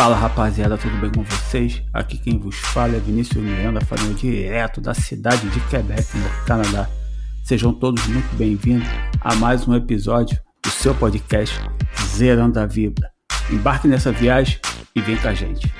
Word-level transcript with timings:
Fala 0.00 0.16
rapaziada, 0.16 0.78
tudo 0.78 0.96
bem 0.96 1.10
com 1.10 1.22
vocês? 1.22 1.82
Aqui 1.92 2.16
quem 2.16 2.38
vos 2.38 2.56
fala 2.56 2.96
é 2.96 2.98
Vinícius 2.98 3.44
Miranda, 3.44 3.82
falando 3.82 4.16
direto 4.16 4.80
da 4.80 4.94
cidade 4.94 5.46
de 5.50 5.60
Quebec, 5.68 6.16
no 6.16 6.46
Canadá. 6.46 6.88
Sejam 7.44 7.70
todos 7.70 8.06
muito 8.06 8.34
bem-vindos 8.34 8.88
a 9.20 9.34
mais 9.34 9.68
um 9.68 9.74
episódio 9.74 10.40
do 10.64 10.70
seu 10.70 10.94
podcast 10.94 11.60
Zerando 12.16 12.58
a 12.58 12.64
Vida. 12.64 13.12
Embarque 13.50 13.86
nessa 13.86 14.10
viagem 14.10 14.58
e 14.96 15.02
vem 15.02 15.18
com 15.18 15.28
a 15.28 15.34
gente. 15.34 15.70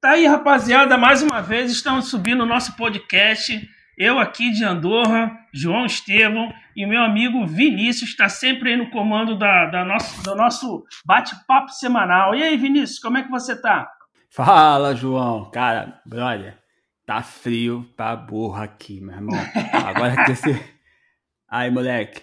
Tá 0.00 0.10
aí, 0.10 0.26
rapaziada, 0.26 0.98
mais 0.98 1.22
uma 1.22 1.40
vez 1.40 1.70
estamos 1.70 2.08
subindo 2.08 2.42
o 2.42 2.46
nosso 2.46 2.74
podcast. 2.74 3.64
Eu 3.96 4.18
aqui 4.18 4.50
de 4.50 4.62
Andorra, 4.62 5.34
João 5.54 5.86
Estevão 5.86 6.52
e 6.76 6.84
meu 6.84 7.02
amigo 7.02 7.46
Vinícius 7.46 8.10
está 8.10 8.28
sempre 8.28 8.72
aí 8.72 8.76
no 8.76 8.90
comando 8.90 9.38
da, 9.38 9.70
da 9.70 9.86
nosso, 9.86 10.22
do 10.22 10.34
nosso 10.34 10.84
bate-papo 11.02 11.70
semanal. 11.70 12.34
E 12.34 12.42
aí, 12.42 12.58
Vinícius, 12.58 12.98
como 12.98 13.16
é 13.16 13.22
que 13.22 13.30
você 13.30 13.58
tá? 13.58 13.90
Fala, 14.28 14.94
João. 14.94 15.50
Cara, 15.50 15.98
brother, 16.04 16.58
tá 17.06 17.22
frio 17.22 17.90
pra 17.96 18.14
burra 18.14 18.64
aqui, 18.64 19.00
meu 19.00 19.14
irmão. 19.14 19.40
Agora 19.72 20.26
que 20.26 20.34
você. 20.34 20.76
Aí, 21.48 21.70
moleque, 21.70 22.22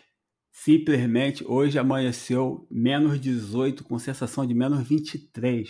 simplesmente 0.52 1.44
hoje 1.48 1.80
amanheceu 1.80 2.68
menos 2.70 3.20
18 3.20 3.84
com 3.84 3.98
sensação 3.98 4.46
de 4.46 4.54
menos 4.54 4.88
23. 4.88 5.70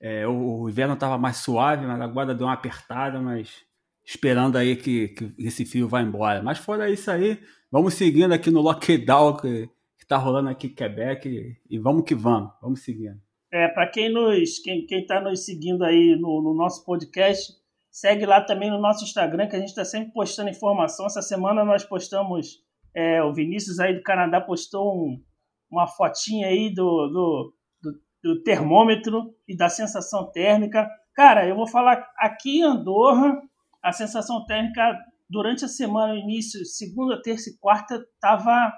É, 0.00 0.26
o, 0.26 0.62
o 0.62 0.70
inverno 0.70 0.96
tava 0.96 1.18
mais 1.18 1.38
suave, 1.38 1.86
mas 1.86 2.00
agora 2.00 2.34
deu 2.34 2.46
uma 2.46 2.54
apertada, 2.54 3.20
mas 3.20 3.62
esperando 4.04 4.56
aí 4.56 4.76
que, 4.76 5.08
que 5.08 5.34
esse 5.38 5.64
frio 5.64 5.88
vá 5.88 6.02
embora. 6.02 6.42
Mas 6.42 6.58
fora 6.58 6.90
isso 6.90 7.10
aí, 7.10 7.38
vamos 7.70 7.94
seguindo 7.94 8.32
aqui 8.32 8.50
no 8.50 8.60
lockdown 8.60 9.36
que, 9.36 9.68
que 9.98 10.06
tá 10.06 10.16
rolando 10.16 10.48
aqui 10.48 10.68
em 10.68 10.74
Quebec 10.74 11.28
e, 11.28 11.56
e 11.68 11.78
vamos 11.78 12.04
que 12.04 12.14
vamos, 12.14 12.52
vamos 12.60 12.82
seguindo. 12.82 13.20
É, 13.52 13.68
para 13.68 13.86
quem 13.86 14.10
nos 14.10 14.58
quem, 14.60 14.86
quem 14.86 15.04
tá 15.04 15.20
nos 15.20 15.44
seguindo 15.44 15.84
aí 15.84 16.16
no, 16.18 16.42
no, 16.42 16.54
nosso 16.54 16.84
podcast, 16.86 17.52
segue 17.90 18.24
lá 18.24 18.40
também 18.40 18.70
no 18.70 18.80
nosso 18.80 19.04
Instagram, 19.04 19.46
que 19.46 19.56
a 19.56 19.58
gente 19.58 19.68
está 19.68 19.84
sempre 19.84 20.12
postando 20.12 20.48
informação. 20.48 21.04
Essa 21.04 21.20
semana 21.20 21.62
nós 21.62 21.84
postamos, 21.84 22.60
é, 22.94 23.22
o 23.22 23.34
Vinícius 23.34 23.78
aí 23.78 23.94
do 23.94 24.02
Canadá 24.02 24.40
postou 24.40 24.96
um, 24.96 25.22
uma 25.70 25.86
fotinha 25.86 26.46
aí 26.46 26.72
do, 26.72 27.08
do, 27.08 27.54
do, 27.82 28.00
do 28.24 28.42
termômetro 28.42 29.34
e 29.46 29.54
da 29.54 29.68
sensação 29.68 30.30
térmica. 30.32 30.88
Cara, 31.14 31.46
eu 31.46 31.54
vou 31.54 31.68
falar 31.68 32.02
aqui 32.16 32.60
em 32.60 32.62
Andorra, 32.62 33.38
a 33.82 33.92
sensação 33.92 34.44
térmica 34.44 34.96
durante 35.28 35.64
a 35.64 35.68
semana, 35.68 36.14
início, 36.14 36.64
segunda, 36.64 37.20
terça 37.20 37.50
e 37.50 37.58
quarta, 37.58 37.96
estava 38.14 38.72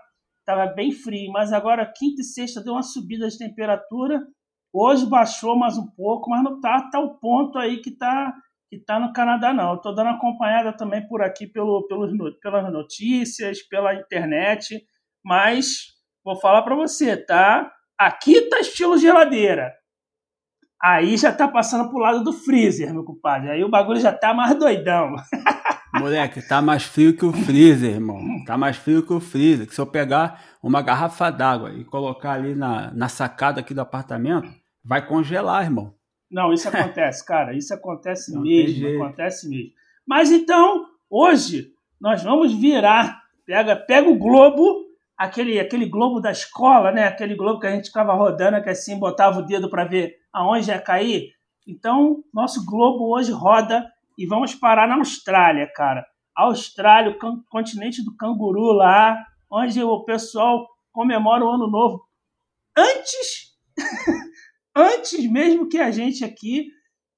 tava 0.46 0.66
bem 0.66 0.92
frio, 0.92 1.32
mas 1.32 1.52
agora 1.52 1.90
quinta 1.96 2.20
e 2.20 2.24
sexta 2.24 2.62
deu 2.62 2.74
uma 2.74 2.82
subida 2.82 3.28
de 3.28 3.38
temperatura. 3.38 4.20
Hoje 4.72 5.06
baixou 5.06 5.56
mais 5.56 5.78
um 5.78 5.86
pouco, 5.86 6.28
mas 6.28 6.42
não 6.42 6.60
tá 6.60 6.88
tal 6.90 7.18
ponto 7.18 7.58
aí 7.58 7.80
que 7.80 7.90
tá 7.90 8.34
que 8.68 8.78
tá 8.78 8.98
no 8.98 9.12
Canadá 9.12 9.52
não. 9.52 9.76
Estou 9.76 9.94
dando 9.94 10.10
acompanhada 10.10 10.76
também 10.76 11.06
por 11.06 11.22
aqui 11.22 11.46
pelo, 11.46 11.86
pelos, 11.86 12.12
pelas 12.40 12.72
notícias, 12.72 13.62
pela 13.62 13.94
internet, 13.94 14.84
mas 15.24 15.92
vou 16.24 16.36
falar 16.40 16.62
para 16.62 16.74
você, 16.74 17.16
tá? 17.16 17.72
Aqui 17.98 18.48
tá 18.48 18.58
estilo 18.60 18.98
geladeira. 18.98 19.72
Aí 20.84 21.16
já 21.16 21.32
tá 21.32 21.48
passando 21.48 21.88
pro 21.88 21.98
lado 21.98 22.22
do 22.22 22.30
freezer, 22.30 22.92
meu 22.92 23.04
compadre. 23.04 23.50
Aí 23.50 23.64
o 23.64 23.70
bagulho 23.70 23.98
já 23.98 24.12
tá 24.12 24.34
mais 24.34 24.54
doidão. 24.54 25.16
Moleque, 25.98 26.46
tá 26.46 26.60
mais 26.60 26.82
frio 26.82 27.16
que 27.16 27.24
o 27.24 27.32
freezer, 27.32 27.92
irmão. 27.92 28.44
Tá 28.44 28.58
mais 28.58 28.76
frio 28.76 29.02
que 29.02 29.14
o 29.14 29.18
freezer. 29.18 29.66
Que 29.66 29.74
se 29.74 29.80
eu 29.80 29.86
pegar 29.86 30.44
uma 30.62 30.82
garrafa 30.82 31.30
d'água 31.30 31.72
e 31.72 31.84
colocar 31.86 32.32
ali 32.32 32.54
na, 32.54 32.92
na 32.92 33.08
sacada 33.08 33.60
aqui 33.60 33.72
do 33.72 33.80
apartamento, 33.80 34.46
vai 34.84 35.06
congelar, 35.06 35.64
irmão. 35.64 35.94
Não, 36.30 36.52
isso 36.52 36.68
acontece, 36.68 37.24
cara. 37.26 37.56
Isso 37.56 37.72
acontece 37.72 38.34
Não 38.34 38.42
mesmo. 38.42 39.02
Acontece 39.02 39.48
mesmo. 39.48 39.70
Mas 40.06 40.30
então, 40.30 40.84
hoje, 41.08 41.72
nós 41.98 42.22
vamos 42.22 42.52
virar. 42.52 43.22
Pega, 43.46 43.74
pega 43.74 44.10
o 44.10 44.18
globo, 44.18 44.84
aquele, 45.24 45.58
aquele 45.58 45.86
globo 45.86 46.20
da 46.20 46.30
escola, 46.30 46.92
né? 46.92 47.06
Aquele 47.06 47.34
globo 47.34 47.60
que 47.60 47.66
a 47.66 47.74
gente 47.74 47.86
ficava 47.86 48.14
rodando, 48.14 48.62
que 48.62 48.70
assim 48.70 48.98
botava 48.98 49.40
o 49.40 49.46
dedo 49.46 49.68
para 49.68 49.84
ver 49.84 50.16
aonde 50.32 50.70
ia 50.70 50.80
cair. 50.80 51.32
Então, 51.66 52.22
nosso 52.32 52.64
globo 52.64 53.14
hoje 53.14 53.32
roda 53.32 53.90
e 54.18 54.26
vamos 54.26 54.54
parar 54.54 54.86
na 54.86 54.96
Austrália, 54.96 55.70
cara. 55.74 56.06
Austrália, 56.36 57.12
o 57.12 57.44
continente 57.48 58.04
do 58.04 58.16
canguru 58.16 58.72
lá, 58.72 59.24
onde 59.50 59.82
o 59.82 60.04
pessoal 60.04 60.66
comemora 60.92 61.44
o 61.44 61.48
ano 61.48 61.68
novo 61.68 62.04
antes 62.76 63.54
antes 64.74 65.30
mesmo 65.30 65.68
que 65.68 65.78
a 65.78 65.90
gente 65.90 66.24
aqui. 66.24 66.68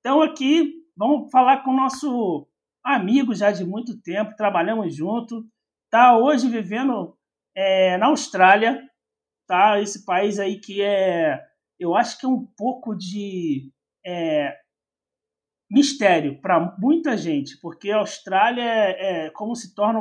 Então 0.01 0.23
aqui 0.23 0.75
vamos 0.97 1.31
falar 1.31 1.63
com 1.63 1.71
o 1.71 1.77
nosso 1.77 2.47
amigo 2.85 3.35
já 3.35 3.51
de 3.51 3.65
muito 3.65 4.01
tempo, 4.01 4.37
trabalhamos 4.37 4.95
junto, 4.95 5.45
tá 5.91 6.17
hoje 6.17 6.49
vivendo 6.49 7.16
é, 7.57 7.97
na 7.97 8.07
Austrália, 8.07 8.81
tá? 9.47 9.81
Esse 9.81 10.05
país 10.05 10.39
aí 10.39 10.61
que 10.61 10.83
é 10.83 11.43
eu 11.79 11.95
acho 11.95 12.19
que 12.19 12.27
é 12.27 12.29
um 12.29 12.47
pouco 12.57 12.95
de 12.95 13.71
é, 14.05 14.57
mistério 15.71 16.41
para 16.41 16.75
muita 16.79 17.17
gente, 17.17 17.59
porque 17.61 17.91
a 17.91 17.99
Austrália 17.99 18.63
é, 18.63 19.27
é 19.27 19.31
como 19.31 19.55
se 19.55 19.75
torna 19.75 20.01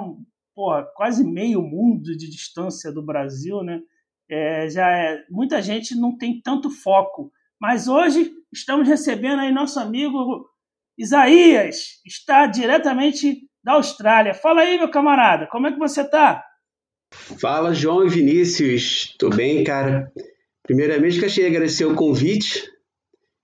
porra, 0.56 0.86
quase 0.96 1.24
meio 1.24 1.62
mundo 1.62 2.16
de 2.16 2.30
distância 2.30 2.92
do 2.92 3.04
Brasil, 3.04 3.62
né? 3.62 3.82
É, 4.30 4.70
já 4.70 4.90
é, 4.90 5.24
muita 5.30 5.62
gente 5.62 5.96
não 5.96 6.18
tem 6.18 6.42
tanto 6.42 6.70
foco, 6.70 7.32
mas 7.60 7.88
hoje 7.88 8.32
estamos 8.52 8.88
recebendo 8.88 9.42
aí 9.42 9.52
nosso 9.52 9.80
amigo 9.80 10.50
Isaías, 10.98 12.02
está 12.06 12.48
diretamente 12.48 13.50
da 13.64 13.74
Austrália. 13.74 14.34
Fala 14.34 14.62
aí, 14.62 14.78
meu 14.78 14.90
camarada, 14.90 15.48
como 15.48 15.68
é 15.68 15.74
que 15.74 15.78
você 15.78 16.02
está? 16.02 16.44
Fala, 17.40 17.74
João 17.74 18.06
e 18.06 18.10
Vinícius. 18.10 19.16
Tô 19.18 19.30
bem, 19.30 19.64
cara. 19.64 20.12
Primeiramente, 20.64 21.20
que 21.20 21.26
achei 21.26 21.46
agradecer 21.46 21.86
o 21.86 21.96
convite 21.96 22.64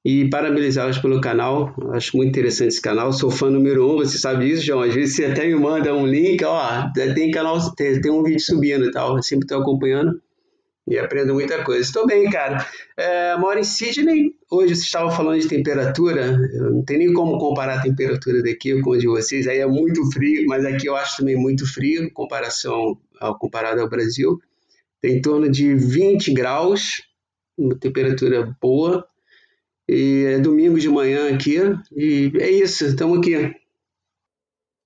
e 0.03 0.29
parabenizá-los 0.29 0.97
pelo 0.97 1.21
canal. 1.21 1.73
Acho 1.93 2.17
muito 2.17 2.29
interessante 2.29 2.69
esse 2.69 2.81
canal. 2.81 3.13
Sou 3.13 3.29
fã 3.29 3.49
número 3.49 3.89
um, 3.89 3.97
você 3.97 4.17
sabe 4.17 4.47
disso, 4.47 4.65
João. 4.65 4.81
Às 4.81 4.93
vezes 4.93 5.15
você 5.15 5.25
até 5.25 5.45
me 5.47 5.55
manda 5.55 5.93
um 5.93 6.05
link, 6.05 6.43
ó, 6.43 6.89
tem 7.15 7.31
canal, 7.31 7.59
tem 7.75 8.11
um 8.11 8.23
vídeo 8.23 8.41
subindo 8.41 8.85
e 8.85 8.91
tal. 8.91 9.17
Eu 9.17 9.23
sempre 9.23 9.45
estou 9.45 9.61
acompanhando 9.61 10.21
e 10.87 10.97
aprendo 10.97 11.33
muita 11.33 11.63
coisa. 11.63 11.81
Estou 11.81 12.05
bem, 12.05 12.29
cara. 12.29 12.65
É, 12.97 13.35
moro 13.37 13.59
em 13.59 13.63
Sydney. 13.63 14.33
Hoje 14.49 14.75
você 14.75 14.83
estava 14.83 15.11
falando 15.11 15.39
de 15.39 15.47
temperatura. 15.47 16.25
Eu 16.53 16.71
não 16.71 16.83
tem 16.83 16.97
nem 16.97 17.13
como 17.13 17.37
comparar 17.37 17.79
a 17.79 17.81
temperatura 17.81 18.41
daqui 18.41 18.79
com 18.81 18.93
a 18.93 18.97
de 18.97 19.07
vocês. 19.07 19.47
Aí 19.47 19.59
é 19.59 19.67
muito 19.67 20.09
frio, 20.11 20.45
mas 20.47 20.65
aqui 20.65 20.87
eu 20.87 20.95
acho 20.95 21.17
também 21.17 21.35
muito 21.35 21.71
frio, 21.71 22.03
em 22.03 22.09
comparação 22.09 22.97
ao 23.19 23.37
comparado 23.37 23.81
ao 23.81 23.89
Brasil. 23.89 24.39
Tem 25.01 25.17
em 25.17 25.21
torno 25.21 25.49
de 25.49 25.75
20 25.75 26.33
graus 26.33 27.01
uma 27.57 27.77
temperatura 27.77 28.55
boa. 28.59 29.07
E 29.87 30.25
é 30.25 30.39
domingo 30.39 30.79
de 30.79 30.89
manhã 30.89 31.33
aqui. 31.33 31.57
E 31.95 32.31
é 32.39 32.49
isso, 32.49 32.85
estamos 32.85 33.19
aqui. 33.19 33.55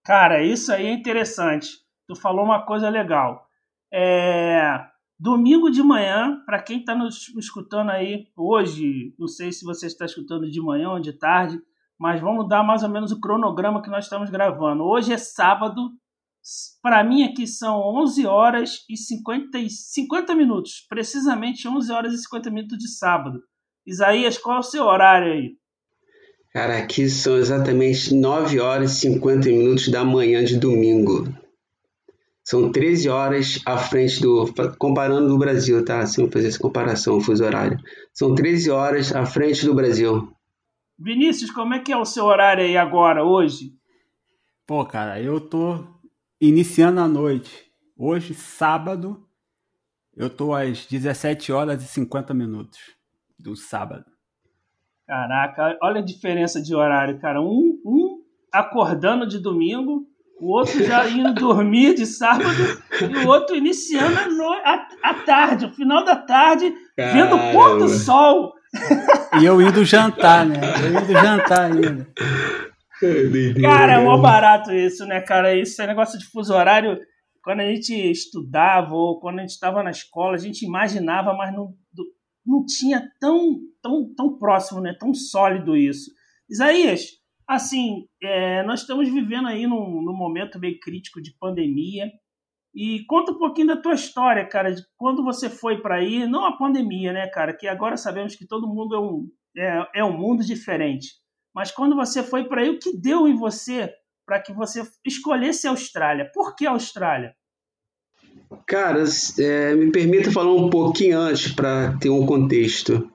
Cara, 0.03 0.43
isso 0.43 0.71
aí 0.71 0.85
é 0.87 0.91
interessante. 0.91 1.69
Tu 2.07 2.15
falou 2.15 2.45
uma 2.45 2.65
coisa 2.65 2.89
legal. 2.89 3.47
É, 3.91 4.79
domingo 5.19 5.69
de 5.69 5.81
manhã, 5.81 6.41
para 6.45 6.61
quem 6.61 6.79
está 6.79 6.95
nos 6.95 7.29
escutando 7.37 7.89
aí 7.89 8.27
hoje, 8.35 9.13
não 9.17 9.27
sei 9.27 9.51
se 9.51 9.63
você 9.63 9.87
está 9.87 10.05
escutando 10.05 10.49
de 10.49 10.61
manhã 10.61 10.89
ou 10.89 10.99
de 10.99 11.13
tarde, 11.13 11.59
mas 11.97 12.19
vamos 12.21 12.47
dar 12.47 12.63
mais 12.63 12.83
ou 12.83 12.89
menos 12.89 13.11
o 13.11 13.19
cronograma 13.19 13.81
que 13.81 13.89
nós 13.89 14.05
estamos 14.05 14.29
gravando. 14.29 14.83
Hoje 14.83 15.13
é 15.13 15.17
sábado, 15.17 15.91
para 16.81 17.03
mim 17.03 17.23
aqui 17.23 17.47
são 17.47 17.79
11 17.79 18.25
horas 18.25 18.85
e 18.89 18.97
50, 18.97 19.57
50 19.69 20.35
minutos, 20.35 20.85
precisamente 20.89 21.67
11 21.67 21.91
horas 21.91 22.13
e 22.13 22.17
50 22.23 22.51
minutos 22.51 22.77
de 22.77 22.89
sábado. 22.89 23.41
Isaías, 23.85 24.37
qual 24.37 24.57
é 24.57 24.59
o 24.59 24.63
seu 24.63 24.83
horário 24.85 25.31
aí? 25.31 25.57
Cara, 26.51 26.77
aqui 26.77 27.09
são 27.09 27.37
exatamente 27.37 28.13
9 28.13 28.59
horas 28.59 28.93
e 28.93 28.99
50 29.01 29.47
minutos 29.49 29.89
da 29.89 30.03
manhã 30.03 30.43
de 30.43 30.57
domingo. 30.57 31.27
São 32.45 32.71
13 32.71 33.09
horas 33.09 33.59
à 33.65 33.75
frente 33.75 34.21
do. 34.21 34.45
Comparando 34.77 35.27
do 35.27 35.37
Brasil, 35.37 35.83
tá? 35.83 36.05
Sem 36.05 36.29
fazer 36.29 36.49
essa 36.49 36.59
comparação, 36.59 37.19
fuso 37.19 37.43
horário. 37.43 37.79
São 38.13 38.35
13 38.35 38.69
horas 38.69 39.15
à 39.15 39.25
frente 39.25 39.65
do 39.65 39.73
Brasil. 39.73 40.31
Vinícius, 40.97 41.49
como 41.49 41.73
é 41.73 41.79
que 41.79 41.91
é 41.91 41.97
o 41.97 42.05
seu 42.05 42.25
horário 42.25 42.63
aí 42.63 42.77
agora, 42.77 43.25
hoje? 43.25 43.73
Pô, 44.67 44.85
cara, 44.85 45.19
eu 45.19 45.41
tô 45.41 45.83
iniciando 46.39 46.99
a 46.99 47.07
noite. 47.07 47.65
Hoje, 47.97 48.35
sábado, 48.35 49.27
eu 50.15 50.29
tô 50.29 50.53
às 50.53 50.85
17 50.85 51.51
horas 51.51 51.83
e 51.83 51.87
50 51.87 52.31
minutos 52.35 52.79
do 53.39 53.55
sábado. 53.55 54.05
Caraca, 55.07 55.77
olha 55.81 55.99
a 55.99 56.05
diferença 56.05 56.61
de 56.61 56.75
horário, 56.75 57.19
cara. 57.19 57.41
Um, 57.41 57.81
um 57.83 58.21
acordando 58.51 59.27
de 59.27 59.39
domingo 59.39 60.07
o 60.39 60.51
outro 60.51 60.83
já 60.83 61.07
indo 61.09 61.33
dormir 61.33 61.95
de 61.95 62.05
sábado 62.05 62.49
e 63.01 63.17
o 63.17 63.27
outro 63.27 63.55
iniciando 63.55 64.19
a, 64.19 64.27
no... 64.27 64.51
a, 64.51 64.87
a 65.03 65.13
tarde, 65.13 65.65
o 65.65 65.73
final 65.73 66.03
da 66.03 66.15
tarde, 66.15 66.73
Caramba. 66.95 67.13
vendo 67.13 67.35
o 67.35 67.51
pôr 67.53 67.79
do 67.79 67.89
sol. 67.89 68.53
E 69.39 69.45
eu 69.45 69.61
indo 69.61 69.85
jantar, 69.85 70.45
né? 70.45 70.59
Eu 70.83 71.01
indo 71.01 71.13
jantar 71.13 71.71
ainda. 71.71 72.07
Cara, 73.61 73.93
é 73.93 74.03
mó 74.03 74.17
barato 74.17 74.73
isso, 74.73 75.05
né, 75.05 75.21
cara? 75.21 75.55
Isso 75.55 75.81
é 75.81 75.87
negócio 75.87 76.19
de 76.19 76.25
fuso 76.25 76.53
horário. 76.53 76.97
Quando 77.43 77.61
a 77.61 77.65
gente 77.65 77.93
estudava 77.93 78.93
ou 78.93 79.19
quando 79.19 79.39
a 79.39 79.41
gente 79.41 79.51
estava 79.51 79.83
na 79.83 79.91
escola, 79.91 80.35
a 80.35 80.39
gente 80.39 80.65
imaginava, 80.65 81.33
mas 81.33 81.53
não, 81.53 81.73
não 82.45 82.65
tinha 82.65 83.03
tão, 83.19 83.57
tão, 83.81 84.13
tão 84.15 84.37
próximo, 84.37 84.81
né? 84.81 84.95
Tão 84.99 85.13
sólido 85.13 85.77
isso. 85.77 86.11
Isaías, 86.49 87.01
assim, 87.47 88.07
é, 88.21 88.63
nós 88.63 88.81
estamos 88.81 89.09
vivendo 89.09 89.47
aí 89.47 89.67
num, 89.67 90.01
num 90.01 90.15
momento 90.15 90.59
meio 90.59 90.79
crítico 90.79 91.21
de 91.21 91.35
pandemia. 91.39 92.11
E 92.73 93.05
conta 93.05 93.31
um 93.31 93.37
pouquinho 93.37 93.67
da 93.67 93.77
tua 93.77 93.93
história, 93.93 94.45
cara, 94.45 94.73
de 94.73 94.83
quando 94.97 95.23
você 95.23 95.49
foi 95.49 95.81
para 95.81 95.95
aí, 95.95 96.27
não 96.27 96.45
a 96.45 96.57
pandemia, 96.57 97.13
né, 97.13 97.25
cara, 97.27 97.55
que 97.55 97.67
agora 97.67 97.95
sabemos 97.95 98.35
que 98.35 98.45
todo 98.45 98.67
mundo 98.67 98.95
é 98.95 98.99
um, 98.99 99.29
é, 99.57 99.99
é 100.01 100.03
um 100.03 100.17
mundo 100.17 100.43
diferente. 100.43 101.07
Mas 101.53 101.71
quando 101.71 101.95
você 101.95 102.21
foi 102.21 102.43
para 102.43 102.61
aí, 102.61 102.69
o 102.69 102.77
que 102.77 102.97
deu 102.97 103.29
em 103.29 103.35
você 103.35 103.93
para 104.25 104.41
que 104.41 104.51
você 104.51 104.83
escolhesse 105.05 105.67
a 105.67 105.69
Austrália? 105.69 106.29
Por 106.33 106.53
que 106.53 106.67
a 106.67 106.71
Austrália? 106.71 107.33
Cara, 108.67 109.03
é, 109.39 109.73
me 109.73 109.91
permita 109.91 110.31
falar 110.31 110.53
um 110.53 110.69
pouquinho 110.69 111.17
antes 111.17 111.53
para 111.53 111.95
ter 111.97 112.09
um 112.09 112.25
contexto. 112.25 113.09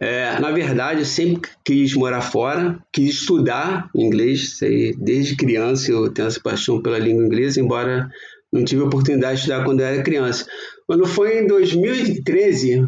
É, 0.00 0.38
na 0.40 0.50
verdade, 0.50 1.00
eu 1.00 1.06
sempre 1.06 1.50
quis 1.64 1.94
morar 1.94 2.20
fora, 2.20 2.78
quis 2.92 3.10
estudar 3.10 3.88
inglês, 3.94 4.58
sei, 4.58 4.92
desde 4.96 5.36
criança 5.36 5.92
eu 5.92 6.12
tenho 6.12 6.26
essa 6.26 6.40
paixão 6.40 6.82
pela 6.82 6.98
língua 6.98 7.24
inglesa, 7.24 7.60
embora 7.60 8.10
não 8.52 8.64
tive 8.64 8.82
a 8.82 8.86
oportunidade 8.86 9.34
de 9.34 9.40
estudar 9.40 9.64
quando 9.64 9.80
eu 9.80 9.86
era 9.86 10.02
criança. 10.02 10.46
Quando 10.86 11.06
foi 11.06 11.40
em 11.40 11.46
2013, 11.46 12.86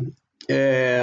é, 0.48 1.00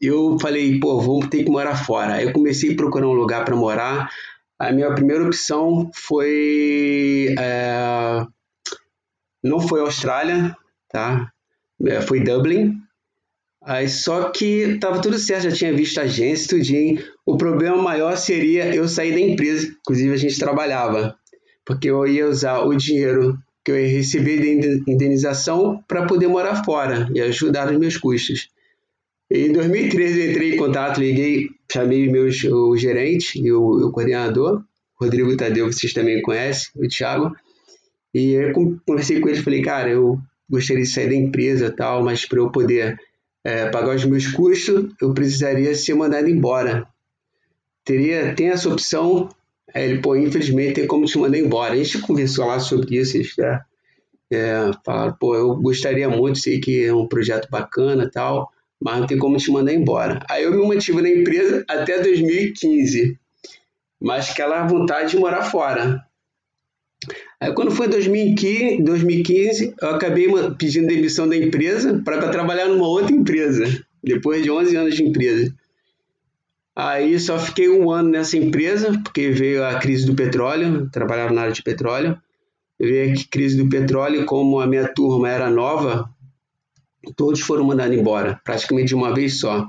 eu 0.00 0.36
falei, 0.40 0.78
pô, 0.78 1.00
vou 1.00 1.26
ter 1.26 1.44
que 1.44 1.50
morar 1.50 1.76
fora. 1.76 2.14
Aí 2.14 2.26
eu 2.26 2.32
comecei 2.32 2.72
a 2.72 2.76
procurar 2.76 3.08
um 3.08 3.12
lugar 3.12 3.44
para 3.44 3.56
morar. 3.56 4.10
A 4.58 4.72
minha 4.72 4.94
primeira 4.94 5.24
opção 5.24 5.90
foi. 5.94 7.34
É, 7.38 8.24
não 9.42 9.60
foi 9.60 9.80
Austrália, 9.80 10.56
tá? 10.88 11.30
É, 11.84 12.00
foi 12.00 12.20
Dublin. 12.20 12.80
Aí 13.66 13.88
só 13.88 14.30
que 14.30 14.78
tava 14.78 15.02
tudo 15.02 15.18
certo, 15.18 15.50
já 15.50 15.50
tinha 15.50 15.72
visto 15.72 15.98
a 15.98 16.02
agência, 16.02 16.56
tudinho. 16.56 17.02
O 17.26 17.36
problema 17.36 17.76
maior 17.76 18.16
seria 18.16 18.72
eu 18.72 18.86
sair 18.86 19.10
da 19.10 19.18
empresa, 19.18 19.66
inclusive 19.80 20.14
a 20.14 20.16
gente 20.16 20.38
trabalhava, 20.38 21.16
porque 21.64 21.90
eu 21.90 22.06
ia 22.06 22.28
usar 22.28 22.60
o 22.60 22.72
dinheiro 22.76 23.36
que 23.64 23.72
eu 23.72 23.80
ia 23.80 23.88
receber 23.88 24.40
de 24.40 24.84
indenização 24.88 25.82
para 25.88 26.06
poder 26.06 26.28
morar 26.28 26.64
fora 26.64 27.08
e 27.12 27.20
ajudar 27.20 27.72
os 27.72 27.76
meus 27.76 27.96
custos. 27.96 28.48
Em 29.28 29.50
2013 29.50 30.20
eu 30.20 30.30
entrei 30.30 30.54
em 30.54 30.56
contato, 30.56 31.00
liguei, 31.00 31.48
chamei 31.72 32.08
meus, 32.08 32.44
o 32.44 32.76
gerente 32.76 33.36
e 33.36 33.50
o, 33.50 33.88
o 33.88 33.90
coordenador, 33.90 34.62
Rodrigo 34.94 35.36
Tadeu, 35.36 35.66
vocês 35.72 35.92
também 35.92 36.22
conhecem, 36.22 36.68
o 36.76 36.86
Thiago, 36.86 37.34
e 38.14 38.30
eu 38.30 38.52
conversei 38.86 39.18
com 39.18 39.28
eles, 39.28 39.40
falei, 39.40 39.60
cara, 39.60 39.90
eu 39.90 40.20
gostaria 40.48 40.84
de 40.84 40.88
sair 40.88 41.08
da 41.08 41.16
empresa 41.16 41.68
tal, 41.68 42.04
mas 42.04 42.24
para 42.24 42.38
eu 42.38 42.52
poder 42.52 42.96
é, 43.46 43.70
pagar 43.70 43.94
os 43.94 44.04
meus 44.04 44.26
custos, 44.26 44.92
eu 45.00 45.14
precisaria 45.14 45.74
ser 45.74 45.94
mandado 45.94 46.28
embora. 46.28 46.86
Teria, 47.84 48.34
tem 48.34 48.48
essa 48.48 48.68
opção 48.68 49.28
Aí 49.76 49.84
ele, 49.84 50.00
pô, 50.00 50.16
infelizmente 50.16 50.72
tem 50.72 50.86
como 50.86 51.04
te 51.04 51.18
mandar 51.18 51.36
embora. 51.36 51.74
A 51.74 51.76
gente 51.76 52.00
conversou 52.00 52.46
lá 52.46 52.58
sobre 52.58 52.96
isso, 52.96 53.18
eles 53.18 53.38
é, 53.38 53.60
é, 54.32 54.70
falaram, 54.82 55.14
pô, 55.20 55.34
eu 55.34 55.54
gostaria 55.56 56.08
muito, 56.08 56.38
sei 56.38 56.58
que 56.58 56.84
é 56.84 56.94
um 56.94 57.06
projeto 57.06 57.46
bacana 57.50 58.10
tal, 58.10 58.50
mas 58.80 59.00
não 59.00 59.06
tem 59.06 59.18
como 59.18 59.36
te 59.36 59.50
mandar 59.50 59.74
embora. 59.74 60.24
Aí 60.30 60.44
eu 60.44 60.50
me 60.50 60.66
mantive 60.66 61.02
na 61.02 61.10
empresa 61.10 61.62
até 61.68 62.00
2015, 62.00 63.18
mas 64.00 64.30
aquela 64.30 64.66
vontade 64.66 65.10
de 65.10 65.18
morar 65.18 65.42
fora. 65.42 66.02
Aí 67.40 67.52
quando 67.52 67.70
foi 67.70 67.88
2015, 67.88 68.82
2015 68.82 69.74
eu 69.80 69.90
acabei 69.90 70.26
pedindo 70.58 70.86
demissão 70.86 71.28
da 71.28 71.36
empresa 71.36 72.00
para 72.04 72.28
trabalhar 72.28 72.68
numa 72.68 72.88
outra 72.88 73.14
empresa, 73.14 73.64
depois 74.02 74.42
de 74.42 74.50
11 74.50 74.76
anos 74.76 74.94
de 74.94 75.04
empresa. 75.04 75.54
Aí 76.74 77.18
só 77.18 77.38
fiquei 77.38 77.70
um 77.70 77.90
ano 77.90 78.10
nessa 78.10 78.36
empresa, 78.36 78.92
porque 79.02 79.30
veio 79.30 79.64
a 79.64 79.78
crise 79.78 80.04
do 80.04 80.14
petróleo, 80.14 80.90
trabalhava 80.90 81.32
na 81.32 81.42
área 81.42 81.52
de 81.52 81.62
petróleo. 81.62 82.18
Veio 82.78 83.14
a 83.14 83.16
crise 83.30 83.56
do 83.56 83.68
petróleo, 83.68 84.26
como 84.26 84.60
a 84.60 84.66
minha 84.66 84.86
turma 84.86 85.30
era 85.30 85.48
nova, 85.48 86.10
todos 87.16 87.40
foram 87.40 87.64
mandados 87.64 87.96
embora, 87.96 88.38
praticamente 88.44 88.88
de 88.88 88.94
uma 88.94 89.14
vez 89.14 89.40
só. 89.40 89.66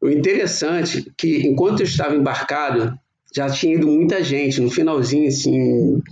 O 0.00 0.08
interessante 0.08 0.98
é 0.98 1.12
que, 1.16 1.46
enquanto 1.46 1.80
eu 1.80 1.86
estava 1.86 2.16
embarcado, 2.16 2.98
já 3.32 3.48
tinha 3.48 3.76
ido 3.76 3.86
muita 3.86 4.22
gente. 4.24 4.60
No 4.60 4.68
finalzinho, 4.68 5.28
assim, 5.28 6.02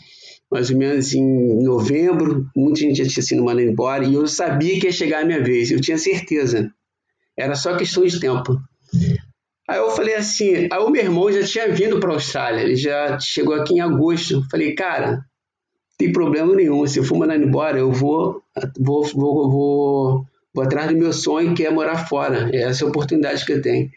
mais 0.50 0.70
ou 0.70 0.76
menos 0.76 1.14
em 1.14 1.62
novembro, 1.62 2.46
muita 2.56 2.80
gente 2.80 3.04
já 3.04 3.08
tinha 3.08 3.22
sido 3.22 3.44
mandada 3.44 3.62
embora 3.62 4.04
e 4.04 4.14
eu 4.14 4.26
sabia 4.26 4.78
que 4.80 4.86
ia 4.86 4.92
chegar 4.92 5.22
a 5.22 5.24
minha 5.24 5.42
vez, 5.42 5.70
eu 5.70 5.80
tinha 5.80 5.96
certeza. 5.96 6.70
Era 7.36 7.54
só 7.54 7.76
questão 7.76 8.04
de 8.04 8.18
tempo. 8.18 8.60
Aí 9.68 9.78
eu 9.78 9.90
falei 9.92 10.16
assim, 10.16 10.66
aí 10.70 10.78
o 10.80 10.90
meu 10.90 11.02
irmão 11.02 11.30
já 11.30 11.44
tinha 11.44 11.68
vindo 11.68 12.00
para 12.00 12.10
a 12.10 12.14
Austrália, 12.14 12.62
ele 12.62 12.74
já 12.74 13.18
chegou 13.20 13.54
aqui 13.54 13.74
em 13.74 13.80
agosto. 13.80 14.42
Falei, 14.50 14.74
cara, 14.74 15.12
não 15.12 15.22
tem 15.96 16.12
problema 16.12 16.52
nenhum, 16.56 16.84
se 16.86 16.98
eu 16.98 17.04
for 17.04 17.16
mandar 17.16 17.36
embora, 17.36 17.78
eu 17.78 17.92
vou, 17.92 18.42
vou, 18.80 19.04
vou, 19.04 19.50
vou, 19.50 20.24
vou 20.52 20.64
atrás 20.64 20.90
do 20.90 20.96
meu 20.96 21.12
sonho, 21.12 21.54
que 21.54 21.64
é 21.64 21.70
morar 21.70 22.08
fora. 22.08 22.50
É 22.52 22.62
essa 22.62 22.84
oportunidade 22.84 23.46
que 23.46 23.52
eu 23.52 23.62
tenho. 23.62 23.88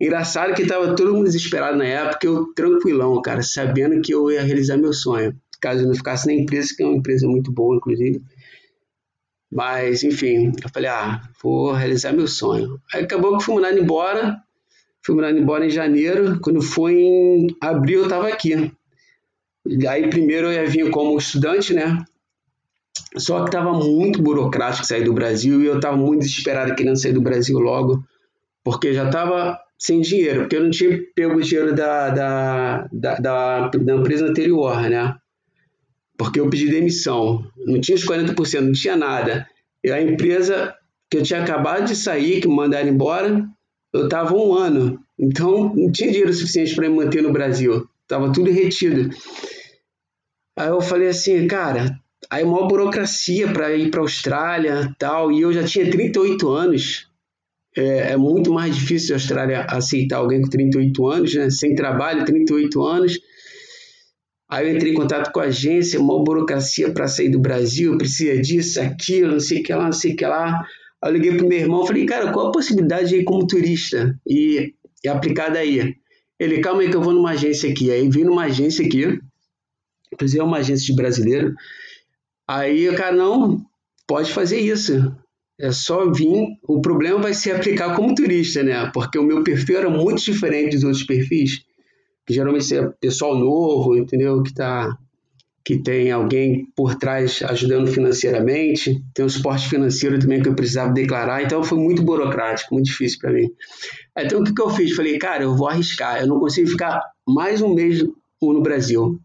Engraçado 0.00 0.54
que 0.54 0.62
estava 0.62 0.96
todo 0.96 1.12
mundo 1.12 1.26
desesperado 1.26 1.76
na 1.76 1.84
época, 1.84 2.26
eu 2.26 2.52
tranquilão, 2.54 3.20
cara, 3.22 3.42
sabendo 3.42 4.00
que 4.00 4.12
eu 4.12 4.30
ia 4.30 4.42
realizar 4.42 4.78
meu 4.78 4.92
sonho. 4.92 5.36
Caso 5.60 5.82
eu 5.82 5.88
não 5.88 5.94
ficasse 5.94 6.26
na 6.26 6.32
empresa, 6.32 6.74
que 6.76 6.82
é 6.82 6.86
uma 6.86 6.96
empresa 6.96 7.26
muito 7.26 7.52
boa, 7.52 7.76
inclusive. 7.76 8.22
Mas, 9.52 10.04
enfim, 10.04 10.52
eu 10.62 10.68
falei, 10.72 10.88
ah, 10.88 11.22
vou 11.42 11.72
realizar 11.72 12.12
meu 12.12 12.28
sonho. 12.28 12.80
Aí 12.94 13.02
acabou 13.02 13.36
que 13.36 13.44
fui 13.44 13.54
mandado 13.54 13.78
embora, 13.78 14.40
Fui 15.02 15.14
mandado 15.14 15.38
embora 15.38 15.66
em 15.66 15.70
janeiro. 15.70 16.38
Quando 16.40 16.60
foi 16.60 16.94
em 16.94 17.56
abril, 17.60 18.00
eu 18.00 18.04
estava 18.04 18.28
aqui. 18.28 18.72
Aí, 19.88 20.08
primeiro, 20.10 20.48
eu 20.48 20.52
ia 20.52 20.66
vir 20.66 20.90
como 20.90 21.18
estudante, 21.18 21.72
né? 21.72 22.04
Só 23.16 23.42
que 23.42 23.48
estava 23.48 23.72
muito 23.72 24.22
burocrático 24.22 24.86
sair 24.86 25.04
do 25.04 25.12
Brasil 25.12 25.62
e 25.62 25.66
eu 25.66 25.76
estava 25.76 25.96
muito 25.96 26.20
desesperado 26.20 26.74
querendo 26.74 27.00
sair 27.00 27.12
do 27.12 27.20
Brasil 27.20 27.58
logo, 27.58 28.04
porque 28.62 28.92
já 28.92 29.06
estava 29.06 29.58
sem 29.78 30.00
dinheiro, 30.00 30.40
porque 30.40 30.56
eu 30.56 30.62
não 30.62 30.70
tinha 30.70 31.00
pego 31.14 31.36
o 31.36 31.42
dinheiro 31.42 31.74
da, 31.74 32.10
da, 32.10 32.88
da, 32.92 33.14
da, 33.16 33.68
da 33.68 33.94
empresa 33.94 34.26
anterior, 34.26 34.80
né? 34.82 35.16
Porque 36.20 36.38
eu 36.38 36.50
pedi 36.50 36.68
demissão, 36.68 37.42
não 37.56 37.80
tinha 37.80 37.96
os 37.96 38.04
40%, 38.04 38.60
não 38.60 38.72
tinha 38.72 38.94
nada. 38.94 39.48
E 39.82 39.90
a 39.90 40.02
empresa 40.02 40.74
que 41.10 41.16
eu 41.16 41.22
tinha 41.22 41.42
acabado 41.42 41.86
de 41.86 41.96
sair, 41.96 42.42
que 42.42 42.46
me 42.46 42.54
mandaram 42.54 42.90
embora, 42.90 43.42
eu 43.90 44.04
estava 44.04 44.36
um 44.36 44.52
ano, 44.52 45.00
então 45.18 45.74
não 45.74 45.90
tinha 45.90 46.10
dinheiro 46.10 46.30
suficiente 46.34 46.74
para 46.74 46.90
me 46.90 46.94
manter 46.94 47.22
no 47.22 47.32
Brasil, 47.32 47.88
estava 48.02 48.30
tudo 48.34 48.50
retido. 48.50 49.08
Aí 50.58 50.68
eu 50.68 50.82
falei 50.82 51.08
assim, 51.08 51.46
cara, 51.46 51.98
aí 52.28 52.44
uma 52.44 52.68
burocracia 52.68 53.48
para 53.50 53.74
ir 53.74 53.90
para 53.90 54.00
a 54.00 54.02
Austrália 54.02 54.94
tal, 54.98 55.32
e 55.32 55.40
eu 55.40 55.50
já 55.54 55.64
tinha 55.64 55.90
38 55.90 56.50
anos. 56.50 57.08
É, 57.74 58.12
é, 58.12 58.16
muito 58.18 58.52
mais 58.52 58.76
difícil 58.76 59.14
a 59.14 59.16
Austrália 59.16 59.62
aceitar 59.62 60.18
alguém 60.18 60.42
com 60.42 60.50
38 60.50 61.06
anos, 61.06 61.34
né? 61.34 61.48
sem 61.48 61.74
trabalho, 61.74 62.26
38 62.26 62.82
anos. 62.84 63.18
Aí 64.50 64.68
eu 64.68 64.74
entrei 64.74 64.92
em 64.92 64.96
contato 64.96 65.30
com 65.30 65.38
a 65.38 65.44
agência, 65.44 66.00
uma 66.00 66.24
burocracia 66.24 66.92
para 66.92 67.06
sair 67.06 67.28
do 67.28 67.38
Brasil, 67.38 67.96
precisa 67.96 68.36
disso, 68.40 68.80
aquilo, 68.80 69.32
não 69.32 69.40
sei 69.40 69.60
o 69.60 69.62
que 69.62 69.72
lá, 69.72 69.84
não 69.84 69.92
sei 69.92 70.12
o 70.12 70.16
que 70.16 70.26
lá. 70.26 70.66
Aí 71.00 71.10
eu 71.10 71.12
liguei 71.12 71.36
pro 71.36 71.46
meu 71.46 71.58
irmão, 71.58 71.86
falei, 71.86 72.04
cara, 72.04 72.32
qual 72.32 72.48
a 72.48 72.52
possibilidade 72.52 73.10
de 73.10 73.16
ir 73.16 73.24
como 73.24 73.46
turista 73.46 74.18
e, 74.26 74.74
e 75.04 75.08
aplicar 75.08 75.50
daí? 75.50 75.94
Ele, 76.36 76.60
calma 76.60 76.82
aí 76.82 76.90
que 76.90 76.96
eu 76.96 77.02
vou 77.02 77.12
numa 77.12 77.30
agência 77.30 77.70
aqui. 77.70 77.92
Aí 77.92 78.08
vim 78.08 78.24
numa 78.24 78.44
agência 78.44 78.84
aqui, 78.84 79.20
inclusive 80.12 80.40
é 80.40 80.44
uma 80.44 80.58
agência 80.58 80.86
de 80.86 80.96
brasileiro. 80.96 81.54
Aí 82.48 82.88
o 82.88 82.96
cara, 82.96 83.14
não, 83.14 83.64
pode 84.04 84.32
fazer 84.32 84.58
isso. 84.58 85.14
É 85.60 85.70
só 85.70 86.10
vir. 86.10 86.48
O 86.66 86.80
problema 86.80 87.20
vai 87.20 87.34
ser 87.34 87.52
aplicar 87.52 87.94
como 87.94 88.14
turista, 88.14 88.64
né? 88.64 88.90
Porque 88.92 89.16
o 89.16 89.22
meu 89.22 89.44
perfil 89.44 89.78
era 89.78 89.90
muito 89.90 90.24
diferente 90.24 90.74
dos 90.74 90.82
outros 90.82 91.04
perfis, 91.04 91.60
que 92.30 92.34
geralmente 92.34 92.72
é 92.72 92.88
pessoal 93.00 93.36
novo, 93.36 93.96
entendeu? 93.96 94.40
Que 94.40 94.50
está 94.50 94.96
que 95.62 95.76
tem 95.82 96.10
alguém 96.10 96.66
por 96.74 96.94
trás 96.94 97.42
ajudando 97.42 97.86
financeiramente, 97.86 99.02
tem 99.12 99.24
um 99.24 99.28
suporte 99.28 99.68
financeiro 99.68 100.18
também 100.18 100.42
que 100.42 100.48
eu 100.48 100.54
precisava 100.54 100.92
declarar, 100.92 101.42
então 101.42 101.62
foi 101.62 101.76
muito 101.76 102.02
burocrático, 102.02 102.72
muito 102.72 102.86
difícil 102.86 103.18
para 103.20 103.32
mim. 103.32 103.50
Então 104.16 104.40
o 104.40 104.44
que, 104.44 104.54
que 104.54 104.62
eu 104.62 104.70
fiz? 104.70 104.96
Falei, 104.96 105.18
cara, 105.18 105.42
eu 105.42 105.54
vou 105.54 105.68
arriscar, 105.68 106.20
eu 106.20 106.26
não 106.26 106.40
consigo 106.40 106.66
ficar 106.68 107.02
mais 107.28 107.60
um 107.60 107.74
mês 107.74 108.02
no 108.40 108.62
Brasil. 108.62 109.20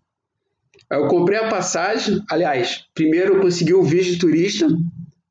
Eu 0.92 1.08
comprei 1.08 1.40
a 1.40 1.48
passagem, 1.48 2.22
aliás, 2.30 2.86
primeiro 2.94 3.36
eu 3.36 3.42
consegui 3.42 3.74
o 3.74 3.84
visto 3.84 4.12
de 4.14 4.20
turista, 4.20 4.68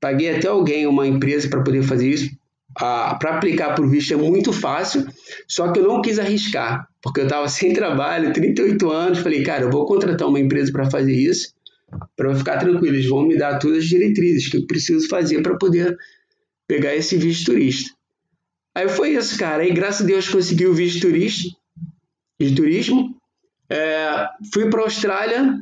paguei 0.00 0.34
até 0.34 0.48
alguém, 0.48 0.86
uma 0.86 1.06
empresa, 1.06 1.48
para 1.48 1.62
poder 1.62 1.82
fazer 1.82 2.08
isso. 2.08 2.30
Para 2.74 3.36
aplicar 3.36 3.80
o 3.80 3.88
visto 3.88 4.12
é 4.12 4.16
muito 4.16 4.52
fácil, 4.52 5.06
só 5.48 5.70
que 5.70 5.78
eu 5.78 5.86
não 5.86 6.02
quis 6.02 6.18
arriscar, 6.18 6.88
porque 7.00 7.20
eu 7.20 7.24
estava 7.24 7.46
sem 7.48 7.72
trabalho, 7.72 8.32
38 8.32 8.90
anos. 8.90 9.18
Falei, 9.20 9.42
cara, 9.42 9.64
eu 9.64 9.70
vou 9.70 9.86
contratar 9.86 10.28
uma 10.28 10.40
empresa 10.40 10.72
para 10.72 10.90
fazer 10.90 11.14
isso, 11.14 11.54
para 12.16 12.30
eu 12.30 12.36
ficar 12.36 12.58
tranquilo. 12.58 12.94
Eles 12.94 13.08
vão 13.08 13.26
me 13.26 13.36
dar 13.36 13.58
todas 13.58 13.78
as 13.78 13.84
diretrizes 13.84 14.48
que 14.48 14.56
eu 14.56 14.66
preciso 14.66 15.08
fazer 15.08 15.42
para 15.42 15.56
poder 15.56 15.96
pegar 16.66 16.94
esse 16.94 17.16
visto 17.16 17.52
turista. 17.52 17.90
Aí 18.74 18.88
foi 18.88 19.10
isso, 19.10 19.38
cara. 19.38 19.62
Aí, 19.62 19.72
graças 19.72 20.02
a 20.02 20.04
Deus, 20.04 20.28
consegui 20.28 20.66
o 20.66 20.74
visto 20.74 21.00
turista, 21.00 21.48
de 22.40 22.54
turismo. 22.54 23.14
É, 23.70 24.28
fui 24.52 24.68
para 24.68 24.80
a 24.80 24.84
Austrália 24.84 25.58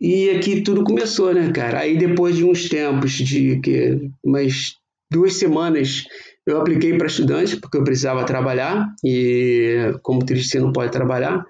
e 0.00 0.30
aqui 0.30 0.62
tudo 0.62 0.82
começou, 0.82 1.32
né, 1.32 1.52
cara? 1.52 1.80
Aí 1.80 1.96
depois 1.96 2.36
de 2.36 2.44
uns 2.44 2.68
tempos, 2.68 3.12
de 3.12 3.60
que 3.60 4.10
umas 4.24 4.74
duas 5.10 5.34
semanas, 5.34 6.04
eu 6.46 6.60
apliquei 6.60 6.96
para 6.96 7.06
estudante, 7.06 7.56
porque 7.56 7.76
eu 7.76 7.84
precisava 7.84 8.24
trabalhar, 8.24 8.86
e 9.04 9.92
como 10.02 10.20
você 10.20 10.58
não 10.58 10.72
pode 10.72 10.92
trabalhar, 10.92 11.44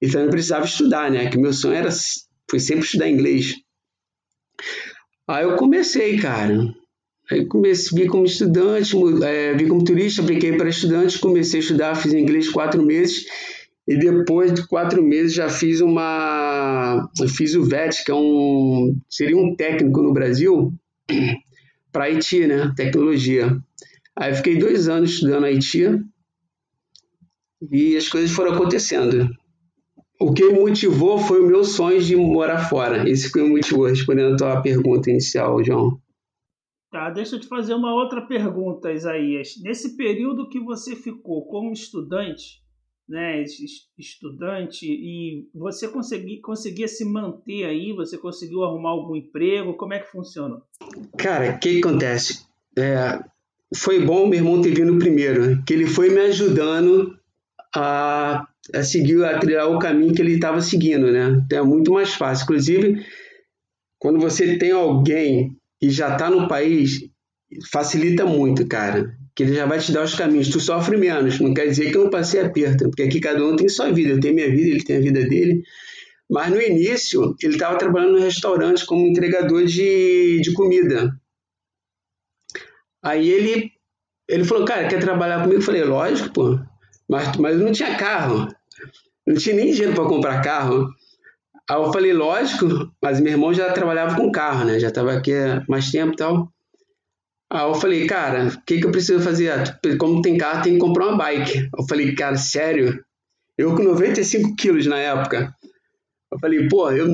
então 0.00 0.20
eu 0.20 0.30
precisava 0.30 0.64
estudar, 0.64 1.10
né? 1.10 1.28
Que 1.28 1.38
meu 1.38 1.52
sonho 1.52 1.74
era, 1.74 1.90
foi 2.50 2.60
sempre 2.60 2.84
estudar 2.84 3.08
inglês. 3.08 3.54
Aí 5.28 5.44
eu 5.44 5.56
comecei, 5.56 6.18
cara. 6.18 6.74
Aí 7.30 7.44
comecei, 7.46 7.98
vi 7.98 8.08
como 8.08 8.24
estudante, 8.24 8.94
é, 9.24 9.54
vi 9.54 9.66
como 9.66 9.82
turista, 9.82 10.22
apliquei 10.22 10.56
para 10.56 10.68
estudante, 10.68 11.18
comecei 11.18 11.58
a 11.58 11.62
estudar, 11.62 11.94
fiz 11.96 12.12
inglês 12.12 12.48
quatro 12.48 12.80
meses 12.84 13.26
e 13.88 13.96
depois 13.96 14.52
de 14.52 14.66
quatro 14.66 15.02
meses 15.02 15.34
já 15.34 15.48
fiz 15.48 15.80
uma, 15.80 17.08
eu 17.20 17.28
fiz 17.28 17.54
o 17.54 17.64
VET, 17.64 18.04
que 18.04 18.10
é 18.10 18.14
um, 18.14 18.96
seria 19.08 19.36
um 19.36 19.56
técnico 19.56 20.02
no 20.02 20.12
Brasil 20.12 20.72
para 21.96 22.04
Haiti, 22.04 22.46
né, 22.46 22.74
tecnologia. 22.76 23.58
Aí 24.14 24.34
fiquei 24.34 24.58
dois 24.58 24.86
anos 24.86 25.12
estudando 25.12 25.44
Haiti 25.44 25.98
e 27.72 27.96
as 27.96 28.06
coisas 28.06 28.30
foram 28.30 28.52
acontecendo. 28.52 29.26
O 30.20 30.34
que 30.34 30.44
me 30.44 30.60
motivou 30.60 31.18
foi 31.18 31.40
o 31.40 31.46
meu 31.46 31.64
sonho 31.64 31.98
de 32.02 32.14
morar 32.14 32.68
fora. 32.68 33.08
Esse 33.08 33.30
foi 33.30 33.42
o 33.42 33.48
motivo, 33.48 33.86
respondendo 33.86 34.34
a 34.34 34.36
tua 34.36 34.60
pergunta 34.60 35.10
inicial, 35.10 35.64
João. 35.64 35.98
Tá, 36.90 37.08
deixa 37.08 37.36
eu 37.36 37.40
te 37.40 37.48
fazer 37.48 37.72
uma 37.72 37.94
outra 37.94 38.26
pergunta, 38.26 38.92
Isaías. 38.92 39.54
Nesse 39.62 39.96
período 39.96 40.50
que 40.50 40.60
você 40.60 40.94
ficou 40.94 41.46
como 41.46 41.72
estudante, 41.72 42.62
né, 43.08 43.44
estudante, 43.96 44.86
e 44.86 45.48
você 45.54 45.86
consegui, 45.86 46.40
conseguia 46.40 46.88
se 46.88 47.04
manter 47.04 47.64
aí? 47.64 47.92
Você 47.92 48.18
conseguiu 48.18 48.64
arrumar 48.64 48.90
algum 48.90 49.14
emprego? 49.14 49.74
Como 49.74 49.94
é 49.94 50.00
que 50.00 50.10
funciona? 50.10 50.60
Cara, 51.16 51.52
o 51.52 51.58
que 51.60 51.78
acontece? 51.78 52.44
É, 52.76 53.20
foi 53.74 54.04
bom 54.04 54.26
meu 54.26 54.38
irmão 54.38 54.60
ter 54.60 54.74
vindo 54.74 54.98
primeiro, 54.98 55.62
que 55.64 55.72
ele 55.72 55.86
foi 55.86 56.10
me 56.10 56.20
ajudando 56.20 57.16
a, 57.74 58.46
a 58.74 58.82
seguir, 58.82 59.24
a 59.24 59.38
trilhar 59.38 59.70
o 59.70 59.78
caminho 59.78 60.14
que 60.14 60.20
ele 60.20 60.34
estava 60.34 60.60
seguindo, 60.60 61.10
né? 61.12 61.42
Então 61.44 61.58
é 61.58 61.62
muito 61.62 61.92
mais 61.92 62.14
fácil. 62.14 62.44
Inclusive, 62.44 63.04
quando 63.98 64.18
você 64.18 64.58
tem 64.58 64.72
alguém 64.72 65.56
e 65.80 65.90
já 65.90 66.12
está 66.12 66.30
no 66.30 66.48
país, 66.48 67.08
facilita 67.70 68.24
muito, 68.24 68.66
cara. 68.66 69.15
Que 69.36 69.42
ele 69.42 69.54
já 69.54 69.66
vai 69.66 69.78
te 69.78 69.92
dar 69.92 70.02
os 70.02 70.14
caminhos. 70.14 70.48
Tu 70.48 70.58
sofre 70.58 70.96
menos. 70.96 71.38
Não 71.38 71.54
quer 71.54 71.66
dizer 71.66 71.90
que 71.90 71.96
eu 71.96 72.04
não 72.04 72.10
passei 72.10 72.40
aperto, 72.40 72.88
porque 72.88 73.02
aqui 73.02 73.20
cada 73.20 73.44
um 73.44 73.54
tem 73.54 73.68
sua 73.68 73.92
vida. 73.92 74.10
Eu 74.10 74.20
tenho 74.20 74.34
minha 74.34 74.50
vida, 74.50 74.70
ele 74.70 74.82
tem 74.82 74.96
a 74.96 75.00
vida 75.00 75.22
dele. 75.24 75.62
Mas 76.28 76.50
no 76.50 76.60
início, 76.60 77.36
ele 77.40 77.52
estava 77.52 77.78
trabalhando 77.78 78.14
no 78.14 78.24
restaurante 78.24 78.84
como 78.84 79.06
entregador 79.06 79.64
de, 79.64 80.40
de 80.40 80.52
comida. 80.54 81.12
Aí 83.04 83.30
ele, 83.30 83.70
ele 84.28 84.44
falou, 84.44 84.64
cara, 84.64 84.88
quer 84.88 84.98
trabalhar 84.98 85.42
comigo? 85.42 85.60
Eu 85.60 85.64
falei, 85.64 85.84
lógico, 85.84 86.32
pô. 86.32 86.58
Mas, 87.08 87.36
mas 87.36 87.58
eu 87.58 87.64
não 87.64 87.72
tinha 87.72 87.96
carro. 87.96 88.48
Não 89.26 89.36
tinha 89.36 89.54
nem 89.54 89.70
dinheiro 89.70 89.94
para 89.94 90.08
comprar 90.08 90.42
carro. 90.42 90.88
Aí 91.68 91.76
eu 91.76 91.92
falei, 91.92 92.12
lógico, 92.12 92.66
mas 93.02 93.20
meu 93.20 93.32
irmão 93.32 93.52
já 93.52 93.72
trabalhava 93.72 94.16
com 94.16 94.30
carro, 94.30 94.64
né? 94.64 94.78
Já 94.80 94.88
estava 94.88 95.12
aqui 95.12 95.32
há 95.32 95.64
mais 95.68 95.90
tempo 95.90 96.12
e 96.12 96.16
tal. 96.16 96.52
Aí 97.56 97.66
eu 97.66 97.74
falei, 97.74 98.06
cara, 98.06 98.48
o 98.48 98.64
que, 98.66 98.78
que 98.78 98.86
eu 98.86 98.90
preciso 98.90 99.24
fazer? 99.24 99.78
Como 99.98 100.20
tem 100.20 100.36
carro, 100.36 100.62
tem 100.62 100.74
que 100.74 100.78
comprar 100.78 101.08
uma 101.08 101.16
bike. 101.16 101.70
Eu 101.76 101.86
falei, 101.88 102.14
cara, 102.14 102.36
sério? 102.36 103.02
Eu 103.56 103.74
com 103.74 103.82
95 103.82 104.54
quilos 104.56 104.86
na 104.86 104.98
época. 104.98 105.54
Eu 106.30 106.38
falei, 106.38 106.68
pô, 106.68 106.90
eu 106.90 107.08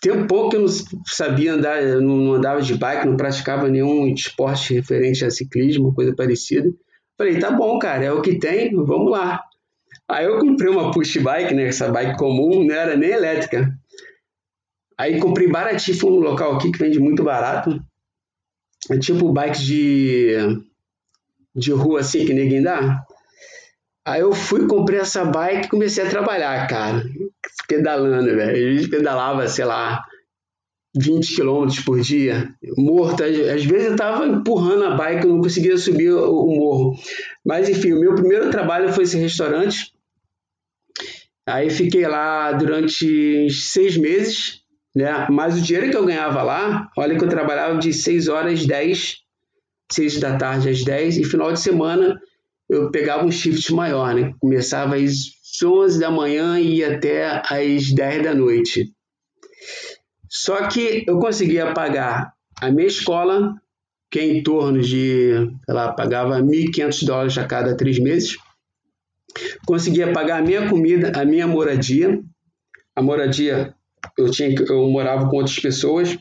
tem 0.00 0.12
um 0.12 0.28
pouco 0.28 0.50
que 0.50 0.56
eu 0.56 0.60
não 0.60 0.68
sabia 1.06 1.54
andar, 1.54 1.82
eu 1.82 2.00
não 2.00 2.34
andava 2.34 2.62
de 2.62 2.74
bike, 2.76 3.04
não 3.04 3.16
praticava 3.16 3.68
nenhum 3.68 4.06
esporte 4.06 4.74
referente 4.74 5.24
a 5.24 5.30
ciclismo, 5.30 5.92
coisa 5.92 6.14
parecida. 6.14 6.70
Falei, 7.16 7.40
tá 7.40 7.50
bom, 7.50 7.80
cara, 7.80 8.04
é 8.04 8.12
o 8.12 8.22
que 8.22 8.38
tem, 8.38 8.72
vamos 8.76 9.10
lá. 9.10 9.42
Aí 10.08 10.24
eu 10.24 10.38
comprei 10.38 10.70
uma 10.70 10.92
push 10.92 11.16
bike, 11.16 11.52
né? 11.52 11.64
Essa 11.64 11.90
bike 11.90 12.16
comum, 12.16 12.64
não 12.64 12.72
era 12.72 12.96
nem 12.96 13.10
elétrica. 13.10 13.76
Aí 14.96 15.18
comprei 15.18 15.48
baratinho, 15.48 15.98
fui 15.98 16.10
num 16.10 16.20
local 16.20 16.54
aqui 16.54 16.70
que 16.70 16.78
vende 16.78 17.00
muito 17.00 17.24
barato. 17.24 17.82
É 18.90 18.98
tipo 18.98 19.32
bike 19.32 19.58
de, 19.58 20.36
de 21.54 21.72
rua 21.72 22.00
assim 22.00 22.24
que 22.24 22.32
ninguém 22.32 22.62
dá. 22.62 23.04
Aí 24.06 24.20
eu 24.20 24.32
fui, 24.32 24.66
comprei 24.66 25.00
essa 25.00 25.24
bike 25.24 25.66
e 25.66 25.70
comecei 25.70 26.04
a 26.04 26.08
trabalhar, 26.08 26.66
cara. 26.66 27.04
Pedalando, 27.66 28.34
velho. 28.34 28.50
A 28.50 28.74
gente 28.74 28.88
pedalava, 28.88 29.46
sei 29.48 29.66
lá, 29.66 30.02
20 30.96 31.34
quilômetros 31.34 31.80
por 31.80 32.00
dia, 32.00 32.48
morto. 32.76 33.22
Às 33.22 33.64
vezes 33.64 33.90
eu 33.90 33.96
tava 33.96 34.26
empurrando 34.26 34.84
a 34.84 34.96
bike, 34.96 35.26
eu 35.26 35.34
não 35.34 35.42
conseguia 35.42 35.76
subir 35.76 36.12
o 36.12 36.46
morro. 36.46 36.96
Mas 37.44 37.68
enfim, 37.68 37.92
o 37.92 38.00
meu 38.00 38.14
primeiro 38.14 38.50
trabalho 38.50 38.92
foi 38.92 39.04
esse 39.04 39.18
restaurante. 39.18 39.92
Aí 41.46 41.70
fiquei 41.70 42.06
lá 42.06 42.52
durante 42.52 43.48
seis 43.50 43.96
meses, 43.96 44.62
né? 44.94 45.26
Mas 45.30 45.58
o 45.58 45.62
dinheiro 45.62 45.90
que 45.90 45.96
eu 45.96 46.06
ganhava 46.06 46.42
lá, 46.42 46.88
olha 46.96 47.16
que 47.16 47.24
eu 47.24 47.28
trabalhava 47.28 47.78
de 47.78 47.92
6 47.92 48.28
horas 48.28 48.60
às 48.60 48.66
10, 48.66 49.16
6 49.92 50.20
da 50.20 50.36
tarde 50.36 50.68
às 50.68 50.84
10, 50.84 51.18
e 51.18 51.24
final 51.24 51.52
de 51.52 51.60
semana 51.60 52.18
eu 52.68 52.90
pegava 52.90 53.24
um 53.24 53.30
shift 53.30 53.72
maior, 53.72 54.14
né? 54.14 54.32
Começava 54.40 54.96
às 54.96 55.12
11 55.62 55.98
da 55.98 56.10
manhã 56.10 56.58
e 56.60 56.76
ia 56.76 56.96
até 56.96 57.42
às 57.48 57.92
10 57.92 58.22
da 58.22 58.34
noite. 58.34 58.92
Só 60.28 60.68
que 60.68 61.04
eu 61.06 61.18
conseguia 61.18 61.72
pagar 61.72 62.32
a 62.60 62.70
minha 62.70 62.86
escola, 62.86 63.54
que 64.10 64.18
é 64.18 64.26
em 64.26 64.42
torno 64.42 64.80
de, 64.80 65.32
lá, 65.68 65.92
pagava 65.92 66.40
1.500 66.40 67.06
dólares 67.06 67.38
a 67.38 67.46
cada 67.46 67.76
três 67.76 67.98
meses 67.98 68.36
conseguia 69.66 70.12
pagar 70.12 70.38
a 70.38 70.42
minha 70.42 70.68
comida, 70.68 71.12
a 71.14 71.24
minha 71.24 71.46
moradia. 71.46 72.20
A 72.94 73.02
moradia, 73.02 73.74
eu, 74.18 74.30
tinha, 74.30 74.54
eu 74.68 74.88
morava 74.88 75.28
com 75.28 75.36
outras 75.36 75.58
pessoas 75.58 76.18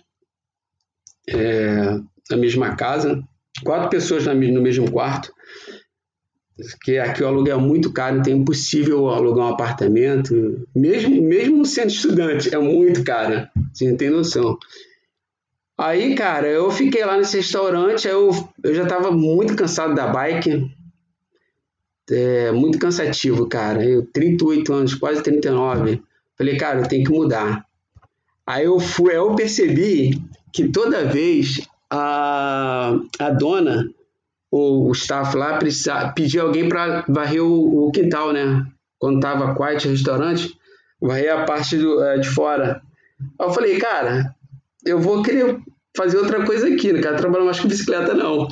é, 1.27 1.99
na 2.29 2.37
mesma 2.37 2.75
casa, 2.75 3.21
quatro 3.63 3.89
pessoas 3.89 4.25
no 4.25 4.61
mesmo 4.61 4.89
quarto, 4.91 5.33
que 6.83 6.97
aqui 6.97 7.23
o 7.23 7.27
aluguel 7.27 7.57
é 7.57 7.61
muito 7.61 7.91
caro, 7.91 8.17
então 8.17 8.31
é 8.31 8.35
impossível 8.35 9.09
alugar 9.09 9.47
um 9.47 9.53
apartamento, 9.53 10.65
mesmo, 10.75 11.21
mesmo 11.21 11.65
sendo 11.65 11.89
estudante, 11.89 12.53
é 12.53 12.57
muito 12.57 13.03
caro, 13.03 13.47
você 13.73 13.89
não 13.89 13.97
tem 13.97 14.09
noção. 14.09 14.57
Aí, 15.77 16.15
cara, 16.15 16.47
eu 16.47 16.71
fiquei 16.71 17.05
lá 17.05 17.17
nesse 17.17 17.37
restaurante, 17.37 18.07
eu, 18.07 18.31
eu 18.63 18.73
já 18.73 18.83
estava 18.83 19.11
muito 19.11 19.55
cansado 19.55 19.93
da 19.93 20.07
bike, 20.07 20.75
é 22.09 22.51
muito 22.51 22.79
cansativo, 22.79 23.47
cara. 23.47 23.83
Eu, 23.83 24.05
38 24.05 24.73
anos, 24.73 24.95
quase 24.95 25.21
39. 25.21 26.01
Falei, 26.37 26.57
cara, 26.57 26.79
eu 26.79 26.87
tenho 26.87 27.03
que 27.03 27.11
mudar. 27.11 27.65
Aí 28.47 28.63
eu 28.63 28.79
fui, 28.79 29.13
eu 29.13 29.35
percebi 29.35 30.21
que 30.53 30.69
toda 30.69 31.03
vez 31.03 31.67
a, 31.91 32.97
a 33.19 33.29
dona, 33.31 33.89
o, 34.49 34.87
o 34.87 34.91
staff 34.93 35.35
lá, 35.35 35.57
precisa, 35.57 36.13
pedia 36.13 36.43
alguém 36.43 36.69
para 36.69 37.03
varrer 37.09 37.43
o, 37.43 37.87
o, 37.87 37.91
quintal, 37.91 38.31
né? 38.31 38.65
Quando 38.97 39.19
tava 39.19 39.53
quiet 39.53 39.89
restaurante, 39.89 40.57
varrer 41.01 41.33
a 41.33 41.43
parte 41.43 41.75
do, 41.75 42.01
é, 42.01 42.19
de 42.19 42.29
fora. 42.29 42.81
Aí 43.39 43.47
eu 43.47 43.53
falei, 43.53 43.77
cara, 43.77 44.33
eu 44.85 44.97
vou 44.97 45.21
querer 45.21 45.59
fazer 45.95 46.17
outra 46.17 46.45
coisa 46.45 46.67
aqui, 46.69 46.93
não 46.93 47.01
quero 47.01 47.17
trabalhar 47.17 47.45
mais 47.45 47.59
com 47.59 47.67
bicicleta, 47.67 48.13
não. 48.13 48.47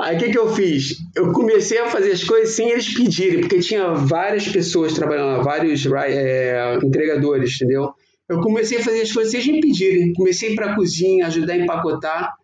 Aí 0.00 0.16
o 0.16 0.18
que, 0.18 0.30
que 0.30 0.38
eu 0.38 0.52
fiz? 0.52 0.96
Eu 1.14 1.32
comecei 1.32 1.78
a 1.78 1.88
fazer 1.88 2.10
as 2.10 2.24
coisas 2.24 2.54
sem 2.54 2.70
eles 2.70 2.92
pedirem, 2.92 3.40
porque 3.40 3.60
tinha 3.60 3.94
várias 3.94 4.48
pessoas 4.48 4.94
trabalhando 4.94 5.36
lá, 5.38 5.42
vários 5.42 5.86
é, 5.86 6.74
entregadores, 6.82 7.54
entendeu? 7.54 7.94
Eu 8.28 8.40
comecei 8.40 8.78
a 8.78 8.84
fazer 8.84 9.02
as 9.02 9.12
coisas 9.12 9.42
sem 9.42 9.60
pedirem. 9.60 10.12
Comecei 10.12 10.54
para 10.54 10.72
a 10.72 10.74
cozinha, 10.74 11.26
ajudar 11.26 11.54
a 11.54 11.58
empacotar. 11.58 12.34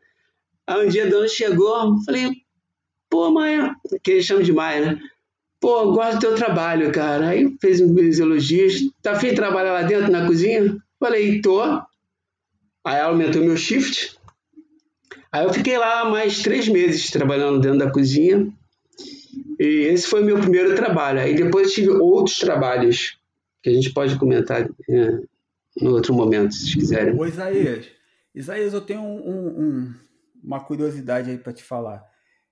Aí 0.66 0.86
um 0.86 0.88
dia 0.88 1.06
a 1.06 1.10
dona 1.10 1.28
chegou, 1.28 2.02
falei, 2.04 2.30
pô, 3.10 3.30
Maia, 3.30 3.76
que 4.02 4.12
eles 4.12 4.24
chamam 4.24 4.42
de 4.42 4.52
Maia, 4.52 4.86
né? 4.86 5.00
Pô, 5.60 5.92
gosto 5.92 6.14
do 6.14 6.20
teu 6.20 6.34
trabalho, 6.34 6.90
cara. 6.90 7.28
Aí 7.28 7.54
fez 7.60 7.80
uns 7.80 8.18
elogios. 8.18 8.80
Tá 9.02 9.12
afim 9.12 9.28
de 9.28 9.34
trabalhar 9.34 9.72
lá 9.72 9.82
dentro, 9.82 10.10
na 10.10 10.26
cozinha? 10.26 10.76
Falei, 10.98 11.40
tô. 11.40 11.62
Aí 11.62 12.98
ela 12.98 13.08
aumentou 13.08 13.42
meu 13.42 13.56
shift. 13.56 14.18
Aí 15.32 15.44
eu 15.44 15.52
fiquei 15.52 15.76
lá 15.76 16.08
mais 16.08 16.42
três 16.42 16.68
meses 16.68 17.10
trabalhando 17.10 17.60
dentro 17.60 17.78
da 17.78 17.90
cozinha. 17.90 18.52
E 19.58 19.64
esse 19.64 20.06
foi 20.06 20.22
meu 20.22 20.38
primeiro 20.38 20.74
trabalho. 20.74 21.20
Aí 21.20 21.34
depois 21.34 21.72
tive 21.72 21.90
outros 21.90 22.38
trabalhos 22.38 23.18
que 23.62 23.70
a 23.70 23.72
gente 23.72 23.92
pode 23.92 24.18
comentar 24.18 24.68
é, 24.88 25.18
em 25.80 25.88
outro 25.88 26.14
momento, 26.14 26.54
se 26.54 26.72
quiserem. 26.74 27.18
Ô, 27.18 27.26
Isaías, 27.26 27.88
Isaías, 28.34 28.72
eu 28.72 28.80
tenho 28.80 29.00
um, 29.00 29.48
um, 29.60 29.94
uma 30.42 30.60
curiosidade 30.64 31.30
aí 31.30 31.38
para 31.38 31.52
te 31.52 31.62
falar. 31.62 32.04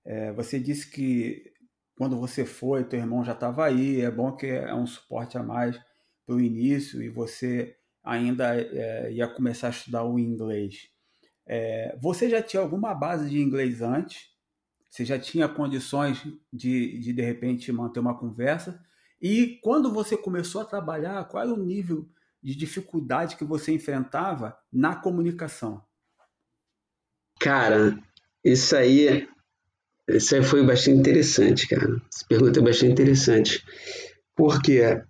É, 0.05 0.33
você 0.33 0.59
disse 0.59 0.91
que 0.91 1.53
quando 1.97 2.19
você 2.19 2.45
foi, 2.45 2.85
teu 2.85 2.99
irmão 2.99 3.25
já 3.25 3.33
estava 3.33 3.65
aí, 3.65 4.01
é 4.01 4.11
bom 4.11 4.33
que 4.33 4.47
é 4.47 4.75
um 4.75 4.87
suporte 4.87 5.39
a 5.39 5.43
mais 5.43 5.79
para 6.27 6.35
o 6.35 6.41
início 6.41 7.03
e 7.03 7.09
você 7.09 7.77
ainda 8.03 8.57
é, 8.57 9.13
ia 9.13 9.29
começar 9.29 9.69
a 9.69 9.71
estudar 9.71 10.05
o 10.05 10.19
inglês. 10.19 10.89
É, 11.47 11.97
você 12.01 12.29
já 12.29 12.43
tinha 12.43 12.63
alguma 12.63 12.95
base 12.95 13.29
de 13.29 13.41
inglês 13.41 13.83
antes? 13.83 14.33
Você 14.91 15.05
já 15.05 15.19
tinha 15.19 15.49
condições 15.49 16.23
de, 16.53 16.99
de, 16.99 17.13
de 17.13 17.23
repente, 17.23 17.73
manter 17.73 18.01
uma 18.01 18.19
conversa? 18.19 18.81
E 19.21 19.59
quando 19.63 19.93
você 19.93 20.17
começou 20.17 20.61
a 20.61 20.67
trabalhar, 20.67 21.25
qual 21.29 21.45
era 21.45 21.53
o 21.53 21.65
nível 21.65 22.09
de 22.43 22.55
dificuldade 22.55 23.37
que 23.37 23.45
você 23.45 23.73
enfrentava 23.73 24.57
na 24.73 24.97
comunicação? 24.97 25.83
Cara, 27.39 27.97
isso 28.45 28.75
aí, 28.77 29.29
isso 30.09 30.35
aí 30.35 30.43
foi 30.43 30.65
bastante 30.65 30.99
interessante, 30.99 31.69
cara. 31.69 32.01
Essa 32.13 32.27
pergunta 32.29 32.59
é 32.59 32.63
bastante 32.63 32.93
interessante. 32.93 33.65
Por 34.35 34.61
quê? 34.61 35.03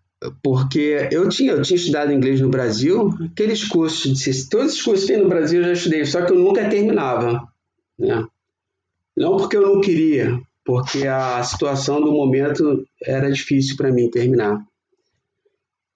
Porque 0.42 1.08
eu 1.10 1.28
tinha, 1.28 1.52
eu 1.52 1.62
tinha 1.62 1.76
estudado 1.76 2.12
inglês 2.12 2.40
no 2.40 2.48
Brasil, 2.48 3.10
aqueles 3.30 3.64
cursos, 3.64 4.18
de, 4.18 4.48
todos 4.48 4.74
os 4.74 4.82
cursos 4.82 5.06
que 5.06 5.12
tem 5.12 5.22
no 5.22 5.28
Brasil 5.28 5.60
eu 5.60 5.66
já 5.68 5.72
estudei, 5.72 6.04
só 6.04 6.24
que 6.24 6.32
eu 6.32 6.38
nunca 6.38 6.68
terminava. 6.68 7.48
Né? 7.98 8.24
Não 9.16 9.36
porque 9.36 9.56
eu 9.56 9.62
não 9.62 9.80
queria, 9.80 10.40
porque 10.64 11.06
a 11.06 11.42
situação 11.42 12.00
do 12.00 12.12
momento 12.12 12.84
era 13.04 13.30
difícil 13.30 13.76
para 13.76 13.92
mim 13.92 14.10
terminar. 14.10 14.64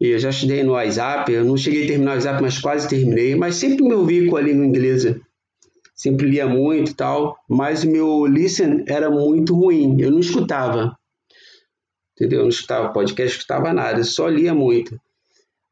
Eu 0.00 0.18
já 0.18 0.28
estudei 0.28 0.62
no 0.62 0.72
WhatsApp, 0.72 1.32
eu 1.32 1.44
não 1.44 1.56
cheguei 1.56 1.84
a 1.84 1.88
terminar 1.88 2.12
o 2.12 2.14
WhatsApp, 2.14 2.42
mas 2.42 2.58
quase 2.58 2.88
terminei, 2.88 3.34
mas 3.34 3.56
sempre 3.56 3.82
me 3.82 3.94
ouvi 3.94 4.28
com 4.28 4.36
a 4.36 4.42
língua 4.42 4.66
inglesa. 4.66 5.20
Sempre 5.94 6.28
lia 6.28 6.46
muito 6.46 6.90
e 6.90 6.94
tal, 6.94 7.38
mas 7.48 7.82
o 7.82 7.90
meu 7.90 8.26
listen 8.26 8.84
era 8.86 9.10
muito 9.10 9.54
ruim, 9.54 9.98
eu 9.98 10.10
não 10.10 10.20
escutava. 10.20 10.94
Entendeu? 12.12 12.40
Eu 12.40 12.42
não 12.44 12.50
escutava 12.50 12.92
podcast, 12.92 13.38
escutava 13.38 13.72
nada, 13.72 14.04
só 14.04 14.28
lia 14.28 14.54
muito. 14.54 15.00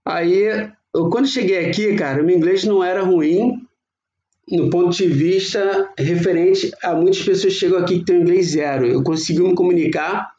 Aí, 0.07 0.73
eu, 0.95 1.11
quando 1.11 1.27
cheguei 1.27 1.67
aqui, 1.67 1.95
cara, 1.95 2.23
o 2.23 2.27
meu 2.27 2.37
inglês 2.37 2.65
não 2.65 2.83
era 2.83 3.03
ruim, 3.03 3.53
no 4.51 4.71
ponto 4.71 4.97
de 4.97 5.07
vista 5.07 5.93
referente 5.99 6.71
a 6.83 6.95
muitas 6.95 7.23
pessoas 7.23 7.53
que 7.53 7.61
chegam 7.61 7.79
aqui 7.79 7.99
que 7.99 8.05
têm 8.05 8.21
inglês 8.21 8.53
zero. 8.53 8.87
Eu 8.87 9.03
consegui 9.03 9.43
me 9.43 9.55
comunicar, 9.55 10.33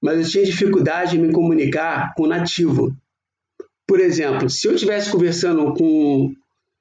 mas 0.00 0.18
eu 0.18 0.30
tinha 0.30 0.44
dificuldade 0.44 1.16
em 1.16 1.20
me 1.20 1.32
comunicar 1.32 2.14
com 2.16 2.26
nativo. 2.26 2.96
Por 3.86 4.00
exemplo, 4.00 4.48
se 4.48 4.66
eu 4.66 4.74
estivesse 4.74 5.10
conversando 5.10 5.74
com, 5.74 6.32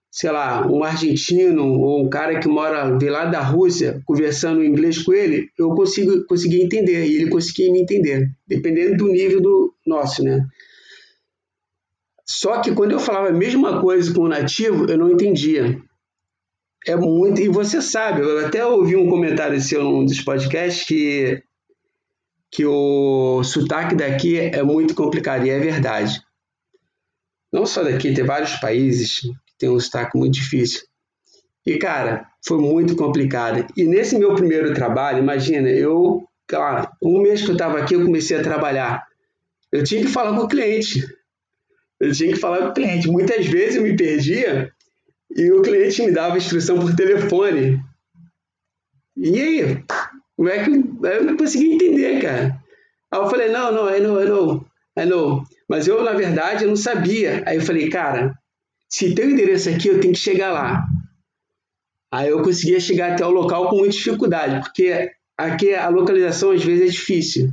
sei 0.10 0.32
lá, 0.32 0.66
um 0.66 0.84
argentino 0.84 1.64
ou 1.66 2.06
um 2.06 2.10
cara 2.10 2.40
que 2.40 2.48
mora 2.48 2.92
de 2.98 3.10
lá 3.10 3.26
da 3.26 3.42
Rússia, 3.42 4.02
conversando 4.06 4.64
inglês 4.64 5.02
com 5.02 5.14
ele, 5.14 5.50
eu 5.58 5.70
consigo 5.72 6.26
conseguir 6.26 6.62
entender 6.62 7.06
e 7.06 7.16
ele 7.18 7.30
conseguia 7.30 7.72
me 7.72 7.82
entender, 7.82 8.30
dependendo 8.48 8.98
do 8.98 9.12
nível 9.12 9.42
do 9.42 9.74
nosso, 9.86 10.24
né? 10.24 10.46
Só 12.26 12.62
que 12.62 12.74
quando 12.74 12.92
eu 12.92 13.00
falava 13.00 13.28
a 13.28 13.34
mesma 13.34 13.82
coisa 13.82 14.14
com 14.14 14.22
o 14.22 14.30
nativo, 14.30 14.90
eu 14.90 14.98
não 14.98 15.12
entendia. 15.12 15.78
É 16.88 16.96
muito. 16.96 17.42
E 17.42 17.50
você 17.50 17.82
sabe, 17.82 18.22
eu 18.22 18.46
até 18.46 18.66
ouvi 18.66 18.96
um 18.96 19.10
comentário 19.10 19.60
seu 19.62 19.84
num 19.84 20.06
dos 20.06 20.22
podcasts 20.22 20.86
que, 20.86 21.42
que 22.50 22.66
o 22.66 23.44
sotaque 23.44 23.96
daqui 23.96 24.38
é 24.38 24.64
muito 24.64 24.96
complicado, 24.96 25.46
e 25.46 25.50
é 25.50 25.60
verdade. 25.60 26.22
Não 27.54 27.68
só 27.68 27.84
daqui, 27.84 28.12
tem 28.14 28.26
vários 28.26 28.56
países 28.56 29.20
que 29.20 29.30
tem 29.60 29.70
um 29.70 29.80
sotaque 29.80 30.18
muito 30.18 30.34
difícil. 30.34 30.82
E, 31.64 31.78
cara, 31.78 32.28
foi 32.46 32.58
muito 32.58 32.96
complicado. 32.96 33.66
E 33.78 33.84
nesse 33.84 34.18
meu 34.18 34.34
primeiro 34.34 34.74
trabalho, 34.74 35.20
imagina, 35.20 35.70
eu, 35.70 36.28
claro, 36.48 36.90
um 37.02 37.22
mês 37.22 37.44
que 37.44 37.50
eu 37.50 37.54
estava 37.54 37.78
aqui, 37.78 37.94
eu 37.94 38.04
comecei 38.04 38.36
a 38.38 38.44
trabalhar. 38.44 39.06
Eu 39.72 39.84
tinha 39.84 40.02
que 40.02 40.08
falar 40.08 40.36
com 40.36 40.44
o 40.44 40.48
cliente. 40.48 41.06
Eu 42.00 42.12
tinha 42.12 42.34
que 42.34 42.40
falar 42.40 42.58
com 42.58 42.68
o 42.70 42.74
cliente. 42.74 43.08
Muitas 43.08 43.46
vezes 43.46 43.76
eu 43.76 43.84
me 43.84 43.96
perdia 43.96 44.74
e 45.36 45.52
o 45.52 45.62
cliente 45.62 46.02
me 46.02 46.12
dava 46.12 46.38
instrução 46.38 46.80
por 46.80 46.96
telefone. 46.96 47.80
E 49.16 49.40
aí? 49.40 49.84
Como 50.36 50.50
é 50.50 50.64
que 50.64 50.72
eu 50.72 51.24
não 51.24 51.38
conseguia 51.38 51.76
entender, 51.76 52.20
cara? 52.20 52.60
Aí 53.12 53.20
eu 53.20 53.30
falei, 53.30 53.50
não, 53.50 53.72
não, 53.72 53.96
I 53.96 54.00
know, 54.00 54.22
I 54.22 54.26
know, 54.26 54.66
I 54.98 55.06
know. 55.06 55.44
Mas 55.74 55.88
eu, 55.88 56.04
na 56.04 56.14
verdade, 56.14 56.66
eu 56.66 56.70
não 56.70 56.76
sabia. 56.76 57.42
Aí 57.48 57.56
eu 57.58 57.62
falei, 57.64 57.90
cara, 57.90 58.38
se 58.88 59.16
tem 59.16 59.26
o 59.26 59.32
endereço 59.32 59.70
aqui, 59.70 59.88
eu 59.88 60.00
tenho 60.00 60.14
que 60.14 60.20
chegar 60.20 60.52
lá. 60.52 60.86
Aí 62.12 62.30
eu 62.30 62.44
conseguia 62.44 62.80
chegar 62.80 63.14
até 63.14 63.26
o 63.26 63.32
local 63.32 63.70
com 63.70 63.78
muita 63.78 63.96
dificuldade, 63.96 64.60
porque 64.60 65.10
aqui 65.36 65.74
a 65.74 65.90
localização 65.90 66.52
às 66.52 66.64
vezes 66.64 66.90
é 66.90 66.92
difícil. 66.92 67.50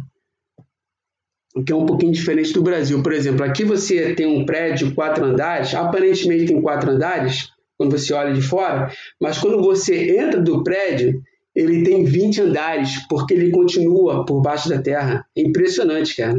O 1.56 1.64
que 1.64 1.72
é 1.72 1.74
um 1.74 1.87
pouquinho 1.87 2.12
diferente 2.12 2.52
do 2.52 2.62
Brasil. 2.62 3.02
Por 3.02 3.14
exemplo, 3.14 3.42
aqui 3.42 3.64
você 3.64 4.14
tem 4.14 4.26
um 4.26 4.44
prédio 4.44 4.94
quatro 4.94 5.24
andares, 5.24 5.74
aparentemente 5.74 6.44
tem 6.44 6.61
quatro 6.61 6.90
andares, 6.90 7.48
quando 7.78 7.98
você 7.98 8.12
olha 8.12 8.35
de 8.35 8.42
fora, 8.42 8.92
mas 9.18 9.38
quando 9.38 9.62
você 9.62 10.18
entra 10.18 10.42
do 10.42 10.62
prédio, 10.62 11.22
ele 11.56 11.85
tem 11.85 12.04
20 12.04 12.42
andares, 12.42 12.98
porque 13.09 13.33
ele 13.33 13.50
continua 13.50 14.26
por 14.26 14.42
baixo 14.42 14.68
da 14.68 14.78
terra. 14.78 15.24
É 15.35 15.40
impressionante, 15.40 16.14
cara. 16.14 16.38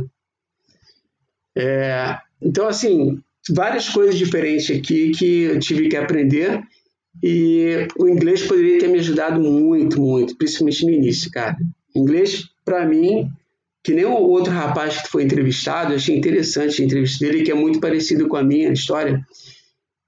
É, 1.58 2.18
então, 2.42 2.68
assim, 2.68 3.20
várias 3.50 3.90
coisas 3.90 4.18
diferentes 4.18 4.76
aqui 4.76 5.12
que 5.12 5.44
eu 5.44 5.60
tive 5.60 5.90
que 5.90 5.96
aprender 5.96 6.62
e 7.22 7.88
o 7.98 8.08
inglês 8.08 8.44
poderia 8.44 8.80
ter 8.80 8.88
me 8.88 9.00
ajudado 9.00 9.42
muito, 9.42 10.00
muito, 10.00 10.38
principalmente 10.38 10.86
no 10.86 10.92
início, 10.92 11.30
cara. 11.30 11.58
Inglês, 11.96 12.46
para 12.64 12.86
mim, 12.86 13.30
que 13.84 13.94
nem 13.94 14.06
o 14.06 14.14
outro 14.14 14.54
rapaz 14.54 15.02
que 15.02 15.10
foi 15.10 15.24
entrevistado, 15.24 15.94
achei 15.94 16.16
interessante 16.16 16.82
a 16.82 16.86
entrevista 16.86 17.26
dele, 17.26 17.44
que 17.44 17.52
é 17.52 17.56
muito 17.56 17.80
parecido 17.80 18.28
com 18.28 18.38
a 18.38 18.44
minha 18.44 18.72
história. 18.72 19.20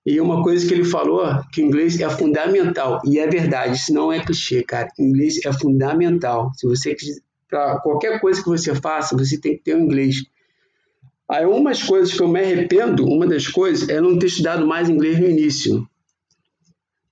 E 0.05 0.19
uma 0.19 0.43
coisa 0.43 0.67
que 0.67 0.73
ele 0.73 0.83
falou, 0.83 1.25
que 1.51 1.61
inglês 1.61 1.99
é 1.99 2.09
fundamental, 2.09 3.01
e 3.05 3.19
é 3.19 3.27
verdade, 3.27 3.77
isso 3.77 3.93
não 3.93 4.11
é 4.11 4.19
clichê, 4.23 4.61
cara. 4.61 4.89
Inglês 4.99 5.39
é 5.45 5.51
fundamental. 5.53 6.51
Se 6.55 6.67
você 6.67 6.95
para 7.49 7.79
qualquer 7.79 8.19
coisa 8.19 8.41
que 8.41 8.49
você 8.49 8.73
faça, 8.73 9.15
você 9.15 9.39
tem 9.39 9.55
que 9.55 9.63
ter 9.63 9.75
o 9.75 9.79
inglês. 9.79 10.23
Aí, 11.33 11.47
umas 11.47 11.81
coisas 11.81 12.13
que 12.13 12.21
eu 12.21 12.27
me 12.27 12.39
arrependo, 12.39 13.07
uma 13.07 13.25
das 13.25 13.47
coisas 13.47 13.89
é 13.89 13.99
não 13.99 14.19
ter 14.19 14.27
estudado 14.27 14.67
mais 14.67 14.87
inglês 14.87 15.19
no 15.19 15.27
início. 15.27 15.89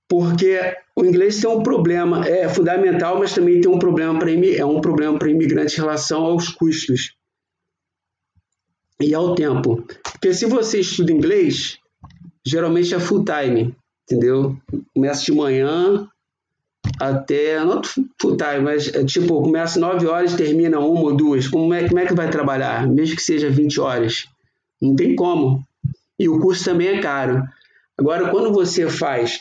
Porque 0.08 0.60
o 0.94 1.04
inglês 1.04 1.40
tem 1.40 1.50
um 1.50 1.60
problema, 1.60 2.24
é 2.24 2.48
fundamental, 2.48 3.18
mas 3.18 3.34
também 3.34 3.60
tem 3.60 3.68
um 3.68 3.80
problema 3.80 4.16
para 4.16 4.30
é 4.30 4.64
um 4.64 4.80
problema 4.80 5.18
para 5.18 5.28
imigrante 5.28 5.74
em 5.74 5.80
relação 5.80 6.22
aos 6.22 6.48
custos 6.50 7.16
e 9.00 9.12
ao 9.12 9.34
tempo. 9.34 9.84
Porque 10.04 10.32
se 10.32 10.46
você 10.46 10.78
estuda 10.78 11.10
inglês, 11.10 11.78
geralmente 12.46 12.94
é 12.94 13.00
full 13.00 13.24
time, 13.24 13.74
entendeu? 14.04 14.56
Começa 14.94 15.24
de 15.24 15.32
manhã 15.32 16.08
até, 17.00 17.64
não 17.64 17.80
full 18.20 18.36
time, 18.36 18.60
mas 18.60 18.92
é, 18.94 19.04
tipo, 19.04 19.42
começa 19.42 19.78
9 19.78 20.06
horas 20.06 20.34
termina 20.34 20.78
uma 20.78 21.00
ou 21.00 21.16
duas. 21.16 21.48
Como 21.48 21.72
é, 21.72 21.88
como 21.88 21.98
é 21.98 22.06
que 22.06 22.14
vai 22.14 22.30
trabalhar? 22.30 22.88
Mesmo 22.88 23.16
que 23.16 23.22
seja 23.22 23.50
20 23.50 23.80
horas. 23.80 24.26
Não 24.80 24.94
tem 24.94 25.14
como. 25.14 25.62
E 26.18 26.28
o 26.28 26.40
curso 26.40 26.64
também 26.64 26.88
é 26.88 27.00
caro. 27.00 27.42
Agora, 27.98 28.30
quando 28.30 28.52
você 28.52 28.88
faz 28.88 29.40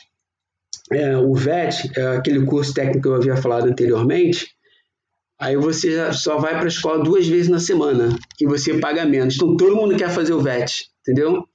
é, 0.91 1.17
o 1.17 1.33
VET, 1.33 1.91
é 1.95 2.17
aquele 2.17 2.45
curso 2.45 2.73
técnico 2.73 3.01
que 3.01 3.07
eu 3.07 3.15
havia 3.15 3.37
falado 3.37 3.67
anteriormente, 3.67 4.47
aí 5.39 5.55
você 5.55 6.11
só 6.13 6.37
vai 6.37 6.53
para 6.53 6.65
a 6.65 6.67
escola 6.67 7.03
duas 7.03 7.27
vezes 7.27 7.49
na 7.49 7.59
semana 7.59 8.15
e 8.39 8.45
você 8.45 8.77
paga 8.79 9.05
menos. 9.05 9.35
Então, 9.35 9.55
todo 9.55 9.75
mundo 9.75 9.95
quer 9.95 10.09
fazer 10.09 10.33
o 10.33 10.41
VET, 10.41 10.85
entendeu? 11.01 11.45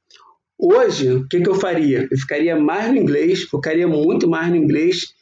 Hoje, 0.58 1.12
o 1.12 1.28
que, 1.28 1.40
que 1.40 1.48
eu 1.48 1.54
faria? 1.54 2.08
Eu 2.10 2.18
ficaria 2.18 2.58
mais 2.58 2.90
no 2.90 2.96
inglês, 2.96 3.42
focaria 3.42 3.86
muito 3.86 4.28
mais 4.28 4.48
no 4.48 4.56
inglês, 4.56 5.15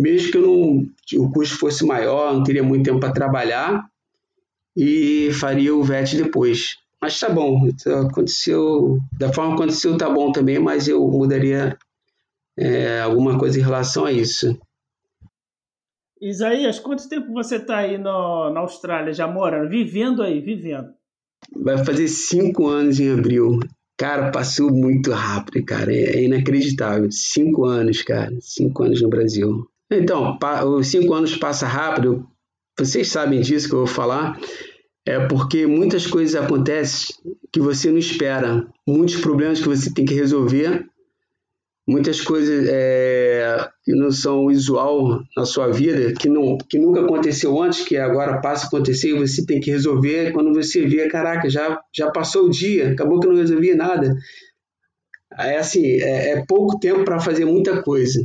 mesmo 0.00 0.32
que, 0.32 0.38
não, 0.38 1.24
o 1.24 1.32
custo 1.32 1.58
fosse 1.58 1.84
maior, 1.84 2.34
não 2.34 2.42
teria 2.42 2.62
muito 2.62 2.84
tempo 2.84 3.00
para 3.00 3.12
trabalhar, 3.12 3.84
e 4.76 5.30
faria 5.32 5.74
o 5.74 5.82
VET 5.82 6.16
depois. 6.16 6.76
Mas 7.00 7.18
tá 7.18 7.28
bom, 7.28 7.68
aconteceu, 8.08 8.98
da 9.18 9.32
forma 9.32 9.56
que 9.56 9.62
aconteceu 9.62 9.96
tá 9.96 10.08
bom 10.08 10.32
também, 10.32 10.58
mas 10.58 10.88
eu 10.88 11.06
mudaria 11.08 11.76
é, 12.56 13.00
alguma 13.00 13.38
coisa 13.38 13.58
em 13.58 13.62
relação 13.62 14.04
a 14.04 14.12
isso. 14.12 14.58
Isaías, 16.20 16.80
quanto 16.80 17.08
tempo 17.08 17.32
você 17.32 17.56
está 17.56 17.78
aí 17.78 17.96
no, 17.96 18.50
na 18.50 18.60
Austrália, 18.60 19.12
já 19.12 19.28
morando, 19.28 19.68
vivendo 19.68 20.22
aí, 20.22 20.40
vivendo? 20.40 20.92
Vai 21.54 21.84
fazer 21.84 22.08
cinco 22.08 22.66
anos 22.66 22.98
em 22.98 23.12
abril. 23.12 23.60
Cara, 23.96 24.30
passou 24.30 24.72
muito 24.72 25.12
rápido, 25.12 25.64
cara. 25.64 25.92
É 25.92 26.22
inacreditável. 26.22 27.10
Cinco 27.10 27.64
anos, 27.64 28.02
cara. 28.02 28.36
Cinco 28.40 28.84
anos 28.84 29.00
no 29.00 29.08
Brasil. 29.08 29.68
Então, 29.90 30.38
os 30.76 30.88
cinco 30.88 31.14
anos 31.14 31.36
passa 31.36 31.66
rápido. 31.66 32.26
Vocês 32.78 33.08
sabem 33.08 33.40
disso 33.40 33.68
que 33.68 33.74
eu 33.74 33.80
vou 33.80 33.86
falar. 33.86 34.38
É 35.06 35.26
porque 35.26 35.66
muitas 35.66 36.06
coisas 36.06 36.34
acontecem 36.34 37.14
que 37.52 37.60
você 37.60 37.90
não 37.90 37.98
espera. 37.98 38.66
Muitos 38.86 39.16
problemas 39.16 39.60
que 39.60 39.68
você 39.68 39.92
tem 39.92 40.04
que 40.04 40.14
resolver 40.14 40.86
muitas 41.88 42.20
coisas 42.20 42.68
é, 42.68 43.66
que 43.82 43.92
não 43.92 44.10
são 44.10 44.44
usual 44.44 45.22
na 45.34 45.46
sua 45.46 45.68
vida, 45.68 46.12
que, 46.12 46.28
não, 46.28 46.58
que 46.58 46.78
nunca 46.78 47.00
aconteceu 47.00 47.60
antes, 47.62 47.82
que 47.82 47.96
agora 47.96 48.42
passa 48.42 48.66
a 48.66 48.68
acontecer 48.68 49.08
e 49.08 49.18
você 49.18 49.44
tem 49.46 49.58
que 49.58 49.70
resolver. 49.70 50.32
Quando 50.32 50.52
você 50.52 50.86
vê, 50.86 51.08
caraca, 51.08 51.48
já, 51.48 51.80
já 51.96 52.10
passou 52.10 52.44
o 52.44 52.50
dia, 52.50 52.92
acabou 52.92 53.18
que 53.18 53.26
não 53.26 53.36
resolvi 53.36 53.74
nada. 53.74 54.14
É 55.38 55.56
assim, 55.56 55.86
é, 55.86 56.32
é 56.32 56.44
pouco 56.46 56.78
tempo 56.78 57.04
para 57.04 57.18
fazer 57.18 57.46
muita 57.46 57.82
coisa. 57.82 58.20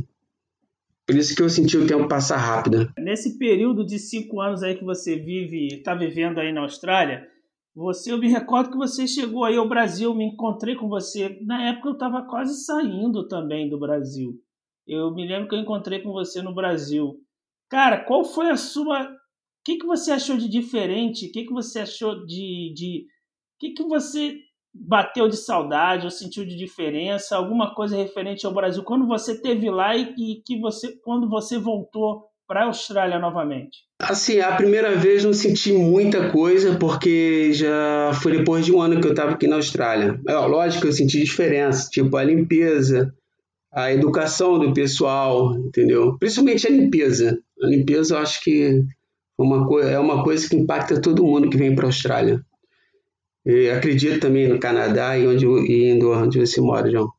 Por 1.06 1.16
isso 1.16 1.34
que 1.34 1.42
eu 1.42 1.50
senti 1.50 1.76
o 1.76 1.86
tempo 1.86 2.08
passar 2.08 2.38
rápido. 2.38 2.90
Nesse 2.98 3.38
período 3.38 3.84
de 3.84 3.98
cinco 3.98 4.40
anos 4.40 4.62
aí 4.62 4.74
que 4.74 4.84
você 4.84 5.16
vive, 5.16 5.68
está 5.68 5.94
vivendo 5.94 6.38
aí 6.38 6.52
na 6.52 6.62
Austrália, 6.62 7.28
você, 7.74 8.12
eu 8.12 8.18
me 8.18 8.28
recordo 8.28 8.70
que 8.70 8.76
você 8.76 9.06
chegou 9.06 9.44
aí 9.44 9.56
ao 9.56 9.68
Brasil, 9.68 10.14
me 10.14 10.24
encontrei 10.24 10.76
com 10.76 10.88
você. 10.88 11.40
Na 11.42 11.70
época 11.70 11.88
eu 11.88 11.92
estava 11.94 12.22
quase 12.22 12.64
saindo 12.64 13.26
também 13.26 13.68
do 13.68 13.78
Brasil. 13.78 14.40
Eu 14.86 15.12
me 15.12 15.26
lembro 15.26 15.48
que 15.48 15.54
eu 15.54 15.60
encontrei 15.60 16.00
com 16.00 16.12
você 16.12 16.40
no 16.40 16.54
Brasil. 16.54 17.20
Cara, 17.68 18.04
qual 18.04 18.24
foi 18.24 18.48
a 18.48 18.56
sua. 18.56 19.02
O 19.02 19.16
que, 19.64 19.78
que 19.78 19.86
você 19.86 20.12
achou 20.12 20.36
de 20.36 20.48
diferente? 20.48 21.26
O 21.26 21.32
que, 21.32 21.44
que 21.44 21.52
você 21.52 21.80
achou 21.80 22.24
de. 22.24 22.72
de... 22.74 23.06
O 23.56 23.58
que, 23.58 23.70
que 23.70 23.82
você 23.82 24.38
bateu 24.74 25.28
de 25.28 25.36
saudade 25.36 26.04
ou 26.04 26.10
sentiu 26.10 26.44
de 26.44 26.56
diferença? 26.56 27.36
Alguma 27.36 27.74
coisa 27.74 27.96
referente 27.96 28.44
ao 28.44 28.52
Brasil? 28.52 28.82
Quando 28.82 29.06
você 29.06 29.40
teve 29.40 29.70
lá 29.70 29.96
e, 29.96 30.14
e 30.18 30.42
que 30.44 30.58
você, 30.58 30.96
quando 31.04 31.28
você 31.28 31.58
voltou 31.58 32.24
para 32.46 32.62
a 32.62 32.66
Austrália 32.66 33.18
novamente? 33.18 33.78
Assim, 34.00 34.40
a 34.40 34.54
primeira 34.54 34.94
vez 34.96 35.24
não 35.24 35.32
senti 35.32 35.72
muita 35.72 36.30
coisa, 36.30 36.76
porque 36.76 37.52
já 37.52 38.12
foi 38.20 38.38
depois 38.38 38.66
de 38.66 38.72
um 38.72 38.80
ano 38.80 39.00
que 39.00 39.06
eu 39.06 39.12
estava 39.12 39.32
aqui 39.32 39.46
na 39.46 39.56
Austrália. 39.56 40.20
É, 40.28 40.34
lógico 40.34 40.82
que 40.82 40.88
eu 40.88 40.92
senti 40.92 41.20
diferença, 41.20 41.88
tipo 41.90 42.16
a 42.16 42.24
limpeza, 42.24 43.14
a 43.72 43.92
educação 43.92 44.58
do 44.58 44.74
pessoal, 44.74 45.56
entendeu? 45.56 46.18
Principalmente 46.18 46.66
a 46.66 46.70
limpeza. 46.70 47.38
A 47.62 47.66
limpeza 47.66 48.14
eu 48.14 48.18
acho 48.18 48.42
que 48.42 48.82
uma 49.38 49.82
é 49.82 49.98
uma 49.98 50.22
coisa 50.22 50.48
que 50.48 50.56
impacta 50.56 51.00
todo 51.00 51.24
mundo 51.24 51.48
que 51.48 51.56
vem 51.56 51.74
para 51.74 51.86
a 51.86 51.88
Austrália. 51.88 52.40
Acredito 53.76 54.20
também 54.20 54.48
no 54.48 54.58
Canadá 54.58 55.18
e 55.18 55.26
onde 55.26 55.44
e 55.44 56.02
onde 56.02 56.38
você 56.38 56.60
mora, 56.60 56.90
João. 56.90 57.10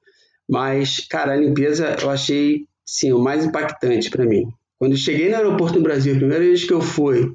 Mas, 0.49 0.99
cara, 1.07 1.33
a 1.33 1.35
limpeza 1.35 1.95
eu 2.01 2.09
achei, 2.09 2.65
sim, 2.85 3.11
o 3.11 3.19
mais 3.19 3.45
impactante 3.45 4.09
para 4.09 4.25
mim. 4.25 4.43
Quando 4.77 4.93
eu 4.93 4.97
cheguei 4.97 5.29
no 5.29 5.35
aeroporto 5.35 5.77
no 5.77 5.83
Brasil, 5.83 6.13
a 6.13 6.17
primeira 6.17 6.43
vez 6.43 6.63
que 6.63 6.73
eu 6.73 6.81
fui, 6.81 7.33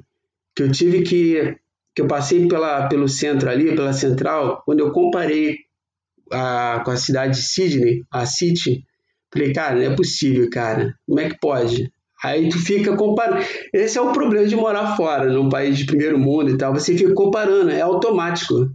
que 0.55 0.63
eu 0.63 0.71
tive 0.71 1.03
que 1.03 1.57
que 1.93 2.01
eu 2.01 2.07
passei 2.07 2.47
pela, 2.47 2.87
pelo 2.87 3.09
centro 3.09 3.49
ali, 3.49 3.75
pela 3.75 3.91
central, 3.93 4.63
quando 4.65 4.79
eu 4.79 4.91
comparei 4.91 5.57
a, 6.31 6.81
com 6.85 6.91
a 6.91 6.95
cidade 6.95 7.33
de 7.33 7.45
Sydney, 7.45 8.03
a 8.09 8.25
City, 8.25 8.85
falei, 9.31 9.51
cara, 9.53 9.75
não 9.75 9.91
é 9.91 9.95
possível, 9.95 10.49
cara. 10.49 10.93
Como 11.05 11.19
é 11.19 11.29
que 11.29 11.37
pode? 11.39 11.91
Aí 12.23 12.49
tu 12.49 12.59
fica 12.59 12.95
comparando. 12.95 13.43
Esse 13.73 13.97
é 13.97 14.01
o 14.01 14.11
problema 14.11 14.45
de 14.45 14.55
morar 14.55 14.95
fora, 14.95 15.31
num 15.31 15.49
país 15.49 15.77
de 15.77 15.85
primeiro 15.85 16.19
mundo 16.19 16.51
e 16.51 16.57
tal. 16.57 16.73
Você 16.73 16.95
fica 16.97 17.13
comparando, 17.13 17.71
é 17.71 17.81
automático. 17.81 18.69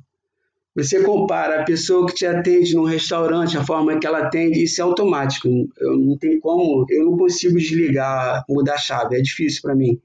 Você 0.76 1.02
compara 1.02 1.62
a 1.62 1.64
pessoa 1.64 2.06
que 2.06 2.14
te 2.14 2.26
atende 2.26 2.74
num 2.74 2.84
restaurante, 2.84 3.56
a 3.56 3.64
forma 3.64 3.98
que 3.98 4.06
ela 4.06 4.18
atende, 4.18 4.62
isso 4.62 4.82
é 4.82 4.84
automático. 4.84 5.48
Eu 5.78 5.96
não 5.96 6.18
tenho 6.18 6.38
como, 6.38 6.84
eu 6.90 7.06
não 7.06 7.16
consigo 7.16 7.56
desligar, 7.56 8.44
mudar 8.46 8.74
a 8.74 8.78
chave, 8.78 9.16
é 9.16 9.22
difícil 9.22 9.62
para 9.62 9.74
mim. 9.74 9.98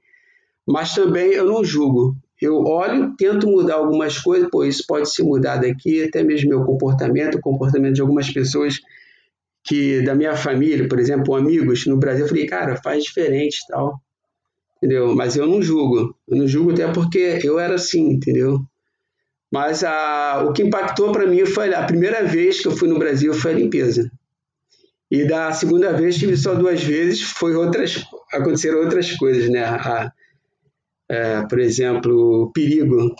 Mas 0.66 0.94
também 0.94 1.30
eu 1.32 1.44
não 1.44 1.62
julgo. 1.62 2.16
Eu 2.40 2.64
olho, 2.64 3.14
tento 3.18 3.46
mudar 3.46 3.74
algumas 3.74 4.18
coisas, 4.18 4.48
pô, 4.50 4.64
isso 4.64 4.84
pode 4.88 5.12
ser 5.12 5.24
mudado 5.24 5.66
aqui, 5.66 6.04
até 6.04 6.22
mesmo 6.22 6.48
meu 6.48 6.64
comportamento, 6.64 7.34
o 7.34 7.40
comportamento 7.40 7.94
de 7.94 8.00
algumas 8.00 8.30
pessoas 8.32 8.80
que 9.62 10.00
da 10.02 10.14
minha 10.14 10.34
família, 10.34 10.88
por 10.88 10.98
exemplo, 10.98 11.36
amigos 11.36 11.86
no 11.86 11.98
Brasil, 11.98 12.24
eu 12.24 12.28
falei, 12.28 12.46
cara, 12.46 12.80
faz 12.82 13.04
diferente, 13.04 13.58
tal. 13.68 14.00
Entendeu? 14.78 15.14
Mas 15.14 15.36
eu 15.36 15.46
não 15.46 15.60
julgo. 15.62 16.16
Eu 16.26 16.38
não 16.38 16.48
julgo 16.48 16.72
até 16.72 16.90
porque 16.90 17.38
eu 17.44 17.58
era 17.58 17.74
assim, 17.74 18.10
entendeu? 18.10 18.58
Mas 19.52 19.84
a, 19.84 20.46
o 20.48 20.52
que 20.54 20.62
impactou 20.62 21.12
para 21.12 21.26
mim 21.26 21.44
foi 21.44 21.74
a 21.74 21.84
primeira 21.84 22.24
vez 22.24 22.60
que 22.60 22.68
eu 22.68 22.72
fui 22.72 22.88
no 22.88 22.98
Brasil 22.98 23.34
foi 23.34 23.52
a 23.52 23.56
limpeza. 23.56 24.10
E 25.10 25.26
da 25.26 25.52
segunda 25.52 25.92
vez 25.92 26.16
tive 26.16 26.38
só 26.38 26.54
duas 26.54 26.82
vezes, 26.82 27.20
foi 27.20 27.54
outras 27.54 28.02
aconteceram 28.32 28.78
outras 28.78 29.14
coisas, 29.14 29.50
né? 29.50 29.62
A, 29.62 30.10
é, 31.06 31.42
por 31.42 31.60
exemplo, 31.60 32.50
perigo. 32.54 33.14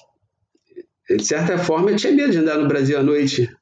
De 1.06 1.22
certa 1.22 1.58
forma, 1.58 1.90
eu 1.90 1.96
tinha 1.96 2.14
medo 2.14 2.32
de 2.32 2.38
andar 2.38 2.56
no 2.56 2.66
Brasil 2.66 2.98
à 2.98 3.02
noite. 3.02 3.54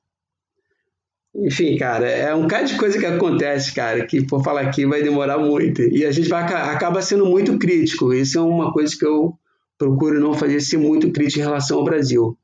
Enfim, 1.35 1.77
cara, 1.77 2.09
é 2.09 2.33
um 2.33 2.47
cara 2.47 2.63
de 2.63 2.77
coisa 2.77 3.01
que 3.01 3.07
acontece, 3.07 3.75
cara, 3.75 4.07
que 4.07 4.25
por 4.25 4.45
falar 4.45 4.61
aqui 4.61 4.87
vai 4.87 5.03
demorar 5.03 5.39
muito. 5.39 5.83
E 5.83 6.05
a 6.05 6.13
gente 6.13 6.29
vai, 6.29 6.45
acaba 6.45 7.03
sendo 7.03 7.27
muito 7.27 7.59
crítico. 7.59 8.15
Isso 8.15 8.39
é 8.39 8.43
uma 8.43 8.73
coisa 8.73 8.97
que 8.97 9.05
eu 9.05 9.35
procuro 9.77 10.21
não 10.21 10.35
fazer, 10.35 10.61
ser 10.61 10.77
muito 10.77 11.11
crítico 11.11 11.41
em 11.41 11.45
relação 11.45 11.79
ao 11.79 11.85
Brasil 11.85 12.39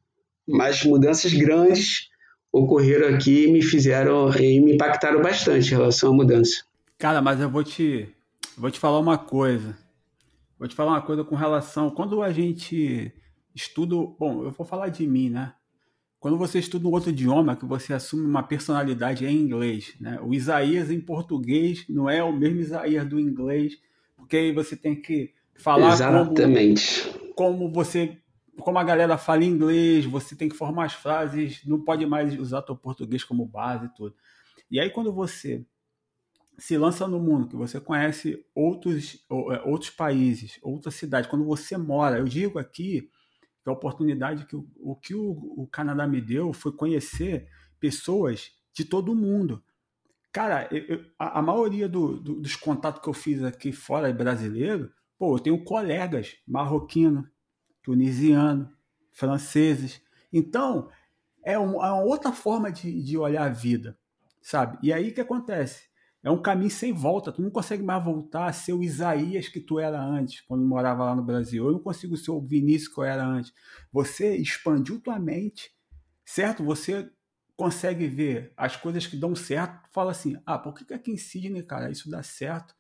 mas 0.47 0.85
mudanças 0.85 1.33
grandes 1.33 2.09
ocorreram 2.53 3.15
aqui 3.15 3.45
e 3.45 3.53
me 3.53 3.63
fizeram 3.63 4.31
e 4.37 4.61
me 4.61 4.75
impactaram 4.75 5.21
bastante 5.21 5.67
em 5.67 5.77
relação 5.77 6.13
à 6.13 6.15
mudança. 6.15 6.65
Cara, 6.99 7.21
mas 7.21 7.41
eu 7.41 7.51
vou 7.51 7.63
te 7.63 8.09
vou 8.57 8.71
te 8.71 8.79
falar 8.79 8.99
uma 8.99 9.19
coisa. 9.19 9.77
Vou 10.59 10.67
te 10.67 10.75
falar 10.75 10.93
uma 10.93 11.03
coisa 11.03 11.23
com 11.23 11.35
relação 11.35 11.91
quando 11.91 12.23
a 12.23 12.33
gente 12.33 13.13
estuda, 13.55 13.95
bom, 14.19 14.45
eu 14.45 14.51
vou 14.51 14.67
falar 14.67 14.89
de 14.89 15.07
mim, 15.07 15.29
né? 15.29 15.53
Quando 16.19 16.39
você 16.39 16.59
estuda 16.59 16.89
um 16.89 16.93
outro 16.93 17.11
idioma, 17.11 17.57
que 17.57 17.67
você 17.67 17.93
assume 17.93 18.25
uma 18.25 18.43
personalidade 18.43 19.27
em 19.27 19.37
inglês, 19.37 19.95
né? 20.01 20.19
O 20.23 20.33
Isaías 20.33 20.91
em 20.91 21.01
português 21.01 21.85
não 21.89 22.09
é 22.09 22.23
o 22.23 22.33
mesmo 22.33 22.61
Isaías 22.61 23.07
do 23.07 23.21
inglês, 23.21 23.79
porque 24.17 24.37
aí 24.37 24.53
você 24.53 24.75
tem 24.75 25.01
que 25.01 25.33
falar 25.55 25.93
Exatamente. 25.93 27.03
como, 27.35 27.59
como 27.59 27.73
você 27.73 28.17
como 28.61 28.79
a 28.79 28.85
galera 28.85 29.19
fala 29.19 29.45
inglês, 29.45 30.05
você 30.05 30.35
tem 30.35 30.49
que 30.49 30.57
formar 30.57 30.87
as 30.87 30.93
frases, 30.93 31.65
não 31.65 31.83
pode 31.83 32.05
mais 32.07 32.39
usar 32.39 32.65
o 32.69 32.77
português 32.77 33.25
como 33.25 33.47
base 33.47 33.87
e 33.87 33.95
tudo. 33.95 34.15
E 34.71 34.81
aí 34.81 34.91
quando 34.91 35.13
você 35.13 35.65
se 36.59 36.77
lança 36.77 37.07
no 37.07 37.21
mundo, 37.21 37.49
que 37.49 37.57
você 37.57 37.81
conhece 37.81 38.45
outros, 38.55 39.25
é, 39.31 39.69
outros 39.69 39.91
países, 39.91 40.59
outras 40.63 40.95
cidades, 40.95 41.29
quando 41.29 41.45
você 41.45 41.77
mora, 41.77 42.19
eu 42.19 42.25
digo 42.25 42.59
aqui 42.59 43.11
que 43.63 43.69
a 43.69 43.73
oportunidade 43.73 44.47
que 44.47 44.57
o, 44.57 44.67
o 44.77 44.97
que 44.97 45.15
o, 45.15 45.31
o 45.57 45.67
Canadá 45.67 46.07
me 46.07 46.21
deu 46.21 46.53
foi 46.53 46.73
conhecer 46.73 47.49
pessoas 47.79 48.53
de 48.73 48.85
todo 48.85 49.13
o 49.13 49.15
mundo. 49.15 49.63
Cara, 50.33 50.69
eu, 50.71 51.05
a, 51.19 51.39
a, 51.39 51.43
maioria 51.43 51.89
do, 51.89 52.19
do, 52.21 52.41
dos 52.41 52.57
contatos 52.57 53.03
que 53.03 53.09
eu 53.09 53.15
fiz 53.15 53.43
aqui 53.43 53.73
fora 53.73 54.13
brasileiro, 54.13 54.93
pô, 55.19 55.37
eu 55.37 55.41
tenho 55.41 55.65
colegas 55.65 56.37
marroquinos, 56.47 57.27
tunisiano, 57.87 58.69
franceses. 59.13 60.03
Então, 60.33 60.91
é, 61.45 61.53
é 61.53 61.59
uma 61.59 62.03
outra 62.03 62.33
forma 62.33 62.71
de, 62.71 63.01
de 63.01 63.17
olhar 63.17 63.45
a 63.45 63.49
vida, 63.49 63.97
sabe? 64.43 64.77
E 64.83 64.93
aí 64.93 65.11
o 65.11 65.15
que 65.15 65.21
acontece? 65.21 65.85
É 66.21 66.31
um 66.31 66.43
caminho 66.43 66.71
sem 66.71 66.93
volta. 66.93 67.31
Tu 67.31 67.41
não 67.41 67.51
consegue 67.51 67.85
mais 67.85 68.05
voltar 68.05 68.47
a 68.47 68.53
ser 68.53 68.73
o 68.73 68.83
Isaías 68.83 69.49
que 69.49 69.61
tu 69.61 69.79
era 69.79 70.03
antes, 70.03 70.41
quando 70.41 70.67
morava 70.67 71.05
lá 71.05 71.15
no 71.15 71.23
Brasil. 71.23 71.65
Eu 71.65 71.73
não 71.73 71.79
consigo 71.79 72.17
ser 72.17 72.33
o 72.33 72.41
Vinícius 72.41 72.93
que 72.93 72.99
eu 72.99 73.05
era 73.05 73.25
antes. 73.25 73.53
Você 73.93 74.37
expandiu 74.37 75.01
tua 75.01 75.21
mente, 75.21 75.71
certo? 76.25 76.65
Você 76.65 77.09
consegue 77.57 78.09
ver 78.09 78.53
as 78.57 78.75
coisas 78.75 79.07
que 79.07 79.17
dão 79.17 79.37
certo. 79.37 79.89
Fala 79.93 80.11
assim, 80.11 80.37
ah, 80.45 80.59
por 80.59 80.75
que, 80.75 80.85
que 80.85 80.95
aqui 80.95 81.13
em 81.13 81.17
Sydney, 81.17 81.63
cara, 81.63 81.89
isso 81.89 82.11
dá 82.11 82.25
certo? 82.25 82.75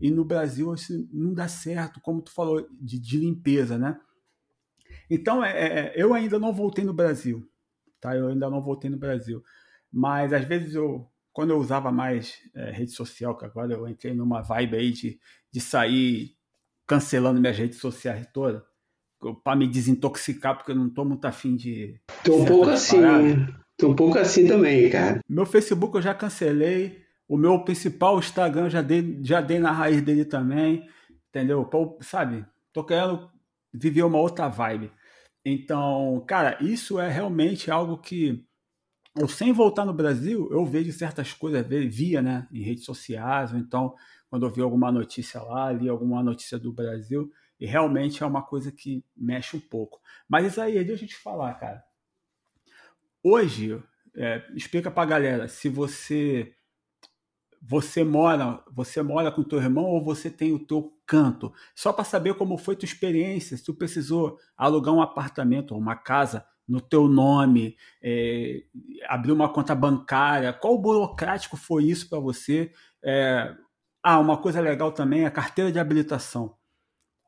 E 0.00 0.10
no 0.10 0.24
Brasil 0.24 0.72
isso 0.72 1.06
não 1.12 1.34
dá 1.34 1.46
certo, 1.46 2.00
como 2.00 2.22
tu 2.22 2.32
falou, 2.32 2.66
de, 2.80 2.98
de 2.98 3.18
limpeza, 3.18 3.76
né? 3.76 4.00
Então, 5.08 5.44
é, 5.44 5.50
é, 5.50 5.66
é, 5.66 5.92
eu 5.96 6.14
ainda 6.14 6.38
não 6.38 6.52
voltei 6.52 6.84
no 6.84 6.92
Brasil, 6.92 7.48
tá? 8.00 8.16
Eu 8.16 8.28
ainda 8.28 8.50
não 8.50 8.60
voltei 8.60 8.90
no 8.90 8.96
Brasil. 8.96 9.42
Mas 9.92 10.32
às 10.32 10.44
vezes 10.44 10.74
eu, 10.74 11.08
quando 11.32 11.50
eu 11.50 11.58
usava 11.58 11.92
mais 11.92 12.38
é, 12.54 12.70
rede 12.70 12.92
social, 12.92 13.36
que 13.36 13.44
agora 13.44 13.72
eu 13.72 13.88
entrei 13.88 14.14
numa 14.14 14.42
vibe 14.42 14.76
aí 14.76 14.90
de, 14.90 15.18
de 15.50 15.60
sair 15.60 16.36
cancelando 16.86 17.40
minhas 17.40 17.58
redes 17.58 17.78
sociais 17.78 18.26
todas, 18.32 18.62
para 19.42 19.56
me 19.56 19.66
desintoxicar, 19.66 20.56
porque 20.56 20.72
eu 20.72 20.76
não 20.76 20.88
tô 20.88 21.04
muito 21.04 21.24
afim 21.24 21.56
de. 21.56 22.00
Tô 22.22 22.36
um 22.36 22.44
pouco 22.44 22.70
assim, 22.70 23.00
tô 23.76 23.90
um 23.90 23.96
pouco 23.96 24.18
assim 24.18 24.46
também, 24.46 24.90
cara. 24.90 25.20
Meu 25.28 25.46
Facebook 25.46 25.96
eu 25.96 26.02
já 26.02 26.14
cancelei, 26.14 27.02
o 27.28 27.36
meu 27.36 27.64
principal 27.64 28.18
Instagram 28.18 28.70
já 28.70 28.82
dei, 28.82 29.18
já 29.22 29.40
dei 29.40 29.58
na 29.58 29.72
raiz 29.72 30.00
dele 30.02 30.24
também, 30.24 30.86
entendeu? 31.28 31.64
Pô, 31.64 31.98
sabe? 32.00 32.44
Tô 32.72 32.84
querendo 32.84 33.28
viver 33.78 34.02
uma 34.02 34.18
outra 34.18 34.48
vibe. 34.48 34.92
Então, 35.44 36.24
cara, 36.26 36.58
isso 36.60 36.98
é 36.98 37.08
realmente 37.08 37.70
algo 37.70 37.98
que 37.98 38.44
eu 39.18 39.28
sem 39.28 39.52
voltar 39.52 39.84
no 39.84 39.94
Brasil, 39.94 40.48
eu 40.50 40.64
vejo 40.66 40.92
certas 40.92 41.32
coisas, 41.32 41.66
via, 41.66 42.20
né, 42.20 42.46
em 42.52 42.62
redes 42.62 42.84
sociais, 42.84 43.52
ou 43.52 43.58
então 43.58 43.94
quando 44.28 44.44
eu 44.44 44.50
vi 44.50 44.60
alguma 44.60 44.92
notícia 44.92 45.40
lá, 45.40 45.72
li 45.72 45.88
alguma 45.88 46.22
notícia 46.22 46.58
do 46.58 46.72
Brasil, 46.72 47.32
e 47.58 47.64
realmente 47.64 48.22
é 48.22 48.26
uma 48.26 48.42
coisa 48.42 48.70
que 48.70 49.02
mexe 49.16 49.56
um 49.56 49.60
pouco. 49.60 50.00
Mas 50.28 50.46
isso 50.46 50.60
aí, 50.60 50.84
deixa 50.84 51.04
eu 51.04 51.08
te 51.08 51.16
falar, 51.16 51.54
cara. 51.54 51.82
Hoje, 53.22 53.82
é, 54.14 54.44
explica 54.54 54.90
pra 54.90 55.04
galera, 55.04 55.48
se 55.48 55.68
você 55.68 56.54
você 57.68 58.04
mora, 58.04 58.62
você 58.70 59.02
mora 59.02 59.32
com 59.32 59.42
teu 59.42 59.58
irmão 59.58 59.86
ou 59.86 60.02
você 60.02 60.30
tem 60.30 60.52
o 60.52 60.64
teu 60.64 60.95
canto, 61.06 61.52
só 61.74 61.92
para 61.92 62.04
saber 62.04 62.34
como 62.34 62.58
foi 62.58 62.76
tua 62.76 62.86
experiência, 62.86 63.56
se 63.56 63.64
tu 63.64 63.74
precisou 63.74 64.38
alugar 64.56 64.92
um 64.92 65.00
apartamento 65.00 65.72
ou 65.72 65.78
uma 65.78 65.94
casa 65.96 66.44
no 66.68 66.80
teu 66.80 67.08
nome, 67.08 67.76
é, 68.02 68.62
abrir 69.06 69.32
uma 69.32 69.48
conta 69.48 69.74
bancária, 69.74 70.52
qual 70.52 70.76
burocrático 70.78 71.56
foi 71.56 71.84
isso 71.84 72.08
para 72.08 72.18
você? 72.18 72.72
É, 73.04 73.54
ah, 74.02 74.18
uma 74.18 74.36
coisa 74.36 74.60
legal 74.60 74.90
também 74.92 75.22
é 75.22 75.26
a 75.26 75.30
carteira 75.30 75.70
de 75.70 75.78
habilitação. 75.78 76.56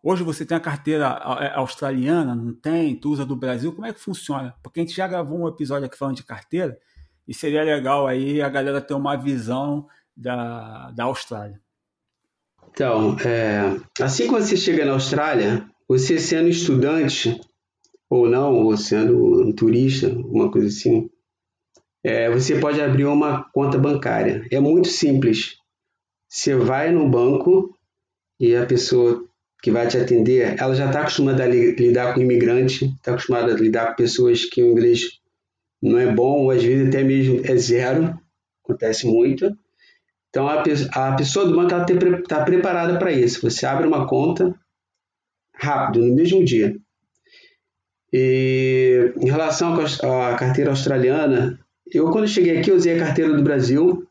Hoje 0.03 0.23
você 0.23 0.45
tem 0.45 0.57
a 0.57 0.61
carteira 0.61 1.07
é, 1.41 1.55
australiana, 1.55 2.35
não 2.35 2.53
tem? 2.53 2.97
Tu 2.97 3.11
usa 3.11 3.25
do 3.25 3.37
Brasil, 3.37 3.73
como 3.73 3.87
é 3.87 3.93
que 3.93 4.01
funciona? 4.01 4.55
Porque 4.63 4.81
a 4.81 4.83
gente 4.83 4.95
já 4.95 5.07
gravou 5.07 5.41
um 5.41 5.49
episódio 5.49 5.87
aqui 5.87 5.99
falando 5.99 6.17
de 6.17 6.25
carteira 6.25 6.79
e 7.27 7.35
seria 7.35 7.63
legal 7.63 8.07
aí 8.07 8.41
a 8.41 8.49
galera 8.49 8.81
ter 8.81 8.95
uma 8.95 9.17
visão 9.17 9.87
da, 10.17 10.91
da 10.93 11.05
Austrália. 11.05 11.61
Então, 12.71 13.17
é, 13.21 13.81
assim 14.01 14.25
que 14.25 14.33
você 14.33 14.57
chega 14.57 14.85
na 14.85 14.93
Austrália, 14.93 15.69
você 15.89 16.19
sendo 16.19 16.49
estudante, 16.49 17.41
ou 18.09 18.29
não, 18.29 18.55
ou 18.55 18.77
sendo 18.77 19.43
um 19.43 19.53
turista, 19.53 20.09
uma 20.09 20.51
coisa 20.51 20.69
assim, 20.69 21.09
é, 22.05 22.31
você 22.31 22.59
pode 22.59 22.81
abrir 22.81 23.05
uma 23.05 23.45
conta 23.53 23.79
bancária. 23.79 24.47
É 24.51 24.61
muito 24.61 24.89
simples. 24.89 25.57
Você 26.29 26.55
vai 26.55 26.93
no 26.93 27.09
banco 27.09 27.77
e 28.39 28.55
a 28.55 28.65
pessoa 28.65 29.27
que 29.63 29.71
vai 29.71 29.89
te 29.89 29.99
atender, 29.99 30.57
ela 30.59 30.75
já 30.75 30.87
está 30.87 31.01
acostumada 31.01 31.43
a 31.43 31.47
lidar 31.47 32.15
com 32.15 32.21
imigrante, 32.21 32.85
está 32.85 33.13
acostumada 33.13 33.53
a 33.53 33.57
lidar 33.57 33.89
com 33.89 33.97
pessoas 33.97 34.45
que 34.45 34.63
o 34.63 34.71
inglês 34.71 35.19
não 35.83 35.99
é 35.99 36.13
bom, 36.13 36.45
ou 36.45 36.51
às 36.51 36.63
vezes 36.63 36.89
até 36.89 37.03
mesmo 37.03 37.41
é 37.45 37.57
zero, 37.57 38.19
acontece 38.63 39.07
muito. 39.07 39.57
Então 40.31 40.47
a, 40.49 40.63
a 40.93 41.17
pessoa 41.17 41.47
do 41.47 41.57
banco 41.57 41.75
está 41.75 42.45
preparada 42.45 42.99
para 42.99 43.13
isso. 43.13 43.49
Você 43.49 43.67
abre 43.67 43.87
uma 43.87 44.07
conta 44.07 44.55
rápido, 45.55 46.05
no 46.05 46.15
mesmo 46.15 46.45
dia. 46.45 46.77
E 48.13 49.13
em 49.21 49.27
relação 49.27 49.75
à 49.75 50.35
carteira 50.37 50.71
australiana, 50.71 51.59
eu 51.93 52.11
quando 52.11 52.29
cheguei 52.29 52.59
aqui 52.59 52.71
usei 52.71 52.97
a 52.97 53.05
carteira 53.05 53.35
do 53.35 53.43
Brasil. 53.43 54.07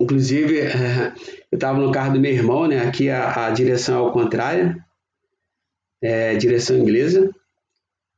Inclusive, 0.00 0.58
eu 1.52 1.56
estava 1.56 1.78
no 1.78 1.92
carro 1.92 2.14
do 2.14 2.20
meu 2.20 2.32
irmão, 2.32 2.66
né? 2.66 2.80
Aqui 2.80 3.10
a, 3.10 3.46
a 3.46 3.50
direção 3.50 3.96
é 3.96 3.98
ao 3.98 4.12
contrário, 4.12 4.82
é, 6.02 6.34
direção 6.36 6.76
inglesa. 6.78 7.30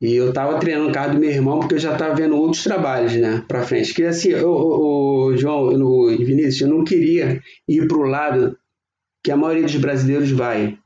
E 0.03 0.17
eu 0.17 0.31
estava 0.31 0.59
treinando 0.59 0.91
o 0.91 0.93
carro 0.93 1.13
do 1.13 1.21
meu 1.21 1.31
irmão 1.31 1.61
porque 1.61 1.77
eu 1.77 1.79
já 1.79 1.93
estava 1.93 2.13
vendo 2.13 2.37
outros 2.37 2.65
trabalhos, 2.65 3.15
né, 3.15 3.45
para 3.47 3.63
frente. 3.63 3.95
Que 3.95 4.03
assim, 4.03 4.35
o 4.35 5.33
João, 5.37 5.69
o 5.69 6.09
Vinícius, 6.09 6.63
eu 6.63 6.77
não 6.77 6.83
queria 6.83 7.41
ir 7.69 7.87
para 7.87 7.99
o 7.99 8.03
lado 8.03 8.59
que 9.23 9.31
a 9.31 9.37
maioria 9.37 9.63
dos 9.63 9.77
brasileiros 9.77 10.33
vai, 10.33 10.77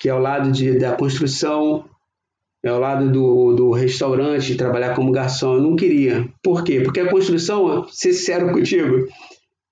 que 0.00 0.08
é 0.08 0.14
o 0.14 0.18
lado 0.18 0.50
de, 0.50 0.76
da 0.76 0.96
construção, 0.96 1.88
é 2.60 2.72
o 2.72 2.80
lado 2.80 3.08
do, 3.08 3.54
do 3.54 3.70
restaurante, 3.70 4.56
trabalhar 4.56 4.96
como 4.96 5.12
garçom. 5.12 5.54
Eu 5.54 5.62
não 5.62 5.76
queria. 5.76 6.28
Por 6.42 6.64
quê? 6.64 6.80
Porque 6.80 6.98
a 6.98 7.08
construção, 7.08 7.86
ser 7.88 8.12
sincero 8.14 8.52
contigo, 8.52 9.06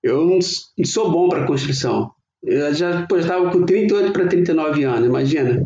eu 0.01 0.25
não, 0.25 0.39
sou 0.85 1.11
bom 1.11 1.27
para 1.27 1.45
construção. 1.45 2.11
Eu 2.41 2.73
já 2.73 3.05
estava 3.09 3.51
com 3.51 3.65
38 3.65 4.13
para 4.13 4.27
39 4.27 4.83
anos, 4.85 5.05
imagina. 5.05 5.63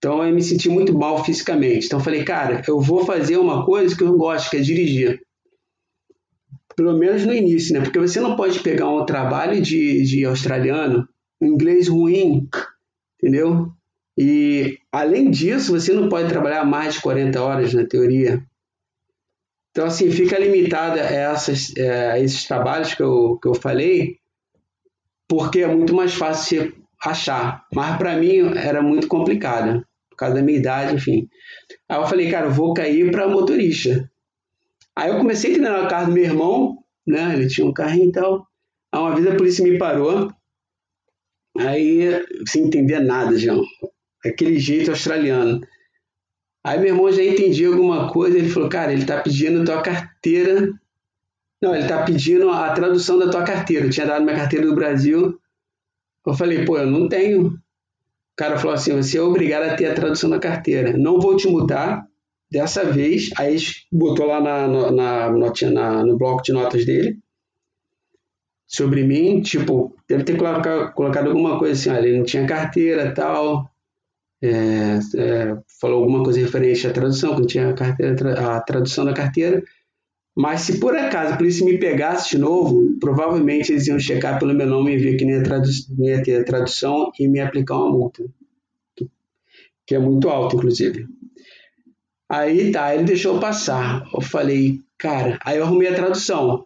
Então 0.00 0.26
eu 0.26 0.34
me 0.34 0.42
senti 0.42 0.70
muito 0.70 0.98
mal 0.98 1.22
fisicamente. 1.22 1.84
Então 1.84 1.98
eu 1.98 2.04
falei, 2.04 2.24
cara, 2.24 2.62
eu 2.66 2.80
vou 2.80 3.04
fazer 3.04 3.36
uma 3.36 3.66
coisa 3.66 3.94
que 3.94 4.02
eu 4.02 4.16
gosto, 4.16 4.48
que 4.48 4.56
é 4.56 4.60
dirigir. 4.60 5.20
Pelo 6.74 6.96
menos 6.96 7.26
no 7.26 7.34
início, 7.34 7.74
né? 7.74 7.82
Porque 7.82 7.98
você 7.98 8.18
não 8.18 8.34
pode 8.34 8.60
pegar 8.60 8.88
um 8.88 9.04
trabalho 9.04 9.60
de, 9.60 10.02
de 10.04 10.24
australiano, 10.24 11.06
inglês 11.38 11.86
ruim, 11.86 12.48
entendeu? 13.18 13.70
E, 14.16 14.78
além 14.90 15.30
disso, 15.30 15.72
você 15.72 15.92
não 15.92 16.08
pode 16.08 16.30
trabalhar 16.30 16.64
mais 16.64 16.94
de 16.94 17.02
40 17.02 17.42
horas 17.42 17.74
na 17.74 17.84
teoria. 17.84 18.42
Então, 19.70 19.86
assim, 19.86 20.10
fica 20.10 20.38
limitada 20.38 20.98
é, 21.00 21.26
a 21.26 22.18
esses 22.18 22.46
trabalhos 22.46 22.94
que 22.94 23.02
eu, 23.02 23.38
que 23.40 23.48
eu 23.48 23.54
falei, 23.54 24.16
porque 25.28 25.60
é 25.60 25.66
muito 25.66 25.94
mais 25.94 26.14
fácil 26.14 26.72
achar. 27.04 27.66
Mas, 27.74 27.98
para 27.98 28.16
mim, 28.16 28.56
era 28.56 28.82
muito 28.82 29.06
complicado, 29.06 29.84
causa 30.20 30.36
da 30.36 30.42
minha 30.42 30.58
idade, 30.58 30.94
enfim. 30.94 31.28
Aí 31.88 31.98
eu 31.98 32.06
falei, 32.06 32.30
cara, 32.30 32.46
eu 32.46 32.52
vou 32.52 32.74
cair 32.74 33.10
para 33.10 33.28
motorista. 33.28 34.10
Aí 34.96 35.10
eu 35.10 35.18
comecei 35.18 35.50
a 35.50 35.54
treinar 35.54 35.84
o 35.84 35.88
carro 35.88 36.06
do 36.06 36.12
meu 36.12 36.24
irmão, 36.24 36.78
né? 37.06 37.34
Ele 37.34 37.48
tinha 37.48 37.66
um 37.66 37.72
carrinho 37.72 38.08
e 38.08 38.12
tal. 38.12 38.46
Aí 38.92 39.00
uma 39.00 39.14
vez 39.14 39.26
a 39.26 39.36
polícia 39.36 39.64
me 39.64 39.78
parou. 39.78 40.32
Aí, 41.58 42.24
sem 42.46 42.64
entender 42.64 43.00
nada, 43.00 43.36
João 43.36 43.64
aquele 44.24 44.58
jeito 44.58 44.90
australiano. 44.90 45.60
Aí 46.64 46.78
meu 46.78 46.88
irmão 46.88 47.10
já 47.10 47.22
entendia 47.22 47.68
alguma 47.68 48.12
coisa, 48.12 48.38
ele 48.38 48.50
falou, 48.50 48.68
cara, 48.68 48.92
ele 48.92 49.06
tá 49.06 49.22
pedindo 49.22 49.64
tua 49.64 49.82
carteira. 49.82 50.68
Não, 51.62 51.74
ele 51.74 51.88
tá 51.88 52.04
pedindo 52.04 52.50
a 52.50 52.72
tradução 52.72 53.18
da 53.18 53.30
tua 53.30 53.44
carteira. 53.44 53.86
Eu 53.86 53.90
tinha 53.90 54.06
dado 54.06 54.24
minha 54.24 54.36
carteira 54.36 54.66
do 54.66 54.74
Brasil. 54.74 55.38
Eu 56.26 56.34
falei, 56.34 56.64
pô, 56.64 56.78
eu 56.78 56.86
não 56.86 57.08
tenho. 57.08 57.58
Cara 58.40 58.56
falou 58.56 58.72
assim, 58.72 58.96
você 58.96 59.18
é 59.18 59.22
obrigado 59.22 59.64
a 59.64 59.76
ter 59.76 59.84
a 59.84 59.94
tradução 59.94 60.30
da 60.30 60.38
carteira. 60.38 60.96
Não 60.96 61.20
vou 61.20 61.36
te 61.36 61.46
mudar 61.46 62.06
dessa 62.50 62.82
vez. 62.90 63.28
Aí 63.36 63.58
botou 63.92 64.24
lá 64.24 64.40
na, 64.40 64.66
na, 64.66 64.90
na, 64.90 65.52
na, 65.70 66.04
no 66.06 66.16
bloco 66.16 66.42
de 66.42 66.50
notas 66.50 66.86
dele 66.86 67.18
sobre 68.66 69.04
mim, 69.04 69.42
tipo, 69.42 69.94
deve 70.08 70.24
ter 70.24 70.38
colocado, 70.38 70.90
colocado 70.94 71.26
alguma 71.26 71.58
coisa 71.58 71.74
assim, 71.74 71.90
olha, 71.90 72.08
ele 72.08 72.16
não 72.16 72.24
tinha 72.24 72.46
carteira 72.46 73.12
tal, 73.12 73.70
é, 74.42 74.48
é, 75.18 75.58
falou 75.78 75.98
alguma 75.98 76.24
coisa 76.24 76.40
referente 76.40 76.86
à 76.86 76.92
tradução, 76.94 77.34
que 77.34 77.40
não 77.40 77.46
tinha 77.46 77.68
a, 77.68 77.74
carteira, 77.74 78.56
a 78.56 78.60
tradução 78.62 79.04
da 79.04 79.12
carteira. 79.12 79.62
Mas 80.40 80.62
se 80.62 80.80
por 80.80 80.96
acaso 80.96 81.34
a 81.34 81.36
polícia 81.36 81.66
me 81.66 81.76
pegasse 81.76 82.30
de 82.30 82.38
novo, 82.38 82.96
provavelmente 82.98 83.70
eles 83.70 83.86
iam 83.86 83.98
checar 83.98 84.38
pelo 84.38 84.54
meu 84.54 84.66
nome 84.66 84.94
e 84.94 84.96
ver 84.96 85.16
que 85.18 85.24
nem 85.26 85.34
ia, 85.36 85.42
tradu 85.42 85.68
ia 85.98 86.22
ter 86.22 86.46
tradução 86.46 87.12
e 87.18 87.28
me 87.28 87.40
aplicar 87.40 87.76
uma 87.76 87.90
multa, 87.90 88.24
que, 89.86 89.94
é 89.94 89.98
muito 89.98 90.30
alta, 90.30 90.56
inclusive. 90.56 91.06
Aí 92.26 92.72
tá, 92.72 92.94
ele 92.94 93.04
deixou 93.04 93.38
passar. 93.38 94.08
Eu 94.14 94.22
falei, 94.22 94.80
cara, 94.96 95.38
aí 95.44 95.58
eu 95.58 95.64
arrumei 95.64 95.88
a 95.88 95.94
tradução. 95.94 96.64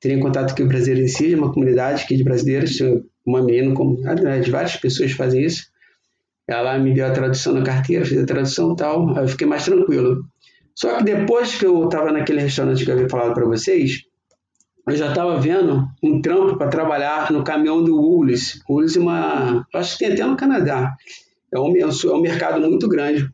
Teria 0.00 0.20
contato 0.20 0.52
aqui 0.52 0.62
o 0.62 0.68
Brasileiro 0.68 1.04
em 1.04 1.08
si, 1.08 1.34
uma 1.34 1.52
comunidade 1.52 2.04
aqui 2.04 2.16
de 2.16 2.22
brasileiros, 2.22 2.78
uma 3.26 3.42
menina, 3.42 3.74
como, 3.74 3.96
de 3.96 4.50
várias 4.52 4.76
pessoas 4.76 5.10
fazem 5.10 5.44
isso. 5.44 5.66
Ela 6.46 6.78
me 6.78 6.94
deu 6.94 7.06
a 7.06 7.10
tradução 7.10 7.54
na 7.54 7.64
carteira, 7.64 8.04
fiz 8.04 8.18
a 8.18 8.26
tradução 8.26 8.74
e 8.74 8.76
tal, 8.76 9.16
aí 9.16 9.24
eu 9.24 9.28
fiquei 9.28 9.48
mais 9.48 9.64
tranquilo. 9.64 10.24
Só 10.74 10.96
que 10.96 11.04
depois 11.04 11.54
que 11.56 11.66
eu 11.66 11.84
estava 11.84 12.10
naquele 12.10 12.40
restaurante 12.40 12.84
que 12.84 12.90
eu 12.90 12.94
havia 12.94 13.08
falado 13.08 13.32
para 13.32 13.46
vocês, 13.46 14.02
eu 14.86 14.96
já 14.96 15.08
estava 15.08 15.40
vendo 15.40 15.88
um 16.02 16.20
trampo 16.20 16.58
para 16.58 16.68
trabalhar 16.68 17.30
no 17.32 17.42
caminhão 17.44 17.82
do 17.82 17.96
Woolies. 17.96 18.60
Woolies 18.68 18.96
é 18.96 19.00
uma. 19.00 19.66
Acho 19.74 19.96
que 19.96 20.04
tem 20.04 20.12
até 20.12 20.24
no 20.24 20.36
Canadá. 20.36 20.94
É 21.52 21.58
um, 21.58 21.74
é 21.76 21.86
um 21.86 22.20
mercado 22.20 22.60
muito 22.60 22.88
grande 22.88 23.30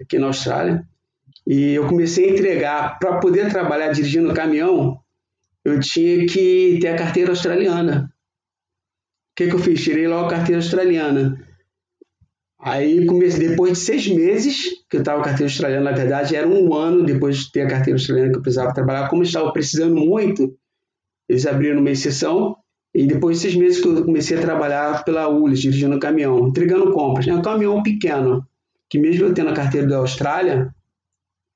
aqui 0.00 0.18
na 0.18 0.26
Austrália. 0.26 0.84
E 1.46 1.74
eu 1.74 1.86
comecei 1.86 2.28
a 2.28 2.32
entregar. 2.32 2.98
Para 2.98 3.18
poder 3.18 3.50
trabalhar 3.50 3.92
dirigindo 3.92 4.34
caminhão, 4.34 4.98
eu 5.64 5.80
tinha 5.80 6.26
que 6.26 6.78
ter 6.80 6.88
a 6.88 6.96
carteira 6.96 7.30
australiana. 7.30 8.12
O 9.30 9.36
que, 9.36 9.48
que 9.48 9.54
eu 9.54 9.58
fiz? 9.58 9.82
Tirei 9.82 10.08
logo 10.08 10.26
a 10.26 10.30
carteira 10.30 10.60
australiana. 10.60 11.45
Aí, 12.66 13.06
comecei, 13.06 13.48
depois 13.48 13.74
de 13.74 13.78
seis 13.78 14.08
meses 14.08 14.84
que 14.90 14.96
eu 14.96 14.98
estava 14.98 15.22
carteira 15.22 15.44
australiana, 15.44 15.88
na 15.92 15.96
verdade, 15.96 16.34
era 16.34 16.48
um 16.48 16.74
ano 16.74 17.04
depois 17.04 17.36
de 17.38 17.52
ter 17.52 17.60
a 17.60 17.68
carteira 17.68 17.96
australiana 17.96 18.32
que 18.32 18.38
eu 18.38 18.42
precisava 18.42 18.74
trabalhar. 18.74 19.08
Como 19.08 19.22
eu 19.22 19.26
estava 19.26 19.52
precisando 19.52 19.94
muito, 19.94 20.52
eles 21.28 21.46
abriram 21.46 21.78
uma 21.78 21.90
exceção. 21.92 22.56
E 22.92 23.06
depois 23.06 23.36
de 23.36 23.42
seis 23.42 23.54
meses 23.54 23.80
que 23.80 23.86
eu 23.86 24.04
comecei 24.04 24.36
a 24.36 24.40
trabalhar 24.40 25.04
pela 25.04 25.28
ULIS, 25.28 25.60
dirigindo 25.60 26.00
caminhão, 26.00 26.48
entregando 26.48 26.90
compras. 26.90 27.28
É 27.28 27.32
um 27.32 27.40
caminhão 27.40 27.84
pequeno, 27.84 28.44
que 28.90 28.98
mesmo 28.98 29.26
eu 29.26 29.32
tendo 29.32 29.50
a 29.50 29.54
carteira 29.54 29.86
da 29.86 29.98
Austrália, 29.98 30.74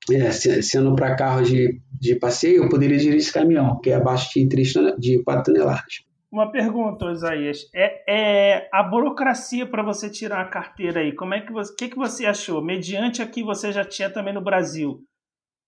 é, 0.09 0.31
sendo 0.31 0.95
para 0.95 1.17
carro 1.17 1.41
de, 1.43 1.81
de 1.99 2.15
passeio, 2.15 2.63
eu 2.63 2.69
poderia 2.69 2.97
dirigir 2.97 3.19
esse 3.19 3.33
caminhão, 3.33 3.81
que 3.81 3.89
é 3.89 3.95
abaixo 3.95 4.29
de, 4.33 4.47
3, 4.47 4.73
de 4.97 5.21
4 5.23 5.43
toneladas. 5.43 6.10
Uma 6.31 6.49
pergunta, 6.49 7.11
Isaías. 7.11 7.69
É, 7.75 8.03
é 8.07 8.69
a 8.71 8.81
burocracia 8.81 9.65
para 9.65 9.83
você 9.83 10.09
tirar 10.09 10.41
a 10.41 10.49
carteira 10.49 11.01
aí. 11.01 11.13
Como 11.13 11.33
é 11.33 11.41
que 11.41 11.51
você, 11.51 11.75
que, 11.75 11.89
que 11.89 11.97
você 11.97 12.25
achou? 12.25 12.63
Mediante 12.63 13.21
a 13.21 13.27
que 13.27 13.43
você 13.43 13.71
já 13.71 13.83
tinha 13.83 14.09
também 14.09 14.33
no 14.33 14.41
Brasil. 14.41 15.03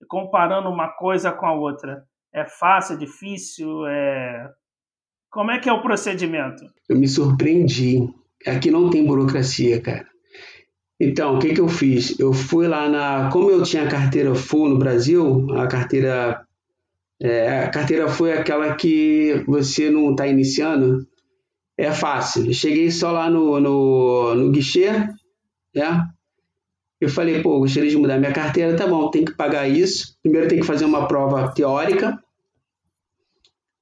comparando 0.08 0.69
uma 0.69 0.89
coisa 0.89 1.32
com 1.32 1.45
a 1.45 1.54
outra? 1.54 2.06
É 2.34 2.45
fácil, 2.45 2.95
é 2.95 2.99
difícil? 2.99 3.86
É... 3.88 4.49
Como 5.30 5.52
é 5.52 5.60
que 5.60 5.67
é 5.67 5.73
o 5.73 5.82
procedimento? 5.82 6.63
Eu 6.88 6.97
me 6.97 7.08
surpreendi. 7.08 8.08
Aqui 8.47 8.71
não 8.71 8.89
tem 8.89 9.06
burocracia, 9.06 9.82
cara. 9.82 10.08
Então, 10.99 11.36
o 11.36 11.39
que, 11.39 11.54
que 11.54 11.60
eu 11.60 11.67
fiz? 11.67 12.17
Eu 12.17 12.32
fui 12.32 12.67
lá 12.67 12.88
na. 12.88 13.30
Como 13.30 13.49
eu 13.49 13.63
tinha 13.63 13.88
carteira 13.88 14.34
full 14.36 14.69
no 14.69 14.78
Brasil, 14.78 15.47
a 15.58 15.67
carteira. 15.67 16.45
É, 17.23 17.63
a 17.63 17.69
carteira 17.69 18.09
foi 18.09 18.33
aquela 18.33 18.75
que 18.75 19.41
você 19.47 19.89
não 19.89 20.12
está 20.12 20.27
iniciando. 20.27 21.07
É 21.77 21.89
fácil. 21.89 22.45
Eu 22.45 22.53
cheguei 22.53 22.91
só 22.91 23.13
lá 23.13 23.29
no, 23.29 23.62
no, 23.62 24.36
no 24.36 24.51
guichê, 24.51 24.91
né? 25.73 26.05
Eu 26.99 27.07
falei, 27.09 27.41
pô, 27.41 27.59
gostaria 27.59 27.89
de 27.89 27.97
mudar 27.97 28.19
minha 28.19 28.33
carteira, 28.33 28.75
tá 28.75 28.86
bom, 28.86 29.09
tem 29.09 29.23
que 29.23 29.36
pagar 29.36 29.67
isso. 29.67 30.17
Primeiro 30.21 30.49
tem 30.49 30.59
que 30.59 30.65
fazer 30.65 30.83
uma 30.83 31.07
prova 31.07 31.49
teórica. 31.53 32.19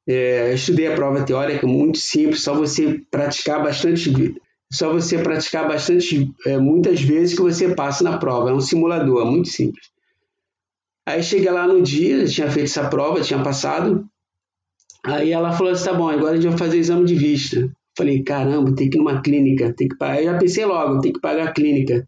É, 0.08 0.54
estudei 0.54 0.88
a 0.88 0.96
prova 0.96 1.24
teórica, 1.24 1.66
muito 1.66 1.98
simples, 1.98 2.44
só 2.44 2.54
você 2.54 3.00
praticar 3.12 3.64
bastante, 3.64 4.36
só 4.72 4.92
você 4.92 5.18
praticar 5.20 5.68
bastante, 5.68 6.32
é, 6.46 6.58
muitas 6.58 7.02
vezes 7.02 7.36
que 7.36 7.42
você 7.42 7.74
passa 7.74 8.04
na 8.04 8.18
prova. 8.18 8.50
É 8.52 8.54
um 8.54 8.62
simulador, 8.62 9.26
muito 9.26 9.50
simples. 9.50 9.91
Aí 11.06 11.24
cheguei 11.24 11.50
lá 11.50 11.68
no 11.68 11.82
dia, 11.82 12.26
tinha 12.26 12.50
feito 12.50 12.68
essa 12.68 12.88
prova, 12.90 13.22
tinha 13.22 13.42
passado. 13.42 14.06
Aí 15.04 15.32
ela 15.32 15.52
falou 15.52 15.74
assim, 15.74 15.86
tá 15.86 15.94
bom, 15.94 16.10
agora 16.10 16.34
a 16.34 16.36
gente 16.36 16.50
vai 16.50 16.58
fazer 16.58 16.78
exame 16.78 17.06
de 17.06 17.16
vista. 17.16 17.70
Falei, 17.98 18.24
caramba, 18.24 18.74
tem 18.76 18.90
que 18.90 18.98
ir 18.98 19.00
numa 19.00 19.22
clínica, 19.22 19.74
tem 19.74 19.88
que 19.88 19.98
pagar. 19.98 20.20
Eu 20.20 20.32
já 20.32 20.38
pensei 20.38 20.66
logo, 20.66 21.02
tem 21.02 21.12
que 21.12 21.20
pagar 21.20 21.50
a 21.50 21.52
clínica. 21.52 22.08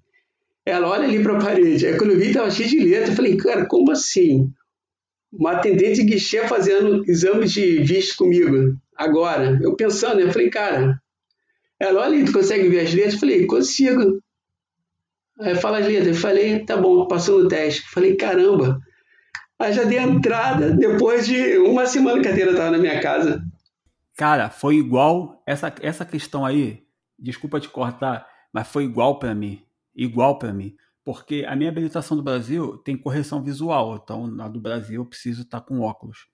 Ela 0.65 0.89
olha 0.89 1.03
ali 1.03 1.21
para 1.21 1.38
a 1.38 1.41
parede. 1.41 1.86
Aí 1.86 1.97
quando 1.97 2.12
eu 2.12 2.19
vi, 2.19 2.27
estava 2.27 2.49
cheio 2.49 2.69
de 2.69 2.79
letra. 2.79 3.12
Eu 3.12 3.15
falei, 3.15 3.36
cara, 3.36 3.65
como 3.65 3.91
assim? 3.91 4.49
Uma 5.32 5.53
atendente 5.53 5.95
de 5.95 6.03
guichê 6.03 6.47
fazendo 6.47 7.03
exame 7.10 7.47
de 7.47 7.79
visto 7.79 8.15
comigo, 8.15 8.77
agora. 8.95 9.60
Eu 9.62 9.75
pensando, 9.75 10.17
né? 10.17 10.23
Eu 10.23 10.32
falei, 10.32 10.49
cara. 10.49 10.97
Ela, 11.79 12.01
olha, 12.01 12.23
tu 12.23 12.32
consegue 12.32 12.69
ver 12.69 12.82
as 12.82 12.93
letras? 12.93 13.15
Eu 13.15 13.19
falei, 13.19 13.45
consigo. 13.45 14.23
Aí 15.39 15.56
fala 15.56 15.80
letras. 15.80 16.15
Eu 16.15 16.22
falei, 16.22 16.65
tá 16.65 16.78
bom, 16.78 17.08
passou 17.08 17.43
no 17.43 17.48
teste. 17.48 17.82
Falei, 17.89 18.15
caramba. 18.15 18.80
Aí 19.60 19.74
já 19.74 19.84
dei 19.84 20.00
a 20.00 20.04
entrada 20.04 20.72
depois 20.72 21.26
de 21.26 21.58
uma 21.58 21.86
semana 21.86 22.22
que 22.22 22.28
a 22.28 22.30
carteira 22.30 22.52
estava 22.52 22.72
na 22.72 22.78
minha 22.78 23.00
casa. 23.02 23.43
Cara, 24.15 24.50
foi 24.50 24.76
igual 24.76 25.41
essa, 25.46 25.74
essa 25.82 26.06
questão 26.06 26.46
aí. 26.46 26.84
Desculpa 27.17 27.60
te 27.60 27.69
cortar, 27.69 28.28
mas 28.52 28.67
foi 28.67 28.84
igual 28.84 29.19
para 29.19 29.34
mim 29.34 29.63
igual 29.96 30.39
para 30.39 30.54
mim. 30.54 30.76
Porque 31.06 31.46
a 31.48 31.56
minha 31.56 31.69
habilitação 31.69 32.15
do 32.15 32.24
Brasil 32.24 32.78
tem 32.78 32.98
correção 32.98 33.43
visual, 33.43 34.00
então 34.02 34.28
na 34.28 34.48
do 34.48 34.60
Brasil 34.60 35.02
eu 35.02 35.06
preciso 35.06 35.41
estar 35.41 35.60
tá 35.60 35.65
com 35.65 35.82
óculos. 35.82 36.28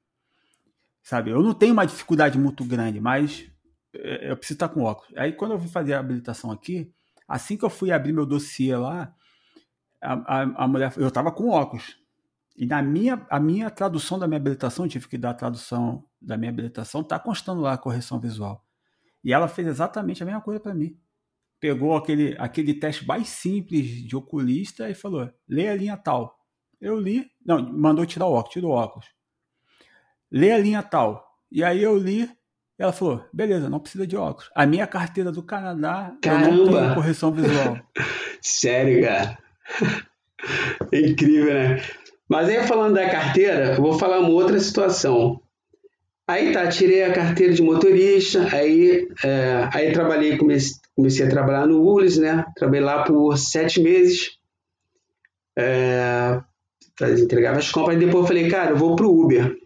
Sabe, 1.01 1.31
eu 1.31 1.41
não 1.41 1.53
tenho 1.53 1.73
uma 1.73 1.85
dificuldade 1.85 2.37
muito 2.37 2.63
grande, 2.63 2.99
mas 2.99 3.51
é, 3.93 4.31
eu 4.31 4.37
preciso 4.37 4.55
estar 4.57 4.67
tá 4.67 4.73
com 4.73 4.83
óculos. 4.83 5.11
Aí 5.17 5.33
quando 5.33 5.53
eu 5.53 5.59
fui 5.59 5.69
fazer 5.69 5.93
a 5.93 5.99
habilitação 5.99 6.51
aqui, 6.51 6.91
assim 7.29 7.55
que 7.55 7.63
eu 7.63 7.69
fui 7.69 7.91
abrir 7.91 8.11
meu 8.11 8.25
dossiê 8.25 8.75
lá, 8.75 9.13
a, 10.01 10.13
a, 10.13 10.41
a 10.63 10.67
mulher, 10.67 10.93
eu 10.97 11.07
estava 11.07 11.31
com 11.31 11.49
óculos. 11.49 11.97
E 12.57 12.65
na 12.65 12.81
minha, 12.81 13.25
a 13.29 13.39
minha 13.39 13.69
tradução 13.69 14.19
da 14.19 14.27
minha 14.27 14.39
habilitação, 14.39 14.87
tive 14.87 15.07
que 15.07 15.17
dar 15.17 15.29
a 15.29 15.33
tradução 15.33 16.03
da 16.21 16.35
minha 16.35 16.51
habilitação, 16.51 17.01
está 17.01 17.17
constando 17.17 17.61
lá 17.61 17.73
a 17.73 17.77
correção 17.77 18.19
visual. 18.19 18.65
E 19.23 19.31
ela 19.31 19.47
fez 19.47 19.67
exatamente 19.67 20.23
a 20.23 20.25
mesma 20.25 20.41
coisa 20.41 20.59
para 20.59 20.73
mim 20.73 20.97
pegou 21.59 21.95
aquele, 21.95 22.35
aquele 22.39 22.73
teste 22.73 23.05
mais 23.05 23.27
simples 23.27 23.85
de 24.07 24.15
oculista 24.15 24.89
e 24.89 24.95
falou: 24.95 25.29
lê 25.47 25.67
a 25.67 25.75
linha 25.75 25.97
tal. 25.97 26.37
Eu 26.79 26.97
li, 26.97 27.29
não, 27.45 27.61
mandou 27.73 28.05
tirar 28.05 28.25
o 28.25 28.33
óculos, 28.33 28.53
tirou 28.53 28.71
o 28.71 28.75
óculos. 28.75 29.07
Lê 30.31 30.51
a 30.51 30.57
linha 30.57 30.81
tal. 30.81 31.27
E 31.51 31.63
aí 31.63 31.83
eu 31.83 31.97
li, 31.97 32.29
ela 32.79 32.93
falou: 32.93 33.23
beleza, 33.33 33.69
não 33.69 33.79
precisa 33.79 34.07
de 34.07 34.15
óculos. 34.15 34.49
A 34.55 34.65
minha 34.65 34.87
carteira 34.87 35.31
do 35.31 35.43
Canadá 35.43 36.15
Caramba. 36.21 36.47
eu 36.47 36.65
não 36.65 36.71
tenho 36.71 36.95
correção 36.95 37.31
visual. 37.31 37.77
Sério, 38.41 39.03
cara. 39.03 39.37
Incrível, 40.93 41.53
né? 41.53 41.81
Mas 42.27 42.47
aí 42.47 42.65
falando 42.65 42.93
da 42.93 43.09
carteira, 43.09 43.73
eu 43.75 43.81
vou 43.81 43.99
falar 43.99 44.19
uma 44.19 44.29
outra 44.29 44.57
situação. 44.59 45.41
Aí 46.25 46.53
tá, 46.53 46.67
tirei 46.67 47.03
a 47.03 47.11
carteira 47.11 47.53
de 47.53 47.61
motorista, 47.61 48.47
aí, 48.55 49.07
é, 49.23 49.67
aí 49.73 49.91
trabalhei, 49.91 50.37
comecei, 50.37 50.75
comecei, 50.95 51.25
a 51.25 51.29
trabalhar 51.29 51.65
no 51.65 51.81
Ulis, 51.81 52.17
né? 52.17 52.45
Trabalhei 52.55 52.85
lá 52.85 53.03
por 53.03 53.35
sete 53.35 53.81
meses, 53.81 54.37
é, 55.57 56.39
entregava 57.17 57.57
as 57.57 57.71
compras, 57.71 57.97
e 57.97 58.05
depois 58.05 58.21
eu 58.21 58.27
falei, 58.27 58.47
cara, 58.47 58.71
eu 58.71 58.77
vou 58.77 58.95
pro 58.95 59.11
Uber. 59.11 59.58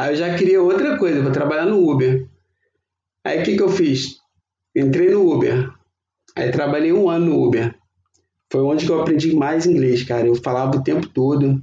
Aí 0.00 0.12
eu 0.12 0.16
já 0.16 0.34
queria 0.34 0.62
outra 0.62 0.96
coisa, 0.96 1.20
vou 1.20 1.30
trabalhar 1.30 1.66
no 1.66 1.86
Uber. 1.86 2.26
Aí 3.22 3.40
o 3.40 3.44
que, 3.44 3.54
que 3.54 3.62
eu 3.62 3.68
fiz? 3.68 4.16
Entrei 4.74 5.10
no 5.10 5.30
Uber, 5.30 5.70
aí 6.34 6.50
trabalhei 6.50 6.90
um 6.90 7.10
ano 7.10 7.26
no 7.26 7.44
Uber. 7.44 7.74
Foi 8.50 8.62
onde 8.62 8.86
que 8.86 8.90
eu 8.90 9.02
aprendi 9.02 9.36
mais 9.36 9.66
inglês, 9.66 10.02
cara. 10.02 10.26
Eu 10.26 10.34
falava 10.36 10.78
o 10.78 10.82
tempo 10.82 11.06
todo. 11.06 11.62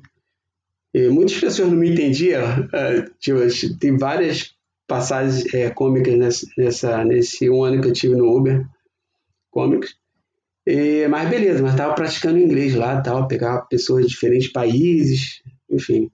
E 0.93 1.09
muitas 1.09 1.39
pessoas 1.39 1.71
não 1.71 1.77
me 1.79 1.89
entendiam. 1.89 2.43
Uh, 2.65 3.11
tipo, 3.19 3.39
tem 3.79 3.97
várias 3.97 4.53
passagens 4.87 5.51
é, 5.51 5.71
cômicas 5.71 6.15
nessa, 6.15 6.47
nessa, 6.55 7.03
nesse 7.03 7.49
um 7.49 7.63
ano 7.63 7.81
que 7.81 7.87
eu 7.87 7.93
tive 7.93 8.15
no 8.15 8.37
Uber, 8.37 8.63
cômicos. 9.49 9.95
E, 10.63 11.07
mas 11.07 11.27
beleza, 11.27 11.63
mas 11.63 11.71
estava 11.71 11.95
praticando 11.95 12.37
inglês 12.37 12.75
lá, 12.75 13.01
tava, 13.01 13.27
pegava 13.27 13.65
pessoas 13.65 14.05
de 14.05 14.11
diferentes 14.11 14.51
países, 14.51 15.41
enfim. 15.67 16.11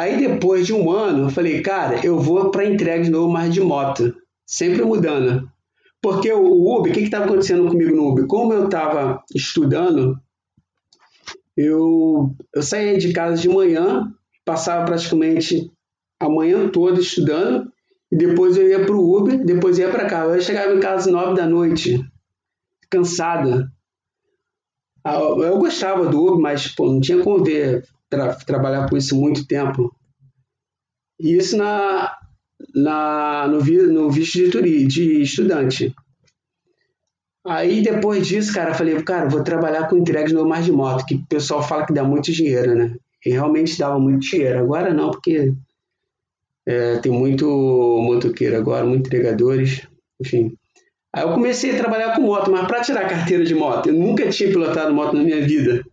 Aí 0.00 0.16
depois 0.16 0.66
de 0.66 0.72
um 0.72 0.90
ano, 0.90 1.24
eu 1.24 1.28
falei, 1.28 1.60
cara, 1.60 2.00
eu 2.02 2.18
vou 2.18 2.50
para 2.50 2.64
entrega 2.64 3.04
de 3.04 3.10
novo, 3.10 3.30
mas 3.30 3.52
de 3.52 3.60
moto, 3.60 4.16
sempre 4.46 4.82
mudando. 4.82 5.46
Porque 6.00 6.32
o 6.32 6.74
Uber, 6.74 6.90
o 6.90 6.94
que 6.94 7.00
estava 7.00 7.26
acontecendo 7.26 7.68
comigo 7.68 7.94
no 7.94 8.08
Uber? 8.08 8.26
Como 8.26 8.50
eu 8.54 8.64
estava 8.64 9.22
estudando, 9.34 10.18
eu, 11.54 12.34
eu 12.54 12.62
saía 12.62 12.96
de 12.96 13.12
casa 13.12 13.42
de 13.42 13.50
manhã, 13.50 14.10
passava 14.42 14.86
praticamente 14.86 15.70
a 16.18 16.30
manhã 16.30 16.66
toda 16.70 16.98
estudando, 16.98 17.70
e 18.10 18.16
depois 18.16 18.56
eu 18.56 18.66
ia 18.66 18.82
para 18.82 18.96
o 18.96 19.18
Uber, 19.18 19.44
depois 19.44 19.78
ia 19.78 19.90
para 19.90 20.08
casa. 20.08 20.34
Eu 20.34 20.40
chegava 20.40 20.72
em 20.72 20.80
casa 20.80 21.10
às 21.10 21.14
nove 21.14 21.36
da 21.36 21.46
noite, 21.46 22.02
cansada. 22.88 23.70
Ah, 25.04 25.18
eu 25.18 25.58
gostava 25.58 26.06
do 26.06 26.26
Uber, 26.26 26.40
mas 26.40 26.68
pô, 26.68 26.90
não 26.90 27.02
tinha 27.02 27.22
como 27.22 27.44
ver 27.44 27.84
tra 28.10 28.34
trabalhar 28.34 28.90
com 28.90 28.96
isso 28.96 29.16
muito 29.16 29.46
tempo. 29.46 29.94
E 31.18 31.36
isso 31.36 31.56
na, 31.56 32.14
na, 32.74 33.46
no, 33.48 33.60
no 33.60 34.10
visto 34.10 34.62
de, 34.62 34.86
de 34.86 35.22
estudante. 35.22 35.94
Aí 37.46 37.82
depois 37.82 38.26
disso, 38.26 38.52
cara, 38.52 38.70
eu 38.70 38.74
falei, 38.74 39.02
cara, 39.02 39.28
vou 39.28 39.42
trabalhar 39.42 39.88
com 39.88 39.96
entregas 39.96 40.32
no 40.32 40.46
mais 40.46 40.64
de 40.64 40.72
moto, 40.72 41.06
que 41.06 41.14
o 41.14 41.26
pessoal 41.26 41.62
fala 41.62 41.86
que 41.86 41.92
dá 41.92 42.04
muito 42.04 42.30
dinheiro, 42.30 42.74
né? 42.74 42.94
E 43.24 43.30
realmente 43.30 43.78
dava 43.78 43.98
muito 43.98 44.20
dinheiro. 44.20 44.58
Agora 44.58 44.92
não, 44.92 45.10
porque 45.10 45.52
é, 46.66 46.98
tem 46.98 47.10
muito 47.10 47.46
motoqueiro 47.46 48.56
agora, 48.56 48.84
muitos 48.84 49.08
entregadores, 49.08 49.86
enfim. 50.20 50.54
Aí 51.14 51.24
eu 51.24 51.32
comecei 51.32 51.72
a 51.72 51.78
trabalhar 51.78 52.14
com 52.14 52.22
moto, 52.22 52.50
mas 52.50 52.66
para 52.66 52.82
tirar 52.82 53.08
carteira 53.08 53.44
de 53.44 53.54
moto, 53.54 53.88
eu 53.88 53.94
nunca 53.94 54.28
tinha 54.28 54.50
pilotado 54.50 54.94
moto 54.94 55.16
na 55.16 55.22
minha 55.22 55.42
vida. 55.42 55.84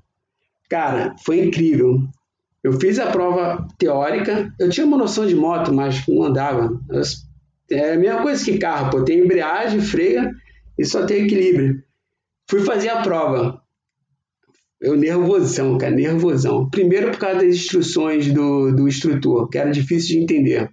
Cara, 0.69 1.15
foi 1.23 1.45
incrível. 1.45 2.01
Eu 2.63 2.73
fiz 2.73 2.99
a 2.99 3.12
prova 3.12 3.65
teórica, 3.77 4.53
eu 4.60 4.69
tinha 4.69 4.86
uma 4.86 4.97
noção 4.97 5.25
de 5.25 5.36
moto, 5.36 5.73
mas 5.73 6.06
não 6.08 6.23
andava. 6.23 6.77
É 7.71 7.93
a 7.93 7.97
mesma 7.97 8.21
coisa 8.21 8.43
que 8.43 8.58
carro, 8.58 8.89
pô, 8.89 9.03
tem 9.03 9.19
embreagem, 9.19 9.80
freia 9.80 10.32
e 10.77 10.86
só 10.86 11.06
tem 11.06 11.25
equilíbrio. 11.25 11.82
Fui 12.49 12.62
fazer 12.62 12.89
a 12.89 13.01
prova. 13.01 13.62
Eu 14.80 14.96
nervosão, 14.96 15.77
cara, 15.77 15.96
nervosão. 15.96 16.69
Primeiro 16.69 17.12
por 17.12 17.19
causa 17.19 17.39
das 17.39 17.56
instruções 17.56 18.31
do, 18.31 18.71
do 18.71 18.87
instrutor, 18.87 19.50
que 19.50 19.58
era 19.58 19.71
difícil 19.71 20.17
de 20.17 20.23
entender. 20.23 20.69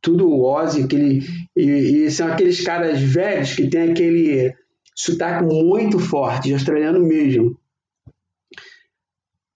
Tudo 0.00 0.40
Ozzy, 0.40 0.84
aquele, 0.84 1.22
e, 1.56 2.04
e 2.04 2.10
são 2.10 2.28
aqueles 2.28 2.62
caras 2.62 3.00
velhos 3.00 3.54
que 3.54 3.68
tem 3.68 3.90
aquele 3.90 4.54
sotaque 4.94 5.44
muito 5.44 5.98
forte, 5.98 6.48
de 6.48 6.54
australiano 6.54 7.04
mesmo. 7.04 7.58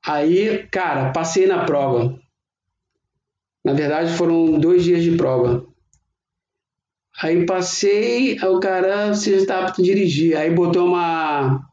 Aí, 0.05 0.67
cara, 0.71 1.13
passei 1.13 1.47
na 1.47 1.65
prova. 1.65 2.19
Na 3.65 3.73
verdade, 3.73 4.13
foram 4.17 4.59
dois 4.59 4.83
dias 4.83 5.03
de 5.03 5.17
prova. 5.17 5.65
Aí 7.21 7.47
passei, 7.47 8.37
o 8.41 8.59
cara, 8.59 9.15
você 9.15 9.37
está 9.37 9.61
apto 9.61 9.81
a 9.81 9.85
dirigir. 9.85 10.37
Aí 10.37 10.51
botou 10.51 10.89
uma, 10.89 11.65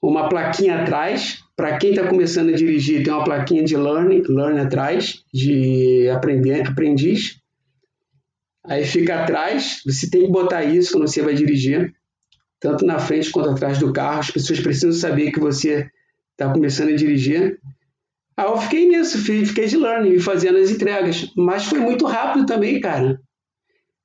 uma 0.00 0.28
plaquinha 0.28 0.80
atrás. 0.80 1.44
Para 1.54 1.76
quem 1.76 1.90
está 1.90 2.08
começando 2.08 2.48
a 2.48 2.56
dirigir, 2.56 3.04
tem 3.04 3.12
uma 3.12 3.24
plaquinha 3.24 3.62
de 3.62 3.76
learn, 3.76 4.22
learn 4.26 4.58
atrás, 4.58 5.22
de 5.32 6.08
aprender, 6.08 6.66
aprendiz. 6.66 7.38
Aí 8.64 8.84
fica 8.84 9.22
atrás, 9.22 9.82
você 9.84 10.08
tem 10.08 10.22
que 10.22 10.32
botar 10.32 10.64
isso 10.64 10.92
quando 10.92 11.08
você 11.08 11.20
vai 11.20 11.34
dirigir, 11.34 11.94
tanto 12.58 12.86
na 12.86 12.98
frente 12.98 13.30
quanto 13.30 13.50
atrás 13.50 13.78
do 13.78 13.92
carro. 13.92 14.20
As 14.20 14.30
pessoas 14.30 14.60
precisam 14.60 14.92
saber 14.92 15.32
que 15.32 15.40
você 15.40 15.90
está 16.40 16.52
começando 16.52 16.88
a 16.88 16.96
dirigir. 16.96 17.60
Aí 18.36 18.46
eu 18.46 18.56
fiquei 18.56 18.88
nisso, 18.88 19.18
fiquei 19.18 19.66
de 19.66 19.76
learning, 19.76 20.18
fazendo 20.18 20.56
as 20.56 20.70
entregas. 20.70 21.30
Mas 21.36 21.66
foi 21.66 21.78
muito 21.78 22.06
rápido 22.06 22.46
também, 22.46 22.80
cara. 22.80 23.20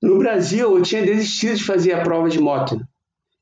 No 0.01 0.19
Brasil, 0.19 0.75
eu 0.75 0.83
tinha 0.83 1.01
desistido 1.01 1.55
de 1.55 1.63
fazer 1.63 1.93
a 1.93 2.03
prova 2.03 2.29
de 2.29 2.39
moto. 2.39 2.77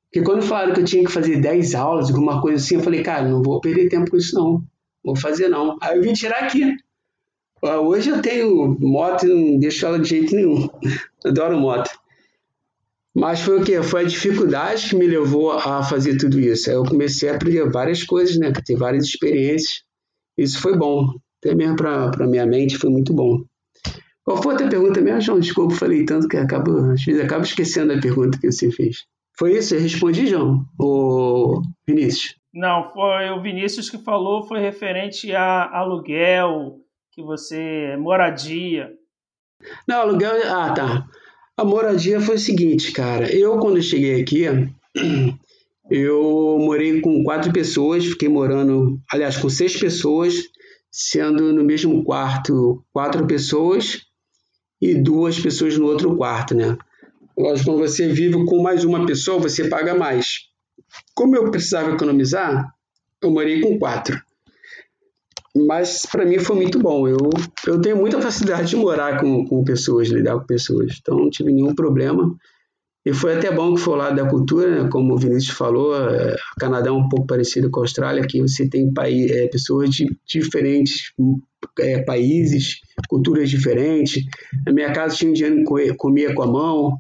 Porque 0.06 0.24
quando 0.24 0.44
falaram 0.44 0.74
que 0.74 0.82
eu 0.82 0.86
tinha 0.86 1.04
que 1.04 1.12
fazer 1.12 1.42
10 1.42 1.74
aulas, 1.74 2.10
alguma 2.10 2.40
coisa 2.40 2.64
assim, 2.64 2.76
eu 2.76 2.84
falei, 2.84 3.02
cara, 3.02 3.28
não 3.28 3.42
vou 3.42 3.60
perder 3.60 3.90
tempo 3.90 4.12
com 4.12 4.18
isso 4.18 4.36
não. 4.36 4.64
Vou 5.04 5.16
fazer 5.16 5.50
não. 5.50 5.76
Aí 5.82 5.98
eu 5.98 6.04
vim 6.04 6.14
tirar 6.14 6.44
aqui. 6.44 6.76
Hoje 7.62 8.10
eu 8.10 8.22
tenho 8.22 8.78
moto 8.80 9.26
e 9.26 9.30
não 9.30 9.60
deixo 9.60 9.86
ela 9.86 9.98
de 9.98 10.10
jeito 10.10 10.36
nenhum. 10.36 10.70
Adoro 11.26 11.58
moto. 11.58 11.90
Mas 13.16 13.42
foi 13.42 13.62
o 13.62 13.64
quê? 13.64 13.82
Foi 13.84 14.02
a 14.02 14.08
dificuldade 14.08 14.90
que 14.90 14.96
me 14.96 15.06
levou 15.06 15.52
a 15.52 15.84
fazer 15.84 16.18
tudo 16.18 16.40
isso. 16.40 16.70
Aí 16.70 16.76
eu 16.76 16.84
comecei 16.84 17.30
a 17.30 17.36
aprender 17.36 17.70
várias 17.70 18.04
coisas, 18.04 18.38
né? 18.38 18.52
Ter 18.66 18.76
várias 18.76 19.06
experiências. 19.06 19.84
Isso 20.38 20.60
foi 20.60 20.76
bom. 20.76 21.08
Até 21.44 21.54
mesmo 21.54 21.76
para 21.76 22.26
minha 22.28 22.46
mente 22.46 22.78
foi 22.78 22.90
muito 22.90 23.14
bom. 23.14 23.44
Qual 24.24 24.38
foi 24.38 24.54
a 24.54 24.54
outra 24.54 24.70
pergunta 24.70 25.02
mesmo, 25.02 25.22
João? 25.22 25.40
Desculpa, 25.40 25.76
falei 25.76 26.06
tanto 26.06 26.28
que 26.28 26.38
acabo, 26.38 26.92
às 26.92 27.04
vezes 27.04 27.22
acabo 27.22 27.44
esquecendo 27.44 27.94
a 27.94 28.00
pergunta 28.00 28.40
que 28.40 28.52
você 28.52 28.72
fez. 28.72 29.06
Foi 29.38 29.58
isso? 29.58 29.76
Eu 29.76 29.82
respondi, 29.82 30.28
João? 30.28 30.66
O 30.80 31.62
Vinícius? 31.88 32.36
Não, 32.54 32.90
foi 32.94 33.30
o 33.32 33.42
Vinícius 33.42 33.90
que 33.90 33.98
falou, 33.98 34.48
foi 34.48 34.60
referente 34.60 35.36
a 35.36 35.70
aluguel, 35.78 36.78
que 37.12 37.22
você. 37.22 37.98
moradia. 37.98 38.90
Não, 39.88 40.02
aluguel. 40.02 40.32
Ah, 40.46 40.74
tá. 40.74 41.06
A 41.56 41.64
moradia 41.64 42.20
foi 42.20 42.36
o 42.36 42.40
seguinte, 42.40 42.92
cara. 42.92 43.32
Eu, 43.32 43.60
quando 43.60 43.82
cheguei 43.82 44.20
aqui, 44.20 44.46
eu 45.90 46.58
morei 46.60 47.00
com 47.00 47.24
quatro 47.24 47.54
pessoas, 47.54 48.06
fiquei 48.06 48.28
morando, 48.28 49.00
aliás, 49.12 49.38
com 49.38 49.50
seis 49.50 49.80
pessoas, 49.80 50.34
sendo 50.92 51.54
no 51.54 51.64
mesmo 51.64 52.04
quarto 52.04 52.84
quatro 52.92 53.28
pessoas 53.28 54.02
e 54.82 54.96
duas 54.96 55.40
pessoas 55.40 55.78
no 55.78 55.86
outro 55.86 56.16
quarto, 56.18 56.56
né? 56.56 56.76
Lógico, 57.38 57.70
quando 57.70 57.88
você 57.88 58.08
vive 58.08 58.46
com 58.46 58.62
mais 58.62 58.84
uma 58.84 59.06
pessoa, 59.06 59.40
você 59.40 59.70
paga 59.70 59.94
mais. 59.94 60.48
Como 61.14 61.36
eu 61.36 61.52
precisava 61.52 61.92
economizar, 61.92 62.74
eu 63.22 63.30
morei 63.30 63.62
com 63.62 63.78
quatro. 63.78 64.20
Mas 65.56 66.06
para 66.12 66.26
mim 66.26 66.40
foi 66.40 66.56
muito 66.56 66.80
bom. 66.80 67.08
Eu, 67.08 67.30
eu 67.68 67.80
tenho 67.80 67.98
muita 67.98 68.22
facilidade 68.22 68.70
de 68.70 68.76
morar 68.76 69.20
com, 69.20 69.46
com 69.46 69.64
pessoas, 69.64 70.08
lidar 70.08 70.40
com 70.40 70.46
pessoas. 70.46 70.98
Então 71.00 71.18
não 71.18 71.30
tive 71.30 71.52
nenhum 71.52 71.76
problema. 71.76 72.36
E 73.06 73.14
foi 73.14 73.36
até 73.36 73.52
bom 73.52 73.76
que 73.76 73.82
foi 73.82 73.98
lado 73.98 74.16
da 74.16 74.30
cultura, 74.30 74.84
né? 74.84 74.90
como 74.90 75.14
o 75.14 75.18
Vinícius 75.18 75.58
falou, 75.58 75.94
é, 75.94 76.34
o 76.34 76.60
Canadá 76.60 76.88
é 76.88 76.92
um 76.92 77.10
pouco 77.10 77.28
parecido 77.28 77.70
com 77.70 77.82
a 77.82 77.84
Austrália, 77.84 78.26
que 78.26 78.42
você 78.42 78.68
tem 78.68 78.94
país, 78.94 79.30
é, 79.30 79.48
pessoas 79.48 79.90
de 79.90 80.08
diferentes 80.26 81.12
é, 81.80 82.02
países, 82.04 82.80
culturas 83.10 83.50
diferentes. 83.50 84.24
Na 84.66 84.72
minha 84.72 84.94
casa 84.94 85.18
tinha 85.18 85.30
um 85.30 85.32
indiano 85.32 85.66
que 85.66 85.94
comia 85.96 86.34
com 86.34 86.44
a 86.44 86.48
mão, 86.48 86.98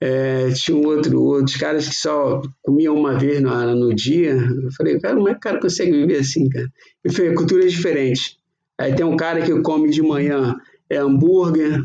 é, 0.00 0.50
tinha 0.52 0.76
um 0.76 0.86
outro, 0.86 1.20
outros 1.22 1.56
caras 1.56 1.88
que 1.88 1.94
só 1.94 2.40
comiam 2.62 2.94
uma 2.94 3.18
vez 3.18 3.40
no, 3.40 3.74
no 3.74 3.94
dia. 3.94 4.32
Eu 4.32 4.72
falei, 4.76 4.98
cara, 5.00 5.16
como 5.16 5.28
é 5.28 5.32
que 5.32 5.38
o 5.38 5.40
cara 5.40 5.60
consegue 5.60 5.92
viver 5.92 6.18
assim, 6.18 6.48
cara? 6.48 6.68
E 7.04 7.12
foi 7.12 7.34
culturas 7.34 7.72
diferentes. 7.72 8.36
Aí 8.78 8.94
tem 8.94 9.04
um 9.04 9.16
cara 9.16 9.42
que 9.42 9.60
come 9.60 9.90
de 9.90 10.02
manhã 10.02 10.56
é 10.88 10.98
hambúrguer. 10.98 11.84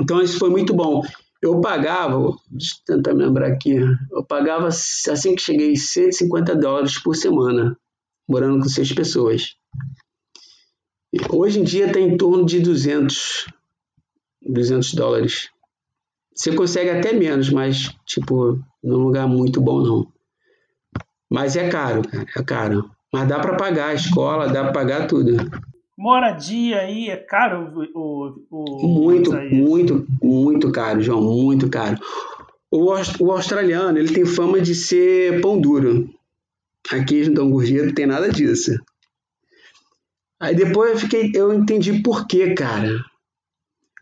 Então 0.00 0.22
isso 0.22 0.38
foi 0.38 0.48
muito 0.48 0.74
bom. 0.74 1.02
Eu 1.42 1.60
pagava, 1.60 2.34
deixa 2.50 2.76
eu 2.88 2.96
tentar 2.96 3.14
me 3.14 3.24
lembrar 3.24 3.48
aqui, 3.48 3.76
eu 4.10 4.24
pagava 4.24 4.68
assim 4.68 5.34
que 5.34 5.42
cheguei 5.42 5.76
150 5.76 6.56
dólares 6.56 6.98
por 6.98 7.14
semana, 7.14 7.78
morando 8.26 8.62
com 8.62 8.68
seis 8.68 8.92
pessoas. 8.92 9.54
Hoje 11.30 11.60
em 11.60 11.64
dia 11.64 11.86
está 11.86 12.00
em 12.00 12.16
torno 12.16 12.44
de 12.44 12.58
200, 12.60 13.46
200 14.42 14.94
dólares. 14.94 15.50
Você 16.36 16.54
consegue 16.54 16.90
até 16.90 17.14
menos, 17.14 17.50
mas, 17.50 17.88
tipo, 18.04 18.58
num 18.84 18.98
lugar 18.98 19.26
muito 19.26 19.58
bom, 19.58 19.80
não. 19.80 20.06
Mas 21.30 21.56
é 21.56 21.68
caro, 21.68 22.02
cara, 22.06 22.26
é 22.36 22.42
caro. 22.42 22.90
Mas 23.12 23.26
dá 23.26 23.40
para 23.40 23.56
pagar 23.56 23.88
a 23.88 23.94
escola, 23.94 24.48
dá 24.48 24.64
para 24.64 24.72
pagar 24.72 25.06
tudo. 25.06 25.36
Moradia 25.96 26.80
aí 26.80 27.08
é 27.08 27.16
caro 27.16 27.72
o, 27.94 28.34
o 28.50 28.86
muito, 28.86 29.32
muito, 29.32 30.06
muito 30.22 30.70
caro, 30.70 31.00
João, 31.00 31.22
muito 31.22 31.70
caro. 31.70 31.98
O, 32.70 32.92
o 33.20 33.32
australiano, 33.32 33.98
ele 33.98 34.12
tem 34.12 34.26
fama 34.26 34.60
de 34.60 34.74
ser 34.74 35.40
pão 35.40 35.58
duro. 35.58 36.10
Aqui 36.92 37.22
em 37.22 37.32
Dom 37.32 37.50
Gorjeta 37.50 37.86
não 37.86 37.94
tem 37.94 38.06
nada 38.06 38.28
disso. 38.28 38.72
Aí 40.38 40.54
depois 40.54 40.92
eu 40.92 40.98
fiquei, 40.98 41.32
eu 41.34 41.54
entendi 41.54 42.02
por 42.02 42.26
quê, 42.26 42.52
cara. 42.52 43.02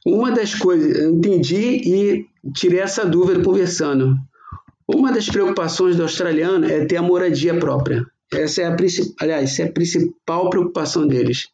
Uma 0.05 0.31
das 0.31 0.55
coisas, 0.55 0.99
eu 0.99 1.15
entendi 1.15 1.57
e 1.57 2.27
tirei 2.53 2.81
essa 2.81 3.07
dúvida 3.07 3.43
conversando. 3.43 4.17
Uma 4.87 5.11
das 5.11 5.27
preocupações 5.27 5.97
do 5.97 6.03
australiano 6.03 6.67
é 6.67 6.85
ter 6.85 6.97
a 6.97 7.03
moradia 7.03 7.59
própria. 7.59 8.05
Essa 8.31 8.63
é 8.63 8.65
a, 8.67 8.77
aliás, 9.21 9.51
essa 9.51 9.63
é 9.63 9.67
a 9.67 9.73
principal 9.73 10.51
preocupação 10.51 11.07
deles. 11.07 11.49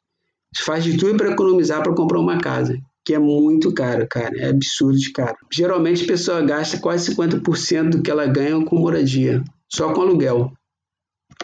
Faz 0.65 0.83
de 0.83 0.97
tudo 0.97 1.17
para 1.17 1.31
economizar 1.31 1.81
para 1.81 1.95
comprar 1.95 2.19
uma 2.19 2.39
casa, 2.39 2.77
que 3.05 3.15
é 3.15 3.19
muito 3.21 3.73
caro, 3.73 4.07
cara. 4.11 4.37
É 4.37 4.49
absurdo 4.49 4.99
de 4.99 5.13
caro. 5.13 5.37
Geralmente 5.53 6.03
a 6.03 6.09
pessoa 6.09 6.43
gasta 6.43 6.81
quase 6.81 7.15
50% 7.15 7.91
do 7.91 8.03
que 8.03 8.11
ela 8.11 8.27
ganha 8.27 8.65
com 8.65 8.77
moradia, 8.77 9.45
só 9.69 9.93
com 9.93 10.01
aluguel. 10.01 10.53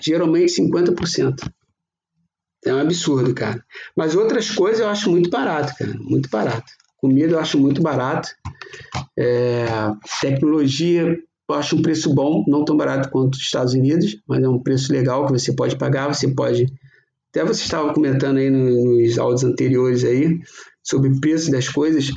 Geralmente 0.03 0.61
50%. 0.61 1.49
É 2.65 2.75
um 2.75 2.81
absurdo, 2.81 3.33
cara. 3.33 3.65
Mas 3.97 4.17
outras 4.17 4.51
coisas 4.51 4.81
eu 4.81 4.89
acho 4.89 5.09
muito 5.09 5.31
barato, 5.31 5.73
cara. 5.79 5.95
Muito 6.01 6.29
barato. 6.29 6.73
Comida 6.97 7.35
eu 7.35 7.39
acho 7.39 7.59
muito 7.59 7.83
barato. 7.83 8.29
É, 9.19 9.67
tecnologia 10.21 11.17
eu 11.49 11.55
acho 11.55 11.77
um 11.77 11.83
preço 11.83 12.13
bom, 12.13 12.45
não 12.49 12.65
tão 12.65 12.77
barato 12.77 13.09
quanto 13.11 13.35
os 13.35 13.41
Estados 13.41 13.73
Unidos, 13.73 14.21
mas 14.27 14.43
é 14.43 14.49
um 14.49 14.59
preço 14.59 14.93
legal 14.93 15.27
que 15.27 15.33
você 15.33 15.53
pode 15.53 15.77
pagar, 15.77 16.13
você 16.13 16.29
pode. 16.29 16.67
Até 17.31 17.45
você 17.45 17.63
estava 17.63 17.95
comentando 17.95 18.39
aí 18.39 18.51
nos 18.51 19.19
áudios 19.19 19.45
anteriores 19.45 20.05
aí 20.05 20.41
sobre 20.83 21.09
o 21.09 21.21
preço 21.21 21.51
das 21.51 21.69
coisas. 21.69 22.11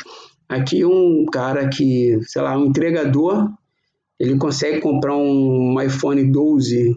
Aqui 0.48 0.84
um 0.84 1.26
cara 1.32 1.70
que, 1.70 2.20
sei 2.24 2.42
lá, 2.42 2.58
um 2.58 2.66
entregador, 2.66 3.52
ele 4.20 4.36
consegue 4.38 4.82
comprar 4.82 5.16
um 5.16 5.80
iPhone 5.80 6.32
12 6.32 6.96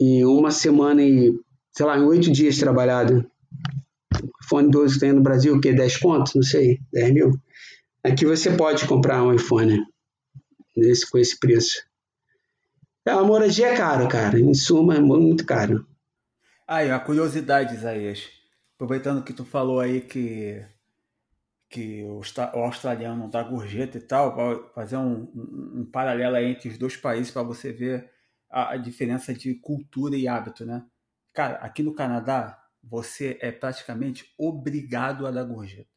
em 0.00 0.24
uma 0.24 0.50
semana 0.50 1.02
e, 1.02 1.38
sei 1.70 1.84
lá, 1.84 1.98
em 1.98 2.02
oito 2.02 2.32
dias 2.32 2.56
trabalhado. 2.56 3.26
iPhone 4.44 4.70
12 4.70 4.94
que 4.94 5.00
tem 5.00 5.12
no 5.12 5.22
Brasil, 5.22 5.54
o 5.54 5.60
quê? 5.60 5.72
10 5.72 5.96
contos? 5.98 6.34
Não 6.34 6.42
sei, 6.42 6.80
10 6.92 7.12
mil. 7.12 7.32
Aqui 8.02 8.26
você 8.26 8.50
pode 8.56 8.86
comprar 8.86 9.22
um 9.22 9.32
iPhone 9.32 9.82
nesse, 10.76 11.08
com 11.10 11.18
esse 11.18 11.38
preço. 11.38 11.82
A 13.06 13.22
moradia 13.22 13.68
é 13.68 13.76
caro, 13.76 14.08
cara. 14.08 14.38
Em 14.38 14.54
suma, 14.54 14.96
é 14.96 15.00
muito 15.00 15.44
caro. 15.44 15.86
Aí, 16.66 16.90
a 16.90 16.98
curiosidade, 16.98 17.74
Isaías. 17.74 18.30
Aproveitando 18.74 19.22
que 19.22 19.32
tu 19.32 19.44
falou 19.44 19.80
aí 19.80 20.00
que, 20.00 20.64
que 21.68 22.02
o, 22.02 22.20
o 22.20 22.58
australiano 22.60 23.30
dá 23.30 23.42
gorjeta 23.42 23.98
e 23.98 24.00
tal, 24.00 24.70
fazer 24.74 24.96
um, 24.96 25.30
um, 25.34 25.80
um 25.80 25.90
paralelo 25.90 26.36
entre 26.38 26.70
os 26.70 26.78
dois 26.78 26.96
países 26.96 27.30
para 27.30 27.42
você 27.42 27.72
ver 27.72 28.10
a, 28.50 28.72
a 28.72 28.76
diferença 28.76 29.34
de 29.34 29.54
cultura 29.54 30.16
e 30.16 30.26
hábito, 30.26 30.64
né? 30.64 30.84
Cara, 31.32 31.56
aqui 31.56 31.82
no 31.82 31.94
Canadá, 31.94 32.63
você 32.88 33.38
é 33.40 33.50
praticamente 33.50 34.32
obrigado 34.38 35.26
a 35.26 35.30
dar 35.30 35.44
gorjeta. 35.44 35.88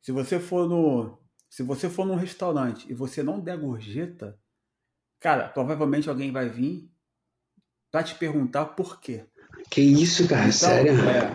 Se 0.00 0.12
você 0.12 0.38
for 0.38 0.68
no, 0.68 1.18
se 1.48 1.62
você 1.62 1.88
for 1.88 2.06
num 2.06 2.14
restaurante 2.14 2.90
e 2.90 2.94
você 2.94 3.22
não 3.22 3.40
der 3.40 3.58
gorjeta, 3.58 4.38
cara, 5.20 5.48
provavelmente 5.48 6.08
alguém 6.08 6.30
vai 6.30 6.48
vir 6.48 6.90
para 7.90 8.02
te 8.02 8.14
perguntar 8.14 8.66
por 8.66 9.00
quê. 9.00 9.24
Que 9.70 9.80
isso, 9.80 10.28
cara? 10.28 10.42
Então, 10.42 10.52
Sério? 10.52 10.92
É, 11.08 11.34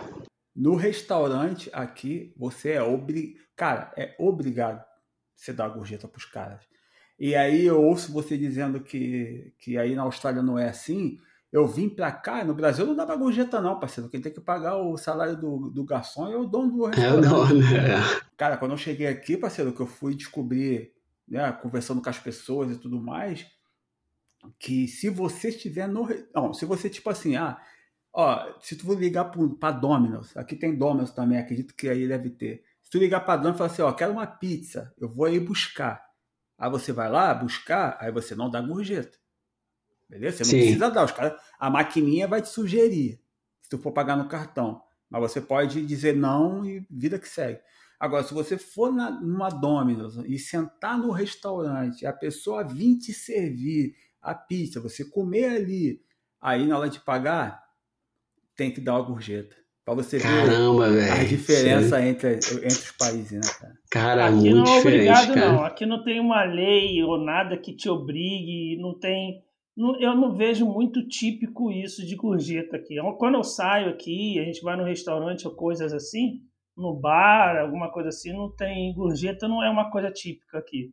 no 0.54 0.76
restaurante 0.76 1.68
aqui, 1.72 2.32
você 2.36 2.72
é 2.72 2.82
obrigado. 2.82 3.44
Cara, 3.56 3.92
é 3.96 4.14
obrigado 4.18 4.84
você 5.34 5.52
dar 5.52 5.68
gorjeta 5.68 6.08
pros 6.08 6.24
caras. 6.24 6.64
E 7.18 7.34
aí 7.34 7.64
eu 7.64 7.80
ouço 7.82 8.12
você 8.12 8.36
dizendo 8.36 8.80
que, 8.80 9.52
que 9.58 9.78
aí 9.78 9.94
na 9.94 10.02
Austrália 10.02 10.42
não 10.42 10.58
é 10.58 10.68
assim. 10.68 11.18
Eu 11.54 11.68
vim 11.68 11.88
pra 11.88 12.10
cá, 12.10 12.42
no 12.42 12.52
Brasil 12.52 12.84
não 12.84 12.96
dá 12.96 13.06
pra 13.06 13.14
gorjeta 13.14 13.60
não, 13.60 13.78
parceiro. 13.78 14.10
Quem 14.10 14.20
tem 14.20 14.32
que 14.32 14.40
pagar 14.40 14.76
o 14.76 14.96
salário 14.96 15.36
do, 15.36 15.70
do 15.70 15.84
garçom 15.84 16.26
é 16.28 16.36
o 16.36 16.44
dono 16.44 16.72
do 16.72 16.86
restaurante. 16.86 17.14
É 17.14 17.28
o 17.28 17.30
dono, 17.30 17.60
né? 17.60 18.20
Cara, 18.36 18.56
quando 18.56 18.72
eu 18.72 18.76
cheguei 18.76 19.06
aqui, 19.06 19.36
parceiro, 19.36 19.72
que 19.72 19.78
eu 19.78 19.86
fui 19.86 20.16
descobrir, 20.16 20.92
né, 21.28 21.52
conversando 21.52 22.02
com 22.02 22.10
as 22.10 22.18
pessoas 22.18 22.72
e 22.72 22.80
tudo 22.80 23.00
mais, 23.00 23.46
que 24.58 24.88
se 24.88 25.08
você 25.08 25.50
estiver 25.50 25.86
no... 25.86 26.08
Não, 26.34 26.52
se 26.52 26.66
você, 26.66 26.90
tipo 26.90 27.08
assim, 27.08 27.36
ah, 27.36 27.56
ó, 28.12 28.58
se 28.60 28.74
tu 28.74 28.84
for 28.84 28.98
ligar 28.98 29.30
pra 29.60 29.70
Domino's, 29.70 30.36
aqui 30.36 30.56
tem 30.56 30.76
Domino's 30.76 31.12
também, 31.12 31.38
acredito 31.38 31.72
que 31.76 31.88
aí 31.88 32.08
deve 32.08 32.30
ter. 32.30 32.64
Se 32.82 32.90
tu 32.90 32.98
ligar 32.98 33.20
pra 33.20 33.36
Domino's 33.36 33.54
e 33.54 33.58
falar 33.58 33.70
assim, 33.70 33.82
ó, 33.82 33.92
quero 33.92 34.12
uma 34.12 34.26
pizza, 34.26 34.92
eu 34.98 35.08
vou 35.08 35.26
aí 35.26 35.38
buscar. 35.38 36.04
Aí 36.58 36.68
você 36.68 36.92
vai 36.92 37.08
lá 37.08 37.32
buscar, 37.32 37.96
aí 38.00 38.10
você 38.10 38.34
não 38.34 38.50
dá 38.50 38.60
gorjeta. 38.60 39.22
Beleza? 40.08 40.38
Você 40.38 40.42
não 40.44 40.50
Sim. 40.50 40.58
precisa 40.58 40.90
dar. 40.90 41.04
Os 41.04 41.12
cara, 41.12 41.38
a 41.58 41.70
maquininha 41.70 42.28
vai 42.28 42.42
te 42.42 42.48
sugerir, 42.48 43.20
se 43.62 43.68
tu 43.70 43.78
for 43.78 43.92
pagar 43.92 44.16
no 44.16 44.28
cartão. 44.28 44.82
Mas 45.10 45.20
você 45.20 45.40
pode 45.40 45.84
dizer 45.84 46.14
não 46.16 46.64
e 46.64 46.84
vida 46.90 47.18
que 47.18 47.28
segue. 47.28 47.60
Agora, 47.98 48.22
se 48.24 48.34
você 48.34 48.58
for 48.58 48.92
na, 48.92 49.10
numa 49.10 49.48
Domino's 49.48 50.16
e 50.26 50.38
sentar 50.38 50.98
no 50.98 51.10
restaurante, 51.10 52.04
a 52.04 52.12
pessoa 52.12 52.64
vir 52.64 52.98
te 52.98 53.12
servir 53.12 53.94
a 54.20 54.34
pizza, 54.34 54.80
você 54.80 55.04
comer 55.04 55.46
ali, 55.56 56.00
aí 56.40 56.66
na 56.66 56.78
hora 56.78 56.88
de 56.88 56.98
pagar, 57.00 57.62
tem 58.56 58.70
que 58.70 58.80
dar 58.80 58.94
uma 58.94 59.02
gorjeta. 59.02 59.54
Pra 59.84 59.92
você 59.92 60.18
Caramba, 60.18 60.88
ver 60.90 61.10
a 61.10 61.24
diferença 61.24 62.02
entre, 62.02 62.36
entre 62.36 62.68
os 62.68 62.92
países, 62.92 63.32
né, 63.32 63.40
cara? 63.60 63.74
Cara, 63.90 64.26
Aqui 64.26 64.34
muito 64.36 64.56
não 64.56 64.66
é 64.66 64.80
obrigado, 64.80 65.34
cara. 65.34 65.52
não. 65.52 65.64
Aqui 65.64 65.86
não 65.86 66.02
tem 66.02 66.20
uma 66.20 66.42
lei 66.44 67.02
ou 67.02 67.18
nada 67.22 67.56
que 67.58 67.76
te 67.76 67.88
obrigue, 67.88 68.78
não 68.80 68.98
tem. 68.98 69.44
Eu 69.76 70.14
não 70.14 70.32
vejo 70.32 70.64
muito 70.64 71.06
típico 71.08 71.70
isso 71.70 72.06
de 72.06 72.14
gorjeta 72.14 72.76
aqui. 72.76 72.94
Quando 73.18 73.34
eu 73.34 73.42
saio 73.42 73.90
aqui, 73.90 74.38
a 74.38 74.44
gente 74.44 74.62
vai 74.62 74.76
no 74.76 74.84
restaurante 74.84 75.48
ou 75.48 75.54
coisas 75.54 75.92
assim, 75.92 76.40
no 76.76 76.94
bar, 76.94 77.56
alguma 77.58 77.90
coisa 77.90 78.10
assim, 78.10 78.32
não 78.32 78.54
tem 78.54 78.94
gorjeta, 78.94 79.48
não 79.48 79.62
é 79.62 79.68
uma 79.68 79.90
coisa 79.90 80.12
típica 80.12 80.58
aqui. 80.58 80.92